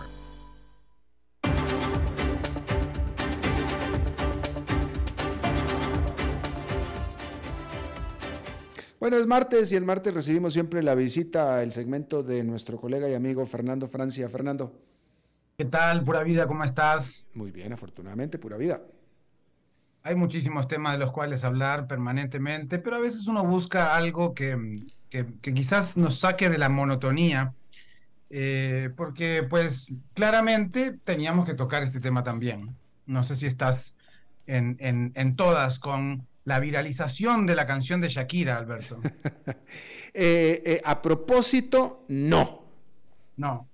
Bueno, 9.01 9.17
es 9.17 9.27
martes 9.27 9.73
y 9.73 9.77
el 9.77 9.85
martes 9.85 10.15
recibimos 10.15 10.53
siempre 10.53 10.83
la 10.83 10.95
visita, 10.95 11.63
el 11.63 11.73
segmento 11.73 12.23
de 12.23 12.45
nuestro 12.45 12.79
colega 12.79 13.09
y 13.09 13.15
amigo 13.15 13.45
Fernando 13.45 13.89
Francia. 13.89 14.29
Fernando. 14.29 14.73
¿Qué 15.57 15.65
tal, 15.65 16.05
pura 16.05 16.23
vida? 16.23 16.47
¿Cómo 16.47 16.63
estás? 16.63 17.27
Muy 17.35 17.51
bien, 17.51 17.73
afortunadamente, 17.73 18.39
pura 18.39 18.57
vida. 18.57 18.83
Hay 20.03 20.15
muchísimos 20.15 20.67
temas 20.67 20.95
de 20.95 20.99
los 20.99 21.13
cuales 21.13 21.45
hablar 21.45 21.87
permanentemente, 21.87 22.79
pero 22.79 22.97
a 22.97 23.01
veces 23.01 23.27
uno 23.27 23.45
busca 23.45 23.95
algo 23.95 24.35
que, 24.35 24.87
quizás 25.41 25.99
nos 25.99 26.21
saque 26.21 26.49
de 26.49 26.57
la 26.57 26.71
monotonía, 26.71 27.53
eh, 28.31 28.91
porque 28.97 29.43
pues 29.43 29.95
claramente 30.15 30.93
teníamos 31.05 31.45
que 31.45 31.55
tocar 31.55 31.83
este 31.83 32.01
tema 32.01 32.25
también. 32.25 32.75
No 33.05 33.23
sé 33.25 33.37
si 33.37 33.47
estás 33.47 33.95
en, 34.47 34.79
en, 34.81 35.37
todas 35.37 35.79
con 35.79 36.27
la 36.45 36.61
viralización 36.61 37.45
de 37.45 37.55
la 37.55 37.67
canción 37.67 38.01
de 38.01 38.09
Shakira, 38.09 38.57
Alberto. 38.57 39.01
Eh, 40.13 40.61
eh, 40.67 40.83
a 40.85 41.01
propósito, 41.01 42.05
no. 42.09 42.65
No. 43.37 43.69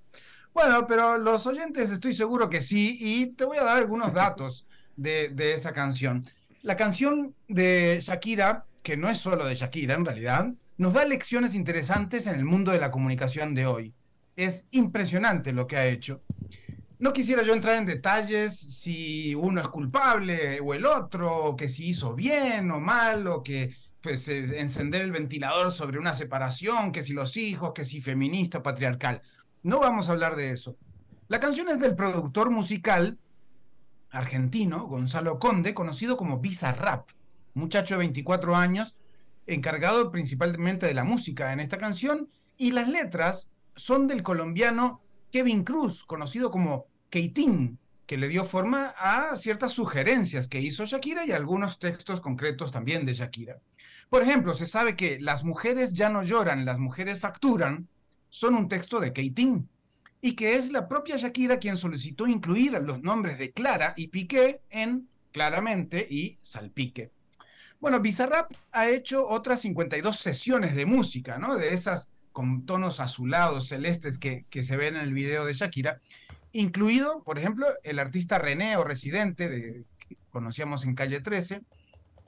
Bueno, 0.52 0.86
pero 0.86 1.16
los 1.16 1.46
oyentes 1.46 1.88
estoy 1.88 2.12
seguro 2.12 2.50
que 2.50 2.60
sí, 2.60 2.98
y 3.00 3.26
te 3.28 3.46
voy 3.46 3.56
a 3.56 3.64
dar 3.64 3.78
algunos 3.78 4.12
datos 4.12 4.65
de, 4.96 5.52
esa 5.54 5.72
canción. 5.72 6.26
La 6.62 6.76
canción 6.76 7.34
de 7.48 8.00
Shakira, 8.02 8.66
que 8.82 8.96
no 8.96 9.08
es 9.08 9.18
solo 9.18 9.46
de 9.46 9.54
Shakira 9.54 9.94
en 9.94 10.04
realidad, 10.04 10.52
nos 10.78 10.94
da 10.94 11.04
lecciones 11.04 11.54
interesantes 11.54 12.26
en 12.26 12.34
el 12.34 12.44
mundo 12.44 12.72
de 12.72 12.80
la 12.80 12.90
comunicación 12.90 13.54
de 13.54 13.66
hoy. 13.66 13.94
Es 14.36 14.68
impresionante 14.70 15.52
lo 15.52 15.66
que 15.66 15.76
ha 15.76 15.86
hecho. 15.86 16.22
No 16.98 17.12
quisiera 17.12 17.42
yo 17.42 17.52
entrar 17.52 17.76
en 17.76 17.86
detalles 17.86 18.56
si 18.56 19.34
uno 19.34 19.60
es 19.60 19.68
culpable 19.68 20.60
o 20.60 20.74
el 20.74 20.86
otro, 20.86 21.54
que 21.56 21.68
si 21.68 21.90
hizo 21.90 22.14
bien 22.14 22.70
o 22.70 22.80
mal, 22.80 23.26
o 23.26 23.42
que 23.42 23.74
pues 24.00 24.28
encender 24.28 25.02
el 25.02 25.12
ventilador 25.12 25.72
sobre 25.72 25.98
una 25.98 26.14
separación, 26.14 26.92
que 26.92 27.02
si 27.02 27.12
los 27.12 27.36
hijos, 27.36 27.72
que 27.74 27.84
si 27.84 28.00
feminista 28.00 28.58
o 28.58 28.62
patriarcal. 28.62 29.20
No 29.62 29.80
vamos 29.80 30.08
a 30.08 30.12
hablar 30.12 30.36
de 30.36 30.52
eso. 30.52 30.76
La 31.28 31.40
canción 31.40 31.68
es 31.68 31.80
del 31.80 31.96
productor 31.96 32.50
musical 32.50 33.18
argentino, 34.16 34.86
Gonzalo 34.86 35.38
Conde, 35.38 35.74
conocido 35.74 36.16
como 36.16 36.40
Rap, 36.40 37.10
muchacho 37.54 37.94
de 37.94 37.98
24 37.98 38.56
años, 38.56 38.96
encargado 39.46 40.10
principalmente 40.10 40.86
de 40.86 40.94
la 40.94 41.04
música 41.04 41.52
en 41.52 41.60
esta 41.60 41.78
canción, 41.78 42.28
y 42.56 42.72
las 42.72 42.88
letras 42.88 43.50
son 43.74 44.08
del 44.08 44.22
colombiano 44.22 45.02
Kevin 45.30 45.64
Cruz, 45.64 46.04
conocido 46.04 46.50
como 46.50 46.86
Keitín, 47.10 47.78
que 48.06 48.16
le 48.16 48.28
dio 48.28 48.44
forma 48.44 48.94
a 48.98 49.36
ciertas 49.36 49.72
sugerencias 49.72 50.48
que 50.48 50.60
hizo 50.60 50.86
Shakira 50.86 51.26
y 51.26 51.32
algunos 51.32 51.78
textos 51.78 52.20
concretos 52.20 52.72
también 52.72 53.04
de 53.04 53.14
Shakira. 53.14 53.58
Por 54.08 54.22
ejemplo, 54.22 54.54
se 54.54 54.66
sabe 54.66 54.96
que 54.96 55.20
Las 55.20 55.44
mujeres 55.44 55.92
ya 55.92 56.08
no 56.08 56.22
lloran, 56.22 56.64
las 56.64 56.78
mujeres 56.78 57.18
facturan, 57.18 57.88
son 58.30 58.54
un 58.54 58.68
texto 58.68 59.00
de 59.00 59.12
Keitín. 59.12 59.68
Y 60.26 60.32
que 60.32 60.56
es 60.56 60.72
la 60.72 60.88
propia 60.88 61.14
Shakira 61.14 61.60
quien 61.60 61.76
solicitó 61.76 62.26
incluir 62.26 62.72
los 62.72 63.00
nombres 63.00 63.38
de 63.38 63.52
Clara 63.52 63.94
y 63.96 64.08
Piqué 64.08 64.60
en 64.70 65.08
Claramente 65.30 66.04
y 66.10 66.36
Salpique. 66.42 67.12
Bueno, 67.78 68.00
Bizarrap 68.00 68.50
ha 68.72 68.88
hecho 68.88 69.28
otras 69.28 69.60
52 69.60 70.16
sesiones 70.18 70.74
de 70.74 70.84
música, 70.84 71.38
¿no? 71.38 71.54
De 71.54 71.72
esas 71.72 72.10
con 72.32 72.66
tonos 72.66 72.98
azulados, 72.98 73.68
celestes 73.68 74.18
que, 74.18 74.44
se 74.64 74.76
ven 74.76 74.96
en 74.96 75.02
el 75.02 75.12
video 75.12 75.44
de 75.44 75.54
Shakira, 75.54 76.00
incluido, 76.50 77.22
por 77.22 77.38
ejemplo, 77.38 77.68
el 77.84 78.00
artista 78.00 78.38
René 78.38 78.76
o 78.78 78.82
Residente, 78.82 79.48
de, 79.48 79.84
que 80.08 80.16
conocíamos 80.30 80.84
en 80.86 80.96
Calle 80.96 81.20
13, 81.20 81.62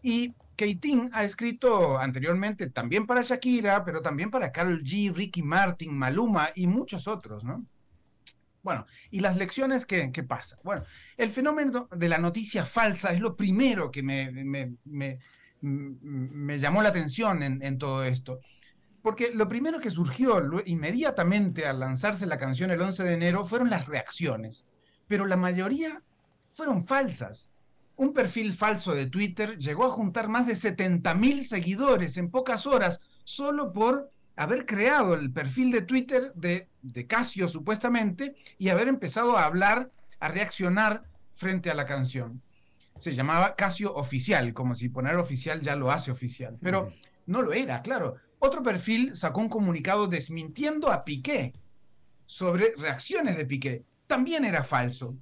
y 0.05 0.36
Keitin 0.55 1.11
ha 1.12 1.24
escrito 1.24 1.99
anteriormente 1.99 2.70
también 2.70 3.09
para 3.09 3.22
Shakira, 3.22 3.84
pero 3.84 4.03
también 4.03 4.30
para 4.30 4.53
Carol 4.53 4.84
G, 4.84 5.12
Ricky 5.12 5.42
Martin, 5.42 5.99
Maluma 5.99 6.51
y 6.55 6.68
muchos 6.68 7.09
otros, 7.09 7.42
¿no? 7.42 7.66
Bueno, 8.69 8.85
y 9.11 9.21
las 9.21 9.39
lecciones 9.39 9.87
que 9.87 10.25
pasan. 10.29 10.59
Bueno, 10.62 10.85
el 11.16 11.31
fenómeno 11.31 11.89
de 11.91 12.07
la 12.07 12.19
noticia 12.19 12.66
falsa 12.66 13.14
es 13.14 13.21
lo 13.23 13.35
primero 13.35 13.91
que 13.91 14.03
me, 14.03 14.31
me, 14.31 14.75
me, 14.85 15.19
me 15.62 16.59
llamó 16.59 16.83
la 16.83 16.91
atención 16.91 17.43
en, 17.43 17.62
en, 17.62 17.79
todo 17.79 18.05
esto. 18.05 18.41
Porque 19.01 19.33
lo 19.33 19.49
primero 19.49 19.81
que 19.81 19.89
surgió 19.89 20.43
inmediatamente 20.66 21.64
al 21.64 21.81
lanzarse 21.81 22.27
la 22.27 22.37
canción 22.37 22.71
el 22.71 22.83
11 22.83 23.05
de 23.05 23.14
enero 23.14 23.43
fueron 23.43 23.71
las 23.71 23.87
reacciones, 23.87 24.66
pero 25.07 25.25
la 25.25 25.39
mayoría 25.39 26.03
fueron 26.51 26.85
falsas. 26.85 27.49
Un 27.97 28.12
perfil 28.12 28.53
falso 28.53 28.95
de 28.95 29.07
Twitter 29.07 29.57
llegó 29.57 29.87
a 29.87 29.91
juntar 29.93 30.29
más 30.29 30.47
de 30.47 30.55
70 30.55 31.14
mil 31.14 31.43
seguidores 31.43 32.19
en 32.19 32.31
pocas 32.31 32.66
horas 32.66 33.01
solo 33.25 33.73
por 33.73 34.12
haber 34.39 34.66
creado 34.66 35.14
el 35.14 35.32
perfil 35.32 35.72
de 35.72 35.82
Twitter 35.82 36.32
de, 36.34 36.68
de 36.80 37.07
Casio 37.09 37.49
supuestamente 37.49 38.36
y 38.57 38.68
haber 38.68 38.86
empezado 38.86 39.36
a 39.36 39.45
hablar, 39.45 39.91
a 40.20 40.28
reaccionar 40.28 41.03
frente 41.32 41.70
a 41.70 41.74
la 41.74 41.84
canción. 41.84 42.41
Se 42.99 43.14
llamaba 43.14 43.57
Casio 43.57 43.95
Oficial, 43.95 44.55
como 44.55 44.76
si 44.76 44.89
poner 44.89 45.16
oficial 45.16 45.61
ya 45.61 45.74
lo 45.74 45.91
hace 45.91 46.12
oficial, 46.12 46.57
pero 46.62 46.93
no 47.26 47.43
lo 47.43 47.53
era, 47.53 47.82
claro. 47.82 48.14
Otro 48.39 48.62
perfil 48.62 49.16
sacó 49.16 49.41
un 49.41 49.49
comunicado 49.49 50.07
desmintiendo 50.07 50.93
a 50.93 51.05
Piqué 51.05 51.53
sobre 52.24 52.74
reacciones 52.76 53.36
de 53.36 53.45
Piqué. 53.45 53.84
También 54.07 54.45
era 54.45 54.62
falso. 54.62 55.16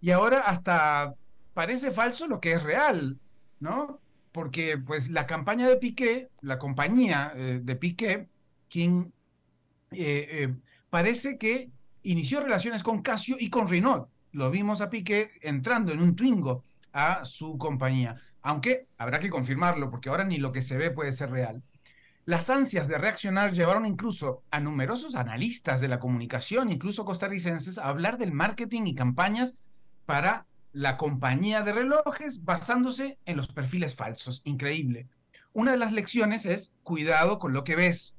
Y 0.00 0.12
ahora 0.12 0.40
hasta 0.42 1.14
parece 1.54 1.90
falso 1.90 2.28
lo 2.28 2.40
que 2.40 2.52
es 2.52 2.62
real, 2.62 3.18
¿no? 3.58 4.00
Porque 4.30 4.78
pues 4.78 5.10
la 5.10 5.26
campaña 5.26 5.68
de 5.68 5.76
Piqué, 5.76 6.30
la 6.40 6.56
compañía 6.58 7.32
eh, 7.34 7.60
de 7.60 7.76
Piqué, 7.76 8.28
quien 8.70 9.12
eh, 9.90 10.28
eh, 10.30 10.54
parece 10.88 11.36
que 11.36 11.70
inició 12.02 12.40
relaciones 12.40 12.82
con 12.82 13.02
Casio 13.02 13.36
y 13.38 13.50
con 13.50 13.68
Renault. 13.68 14.08
Lo 14.32 14.50
vimos 14.50 14.80
a 14.80 14.88
Piqué 14.88 15.30
entrando 15.42 15.92
en 15.92 16.00
un 16.00 16.14
Twingo 16.14 16.64
a 16.92 17.24
su 17.24 17.58
compañía, 17.58 18.20
aunque 18.42 18.86
habrá 18.96 19.18
que 19.18 19.28
confirmarlo 19.28 19.90
porque 19.90 20.08
ahora 20.08 20.24
ni 20.24 20.38
lo 20.38 20.52
que 20.52 20.62
se 20.62 20.78
ve 20.78 20.90
puede 20.90 21.12
ser 21.12 21.30
real. 21.30 21.62
Las 22.26 22.48
ansias 22.48 22.86
de 22.86 22.98
reaccionar 22.98 23.52
llevaron 23.52 23.86
incluso 23.86 24.44
a 24.50 24.60
numerosos 24.60 25.16
analistas 25.16 25.80
de 25.80 25.88
la 25.88 25.98
comunicación, 25.98 26.70
incluso 26.70 27.04
costarricenses, 27.04 27.78
a 27.78 27.88
hablar 27.88 28.18
del 28.18 28.32
marketing 28.32 28.82
y 28.86 28.94
campañas 28.94 29.58
para 30.06 30.46
la 30.72 30.96
compañía 30.96 31.62
de 31.62 31.72
relojes 31.72 32.44
basándose 32.44 33.18
en 33.24 33.36
los 33.36 33.48
perfiles 33.48 33.96
falsos. 33.96 34.42
Increíble. 34.44 35.08
Una 35.52 35.72
de 35.72 35.78
las 35.78 35.92
lecciones 35.92 36.46
es 36.46 36.72
cuidado 36.84 37.40
con 37.40 37.52
lo 37.52 37.64
que 37.64 37.74
ves 37.74 38.14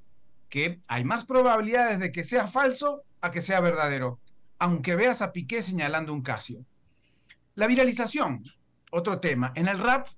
que 0.52 0.82
hay 0.88 1.06
más 1.06 1.26
probabilidades 1.26 1.97
de 1.99 2.12
que 2.12 2.26
sea 2.26 2.45
falso 2.45 3.04
a 3.22 3.32
que 3.32 3.41
sea 3.41 3.62
verdadero, 3.62 4.20
aunque 4.60 4.95
veas 4.95 5.22
a 5.22 5.32
Piqué 5.32 5.62
señalando 5.62 6.14
un 6.14 6.22
Casio. 6.22 6.66
La 7.56 7.68
viralización, 7.68 8.43
otro 8.91 9.20
tema. 9.22 9.54
En 9.56 9.70
el 9.70 9.80
rap 9.80 10.10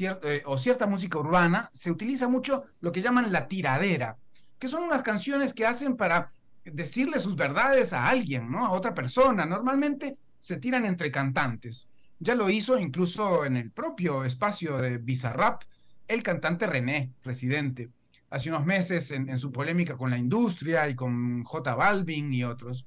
eh, 0.00 0.42
o 0.46 0.56
cierta 0.56 0.86
música 0.86 1.18
urbana 1.18 1.68
se 1.74 1.90
utiliza 1.90 2.28
mucho 2.28 2.64
lo 2.80 2.90
que 2.92 3.02
llaman 3.02 3.30
la 3.30 3.46
tiradera, 3.46 4.16
que 4.58 4.68
son 4.68 4.84
unas 4.84 5.02
canciones 5.02 5.52
que 5.52 5.66
hacen 5.66 5.96
para 5.98 6.32
decirle 6.64 7.20
sus 7.20 7.36
verdades 7.36 7.92
a 7.92 8.08
alguien, 8.08 8.50
¿no? 8.50 8.66
A 8.66 8.72
otra 8.72 8.94
persona. 8.94 9.44
Normalmente 9.44 10.16
se 10.40 10.56
tiran 10.56 10.86
entre 10.86 11.12
cantantes. 11.12 11.86
Ya 12.20 12.34
lo 12.34 12.48
hizo 12.48 12.78
incluso 12.78 13.44
en 13.44 13.58
el 13.58 13.70
propio 13.70 14.24
espacio 14.24 14.78
de 14.78 14.96
Bizarrap 14.96 15.62
el 16.08 16.22
cantante 16.22 16.66
René, 16.66 17.12
residente 17.22 17.90
hace 18.30 18.50
unos 18.50 18.66
meses 18.66 19.10
en, 19.10 19.38
su 19.38 19.50
polémica 19.52 19.96
con 19.96 20.10
la 20.10 20.18
industria 20.18 20.88
y 20.88 20.94
con 20.94 21.44
J 21.44 21.74
Balvin 21.74 22.32
y 22.32 22.44
otros. 22.44 22.86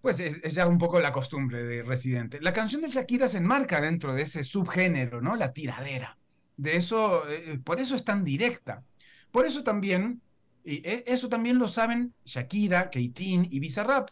Pues 0.00 0.20
es, 0.20 0.40
ya 0.54 0.66
un 0.66 0.78
poco 0.78 1.00
la 1.00 1.12
costumbre 1.12 1.64
de 1.64 1.82
Residente. 1.82 2.40
La 2.40 2.52
canción 2.52 2.82
de 2.82 2.88
Shakira 2.88 3.28
se 3.28 3.38
enmarca 3.38 3.80
dentro 3.80 4.14
de 4.14 4.22
ese 4.22 4.44
subgénero, 4.44 5.20
¿no? 5.20 5.34
La 5.36 5.52
tiradera. 5.52 6.18
De 6.56 6.76
eso, 6.76 7.28
eh, 7.28 7.58
por 7.62 7.80
eso 7.80 7.96
es 7.96 8.04
tan 8.04 8.24
directa. 8.24 8.84
Por 9.30 9.46
eso 9.46 9.64
también, 9.64 10.20
e, 10.64 11.04
eso 11.06 11.28
también 11.28 11.58
lo 11.58 11.68
saben 11.68 12.14
Shakira, 12.24 12.90
Keitin 12.90 13.46
y 13.50 13.60
Bizarrap, 13.60 14.10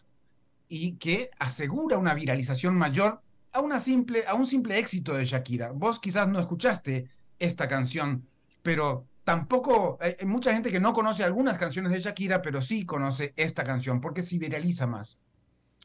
y 0.69 0.93
que 0.93 1.29
asegura 1.39 1.97
una 1.97 2.13
viralización 2.13 2.75
mayor 2.75 3.21
a, 3.53 3.61
una 3.61 3.79
simple, 3.79 4.25
a 4.27 4.33
un 4.33 4.45
simple 4.45 4.77
éxito 4.77 5.13
de 5.13 5.25
Shakira. 5.25 5.71
Vos 5.71 5.99
quizás 5.99 6.27
no 6.27 6.39
escuchaste 6.39 7.09
esta 7.39 7.67
canción, 7.67 8.27
pero 8.61 9.05
tampoco 9.27 9.97
hay, 9.99 10.25
mucha 10.25 10.53
gente 10.53 10.71
que 10.71 10.79
no 10.79 10.93
conoce 10.93 11.21
algunas 11.25 11.57
canciones 11.57 11.91
de 11.91 11.99
Shakira, 11.99 12.41
pero 12.41 12.61
sí 12.61 12.85
conoce 12.85 13.33
esta 13.35 13.65
canción 13.65 13.99
porque 13.99 14.21
se 14.21 14.37
viraliza 14.37 14.87
más 14.87 15.19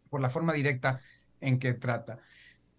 por 0.09 0.21
la 0.21 0.29
forma 0.29 0.53
directa 0.53 1.01
en 1.41 1.59
que 1.59 1.75
trata. 1.75 2.21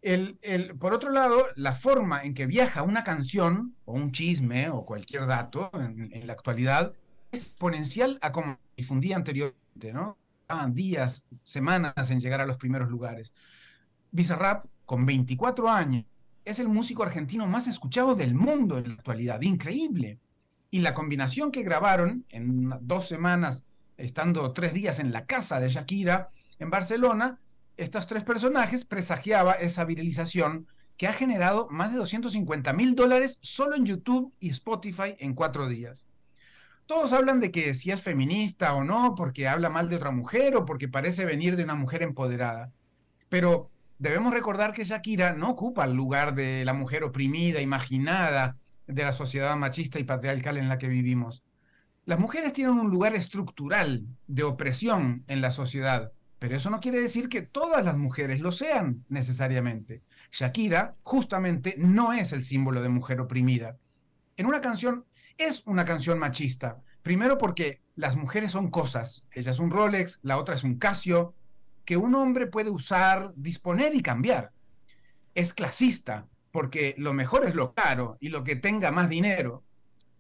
El, 0.02 0.40
el, 0.42 0.78
por 0.78 0.94
otro 0.94 1.12
lado, 1.12 1.48
la 1.58 1.74
forma 1.74 2.24
en 2.24 2.34
que 2.34 2.46
viaja 2.46 2.82
una 2.84 3.04
canción 3.04 3.76
o 3.84 3.92
un 3.92 4.14
chisme 4.14 4.70
o 4.70 4.86
cualquier 4.86 5.28
dato 5.28 5.70
en, 5.74 6.26
la 6.26 6.32
actualidad 6.32 6.94
es 7.30 7.46
exponencial 7.46 8.18
a 8.22 8.32
como 8.32 8.58
difundía 8.78 9.18
anteriormente, 9.18 9.92
¿no? 9.92 10.18
Ah, 10.48 10.70
días, 10.72 11.26
semanas 11.44 12.10
en 12.10 12.22
llegar 12.22 12.40
a 12.40 12.46
los 12.46 12.56
primeros 12.56 12.88
lugares. 12.88 13.34
Bizarrap, 14.12 14.68
con 14.86 15.06
24 15.06 15.70
años, 15.70 16.06
es 16.46 16.60
el 16.60 16.70
músico 16.70 17.04
argentino 17.04 17.48
más 17.48 17.68
escuchado 17.68 18.16
del 18.16 18.34
mundo 18.34 18.78
en 18.78 18.88
la 18.88 18.94
actualidad. 18.94 19.42
Increíble. 19.42 20.22
Y 20.74 20.80
la 20.80 20.96
combinación 20.96 21.52
que 21.52 21.62
grabaron 21.62 22.26
en 22.30 22.74
dos 22.82 23.08
semanas, 23.08 23.64
estando 23.96 24.54
tres 24.54 24.74
días 24.74 24.98
en 24.98 25.14
la 25.14 25.28
casa 25.28 25.60
de 25.60 25.70
Shakira 25.70 26.30
en 26.58 26.72
Barcelona, 26.72 27.40
estos 27.78 28.08
tres 28.08 28.24
personajes 28.24 28.84
presagiaba 28.84 29.52
esa 29.52 29.86
viralización 29.86 30.66
que 30.98 31.08
ha 31.08 31.14
generado 31.14 31.68
más 31.70 31.92
de 31.92 32.00
250 32.00 32.74
mil 32.74 32.96
dólares 32.96 33.38
solo 33.40 33.76
en 33.76 33.86
YouTube 33.86 34.34
y 34.40 34.50
Spotify 34.50 35.16
en 35.20 35.36
cuatro 35.36 35.68
días. 35.68 36.08
Todos 36.88 37.14
hablan 37.14 37.40
de 37.40 37.52
que 37.52 37.76
si 37.76 37.92
es 37.92 38.02
feminista 38.02 38.74
o 38.74 38.84
no, 38.84 39.14
porque 39.14 39.48
habla 39.48 39.70
mal 39.70 39.90
de 39.90 39.98
otra 39.98 40.10
mujer 40.10 40.56
o 40.56 40.66
porque 40.66 40.88
parece 40.88 41.24
venir 41.24 41.56
de 41.56 41.66
una 41.66 41.76
mujer 41.76 42.02
empoderada. 42.02 42.72
Pero 43.30 43.70
debemos 44.00 44.34
recordar 44.34 44.74
que 44.74 44.86
Shakira 44.86 45.34
no 45.34 45.52
ocupa 45.52 45.86
el 45.86 45.94
lugar 45.94 46.34
de 46.34 46.66
la 46.66 46.74
mujer 46.74 47.04
oprimida, 47.04 47.62
imaginada, 47.62 48.58
de 48.88 49.04
la 49.04 49.14
sociedad 49.14 49.56
machista 49.56 50.00
y 50.00 50.04
patriarcal 50.04 50.58
en 50.58 50.70
la 50.70 50.78
que 50.78 50.88
vivimos. 50.88 51.44
Las 52.06 52.20
mujeres 52.20 52.54
tienen 52.54 52.74
un 52.74 52.90
lugar 52.90 53.16
estructural 53.16 54.06
de 54.28 54.44
opresión 54.44 55.24
en 55.28 55.42
la 55.42 55.52
sociedad, 55.52 56.12
pero 56.38 56.58
eso 56.58 56.70
no 56.70 56.82
quiere 56.82 57.00
decir 57.00 57.30
que 57.30 57.42
todas 57.42 57.86
las 57.86 57.98
mujeres 57.98 58.42
lo 58.42 58.52
sean 58.52 59.06
necesariamente. 59.08 60.04
Shakira 60.32 60.96
justamente 61.04 61.76
no 61.78 62.12
es 62.12 62.34
el 62.34 62.44
símbolo 62.44 62.82
de 62.82 62.90
mujer 62.90 63.22
oprimida. 63.22 63.78
En 64.36 64.48
una 64.48 64.60
canción 64.60 65.06
es 65.38 65.66
una 65.66 65.86
canción 65.86 66.20
machista, 66.20 66.82
primero 67.02 67.38
porque 67.38 67.82
las 67.96 68.18
mujeres 68.18 68.52
son 68.52 68.70
cosas, 68.70 69.26
ella 69.32 69.52
es 69.52 69.60
un 69.60 69.72
Rolex, 69.72 70.20
la 70.24 70.38
otra 70.38 70.56
es 70.56 70.64
un 70.64 70.78
Casio, 70.78 71.36
que 71.86 71.98
un 71.98 72.16
hombre 72.16 72.48
puede 72.48 72.70
usar, 72.70 73.32
disponer 73.36 73.96
y 73.96 74.02
cambiar. 74.02 74.52
Es 75.36 75.54
clasista, 75.54 76.28
porque 76.54 76.94
lo 77.00 77.14
mejor 77.14 77.46
es 77.46 77.56
lo 77.56 77.74
caro 77.74 78.16
y 78.22 78.30
lo 78.30 78.44
que 78.44 78.56
tenga 78.56 78.92
más 78.92 79.10
dinero. 79.10 79.64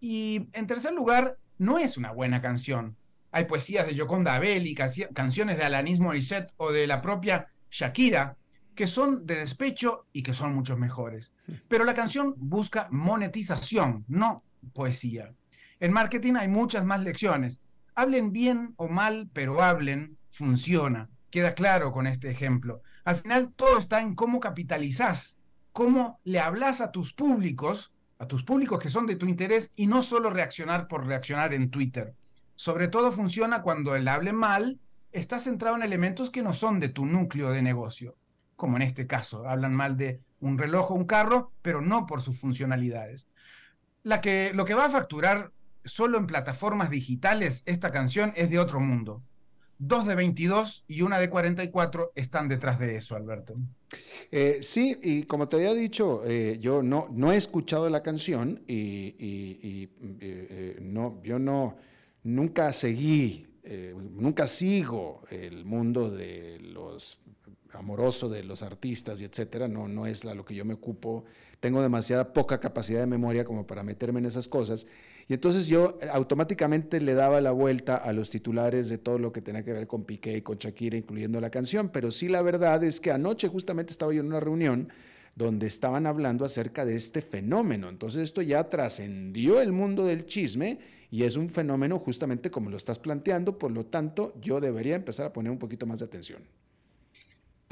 Y 0.02 0.50
en 0.54 0.66
tercer 0.66 0.92
lugar, 0.92 1.38
no 1.60 1.78
es 1.78 1.96
una 1.96 2.12
buena 2.12 2.42
canción. 2.42 2.98
Hay 3.32 3.46
poesías 3.46 3.86
de 3.86 3.94
Yoconda 3.94 4.40
Belli, 4.40 4.74
canciones 4.74 5.58
de 5.58 5.64
Alanis 5.64 6.00
Morissette 6.00 6.52
o 6.58 6.72
de 6.72 6.88
la 6.88 7.04
propia 7.04 7.50
Shakira, 7.70 8.36
que 8.74 8.88
son 8.88 9.28
de 9.28 9.36
despecho 9.36 10.08
y 10.12 10.24
que 10.24 10.34
son 10.34 10.56
muchos 10.56 10.80
mejores. 10.80 11.36
Pero 11.68 11.84
la 11.84 11.94
canción 11.94 12.34
busca 12.36 12.88
monetización, 12.90 14.04
no 14.08 14.44
poesía. 14.74 15.36
En 15.80 15.94
marketing 15.94 16.34
hay 16.36 16.48
muchas 16.48 16.84
más 16.84 17.04
lecciones. 17.04 17.62
Hablen 17.94 18.34
bien 18.34 18.74
o 18.78 18.88
mal, 18.88 19.30
pero 19.34 19.62
hablen, 19.62 20.18
funciona. 20.32 21.10
Queda 21.30 21.54
claro 21.54 21.92
con 21.92 22.08
este 22.08 22.32
ejemplo. 22.32 22.82
Al 23.04 23.18
final 23.18 23.54
todo 23.56 23.78
está 23.78 24.02
en 24.02 24.16
cómo 24.16 24.40
capitalizás 24.40 25.38
cómo 25.74 26.20
le 26.24 26.40
hablas 26.40 26.80
a 26.80 26.92
tus 26.92 27.14
públicos, 27.14 27.92
a 28.20 28.28
tus 28.28 28.44
públicos 28.44 28.80
que 28.80 28.90
son 28.90 29.08
de 29.08 29.16
tu 29.16 29.26
interés 29.26 29.74
y 29.76 29.88
no 29.88 30.02
solo 30.02 30.30
reaccionar 30.30 30.88
por 30.88 31.06
reaccionar 31.06 31.54
en 31.54 31.70
Twitter. 31.70 32.14
Sobre 32.56 32.88
todo 32.88 33.12
funciona 33.12 33.64
cuando 33.64 33.96
el 33.96 34.08
hable 34.08 34.32
mal 34.32 34.80
está 35.12 35.40
centrado 35.40 35.76
en 35.76 35.84
elementos 35.84 36.30
que 36.30 36.44
no 36.44 36.54
son 36.54 36.80
de 36.80 36.90
tu 36.90 37.06
núcleo 37.06 37.50
de 37.50 37.62
negocio, 37.62 38.16
como 38.56 38.78
en 38.78 38.84
este 38.84 39.08
caso, 39.08 39.48
hablan 39.48 39.74
mal 39.74 39.98
de 39.98 40.22
un 40.40 40.58
reloj 40.58 40.92
o 40.92 40.96
un 40.96 41.06
carro, 41.06 41.52
pero 41.62 41.82
no 41.82 42.06
por 42.06 42.22
sus 42.22 42.40
funcionalidades. 42.40 43.28
Lo 44.04 44.22
que 44.22 44.74
va 44.76 44.86
a 44.86 44.90
facturar 44.90 45.52
solo 45.84 46.18
en 46.18 46.28
plataformas 46.28 46.90
digitales 46.90 47.64
esta 47.66 47.92
canción 47.92 48.32
es 48.36 48.50
de 48.50 48.60
otro 48.60 48.80
mundo. 48.80 49.24
Dos 49.78 50.06
de 50.08 50.16
22 50.16 50.86
y 50.88 51.02
una 51.02 51.20
de 51.20 51.30
44 51.30 52.12
están 52.16 52.48
detrás 52.48 52.80
de 52.80 52.96
eso, 52.96 53.16
Alberto. 53.16 53.56
Eh, 54.32 54.60
sí, 54.62 54.98
y 55.04 55.24
como 55.24 55.48
te 55.48 55.58
había 55.58 55.74
dicho, 55.74 56.24
eh, 56.26 56.58
yo 56.60 56.82
no, 56.82 57.08
no 57.12 57.32
he 57.32 57.38
escuchado 57.38 57.90
la 57.90 58.02
canción 58.02 58.64
y, 58.68 59.16
eh, 60.20 60.78
no, 60.82 61.22
yo 61.24 61.40
no, 61.40 61.78
nunca 62.24 62.72
seguí, 62.74 63.48
nunca 64.16 64.48
sigo 64.48 65.24
el 65.30 65.66
mundo 65.66 66.10
de 66.10 66.60
los 66.60 67.20
amoroso 67.76 68.30
de 68.30 68.44
los 68.44 68.62
artistas 68.62 69.20
y 69.22 69.26
etcétera, 69.26 69.68
no, 69.68 69.88
no 69.88 70.06
es 70.06 70.26
a 70.26 70.34
lo 70.34 70.46
que 70.46 70.56
yo 70.56 70.66
me 70.66 70.74
ocupo. 70.74 71.26
Tengo 71.60 71.82
demasiada 71.82 72.34
poca 72.34 72.60
capacidad 72.60 73.00
de 73.00 73.08
memoria 73.08 73.46
como 73.46 73.66
para 73.66 73.84
meterme 73.84 74.20
en 74.20 74.26
esas 74.26 74.48
cosas. 74.48 74.86
Y 75.28 75.34
entonces 75.34 75.68
yo 75.68 75.98
automáticamente 76.12 77.00
le 77.00 77.14
daba 77.14 77.42
la 77.42 77.52
vuelta 77.52 77.96
a 77.96 78.12
los 78.14 78.30
titulares 78.30 78.90
de 78.90 78.98
todo 78.98 79.18
lo 79.18 79.32
que 79.32 79.42
tenía 79.42 79.64
que 79.64 79.74
ver 79.74 79.88
con 79.88 80.04
Piqué 80.04 80.38
y 80.38 80.42
con 80.42 80.58
Shakira, 80.58 80.98
incluyendo 80.98 81.40
la 81.40 81.50
canción. 81.50 81.90
Pero 81.90 82.12
sí 82.12 82.28
la 82.28 82.42
verdad 82.42 82.84
es 82.84 83.00
que 83.00 83.12
anoche 83.12 83.48
justamente 83.48 83.92
estaba 83.92 84.14
yo 84.14 84.22
en 84.22 84.28
una 84.28 84.40
reunión 84.40 84.90
donde 85.36 85.66
estaban 85.66 86.06
hablando 86.06 86.46
acerca 86.46 86.86
de 86.86 86.96
este 86.96 87.22
fenómeno. 87.22 87.90
Entonces 87.90 88.24
esto 88.24 88.42
ya 88.42 88.70
trascendió 88.70 89.62
el 89.62 89.72
mundo 89.72 90.06
del 90.06 90.26
chisme 90.26 90.80
y 91.10 91.24
es 91.24 91.38
un 91.38 91.50
fenómeno 91.50 92.00
justamente 92.00 92.52
como 92.52 92.70
lo 92.70 92.78
estás 92.78 93.00
planteando, 93.00 93.58
por 93.58 93.72
lo 93.72 93.86
tanto 93.86 94.34
yo 94.42 94.60
debería 94.60 94.96
empezar 94.96 95.26
a 95.28 95.34
poner 95.34 95.52
un 95.52 95.60
poquito 95.60 95.86
más 95.86 96.00
de 96.00 96.06
atención 96.06 96.44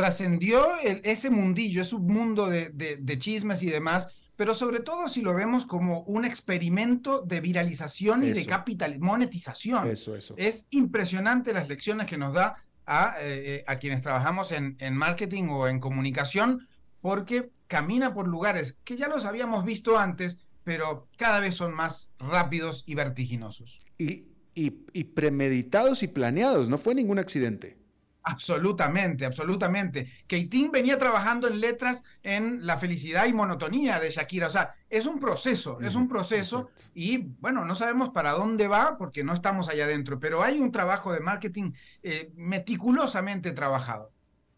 trascendió 0.02 0.66
ese 0.82 1.30
mundillo, 1.30 1.84
es 1.84 1.93
un 1.93 2.08
mundo 2.08 2.49
de, 2.49 3.20
chismes 3.20 3.62
y 3.62 3.70
demás, 3.70 4.08
pero 4.42 4.56
sobre 4.56 4.80
todo 4.80 5.08
si 5.08 5.22
lo 5.22 5.36
vemos 5.36 5.68
como 5.68 6.02
un 6.02 6.26
experimento 6.26 7.22
de 7.22 7.42
viralización 7.42 8.24
y 8.24 8.32
de 8.32 8.48
capital, 8.48 8.98
monetización. 9.00 9.88
Eso, 9.88 10.16
eso. 10.16 10.34
Es 10.36 10.66
impresionante 10.72 11.54
las 11.54 11.70
lecciones 11.70 12.08
que 12.08 12.18
nos 12.18 12.34
da 12.34 12.56
a, 12.88 13.18
eh, 13.20 13.64
a 13.68 13.78
quienes 13.78 14.02
trabajamos 14.02 14.52
en, 14.52 14.78
en, 14.80 14.98
marketing 14.98 15.44
o 15.50 15.68
en 15.68 15.80
comunicación, 15.80 16.68
porque 17.02 17.52
camina 17.68 18.16
por 18.16 18.28
lugares 18.28 18.80
que 18.84 18.98
ya 18.98 19.08
los 19.08 19.26
habíamos 19.26 19.64
visto 19.64 20.00
antes, 20.00 20.39
pero 20.64 21.08
cada 21.18 21.39
vez 21.39 21.54
son 21.54 21.76
más 21.76 22.12
rápidos 22.18 22.84
y 22.88 22.96
vertiginosos. 22.96 23.78
Y, 24.00 24.26
y, 24.56 24.74
y 24.92 25.04
premeditados 25.04 26.02
y 26.02 26.08
planeados, 26.08 26.68
no 26.68 26.80
fue 26.80 26.96
ningún 26.96 27.20
accidente. 27.20 27.78
Absolutamente, 28.24 29.26
absolutamente. 29.26 30.11
Keitín 30.28 30.72
venía 30.72 30.99
trabajando 30.99 31.47
en 31.47 31.59
letras 31.59 32.03
en 32.22 32.65
la 32.65 32.78
felicidad 32.78 33.26
y 33.26 33.34
monotonía 33.34 33.99
de 33.99 34.11
Shakira. 34.11 34.47
O 34.47 34.51
sea, 34.51 34.76
es 34.89 35.07
un 35.07 35.19
proceso, 35.19 35.80
es 35.82 35.95
un 35.95 36.07
proceso 36.07 36.69
y 36.93 37.17
bueno, 37.39 37.65
no 37.65 37.74
sabemos 37.74 38.09
para 38.09 38.32
dónde 38.34 38.67
va 38.67 38.97
porque 38.97 39.24
no 39.24 39.34
estamos 39.34 39.69
allá 39.69 39.86
adentro, 39.86 40.19
pero 40.19 40.43
hay 40.43 40.59
un 40.59 40.72
trabajo 40.72 41.11
de 41.11 41.19
marketing 41.19 41.72
eh, 42.03 42.32
meticulosamente 42.36 43.53
trabajado. 43.53 44.11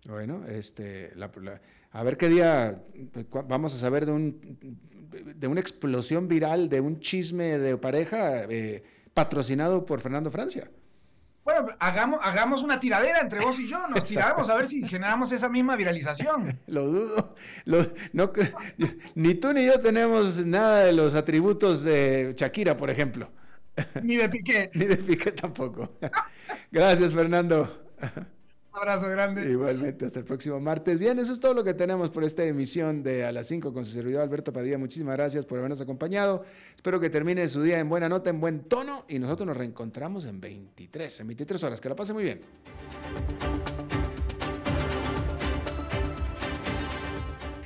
Bueno, 0.09 0.45
este, 0.45 1.14
a 1.91 2.03
ver 2.03 2.18
qué 2.18 2.28
día 2.28 2.84
vamos 3.47 3.74
a 3.74 3.78
saber 3.78 4.05
de, 4.05 4.11
un, 4.11 4.57
de 5.36 5.47
una 5.47 5.61
explosión 5.61 6.28
viral, 6.28 6.68
de 6.68 6.82
un 6.82 6.99
chisme 6.99 7.57
de 7.57 7.78
pareja 7.78 8.43
eh, 8.43 8.84
patrocinado 9.14 9.86
por 9.86 10.01
Fernando 10.01 10.30
Francia. 10.30 10.70
Bueno, 11.44 11.68
hagamos, 11.80 12.20
hagamos 12.24 12.64
una 12.64 12.80
tiradera 12.80 13.20
entre 13.20 13.41
vos 13.41 13.60
y 13.60 13.68
yo, 13.68 13.86
nos 13.88 14.04
tiramos 14.06 14.50
a 14.50 14.56
ver 14.56 14.68
si 14.68 14.88
generamos 14.88 15.32
esa 15.32 15.50
misma 15.50 15.76
viralización. 15.76 16.60
Lo 16.68 16.88
dudo. 16.88 17.36
no, 18.14 18.32
ni 19.16 19.36
tú 19.36 19.52
ni 19.52 19.66
yo 19.66 19.80
tenemos 19.80 20.46
nada 20.46 20.86
de 20.86 20.94
los 20.94 21.16
atributos 21.16 21.84
de 21.84 22.34
Shakira, 22.38 22.78
por 22.78 22.89
ejemplo. 22.89 23.30
Ni 24.02 24.16
de 24.16 24.30
Piqué. 24.30 24.72
ni 24.76 24.86
de 24.86 24.98
Piqué 24.98 25.32
tampoco. 25.32 25.98
Gracias, 26.72 27.14
Fernando 27.14 27.84
abrazo 28.74 29.10
grande. 29.10 29.50
Igualmente, 29.50 30.06
hasta 30.06 30.20
el 30.20 30.26
próximo 30.26 30.60
martes. 30.60 31.00
Bien, 31.00 31.20
eso 31.20 31.34
es 31.34 31.40
todo 31.40 31.54
lo 31.54 31.64
que 31.64 31.74
tenemos 31.74 32.10
por 32.10 32.24
esta 32.24 32.44
emisión 32.44 33.04
de 33.04 33.26
A 33.26 33.32
las 33.32 33.48
5 33.48 33.74
con 33.74 33.86
su 33.86 33.94
servidor 33.94 34.22
Alberto 34.22 34.52
Padilla. 34.52 34.78
Muchísimas 34.78 35.16
gracias 35.16 35.46
por 35.46 35.60
habernos 35.60 35.82
acompañado. 35.82 36.44
Espero 36.76 37.00
que 37.00 37.10
termine 37.10 37.48
su 37.48 37.62
día 37.62 37.80
en 37.80 37.90
buena 37.90 38.10
nota, 38.10 38.30
en 38.30 38.40
buen 38.40 38.62
tono 38.64 39.06
y 39.08 39.20
nosotros 39.20 39.48
nos 39.48 39.58
reencontramos 39.58 40.26
en 40.26 40.42
23, 40.42 41.20
en 41.22 41.28
23 41.28 41.64
horas. 41.64 41.82
Que 41.82 41.90
la 41.90 41.96
pase 41.96 42.14
muy 42.14 42.24
bien. 42.24 42.42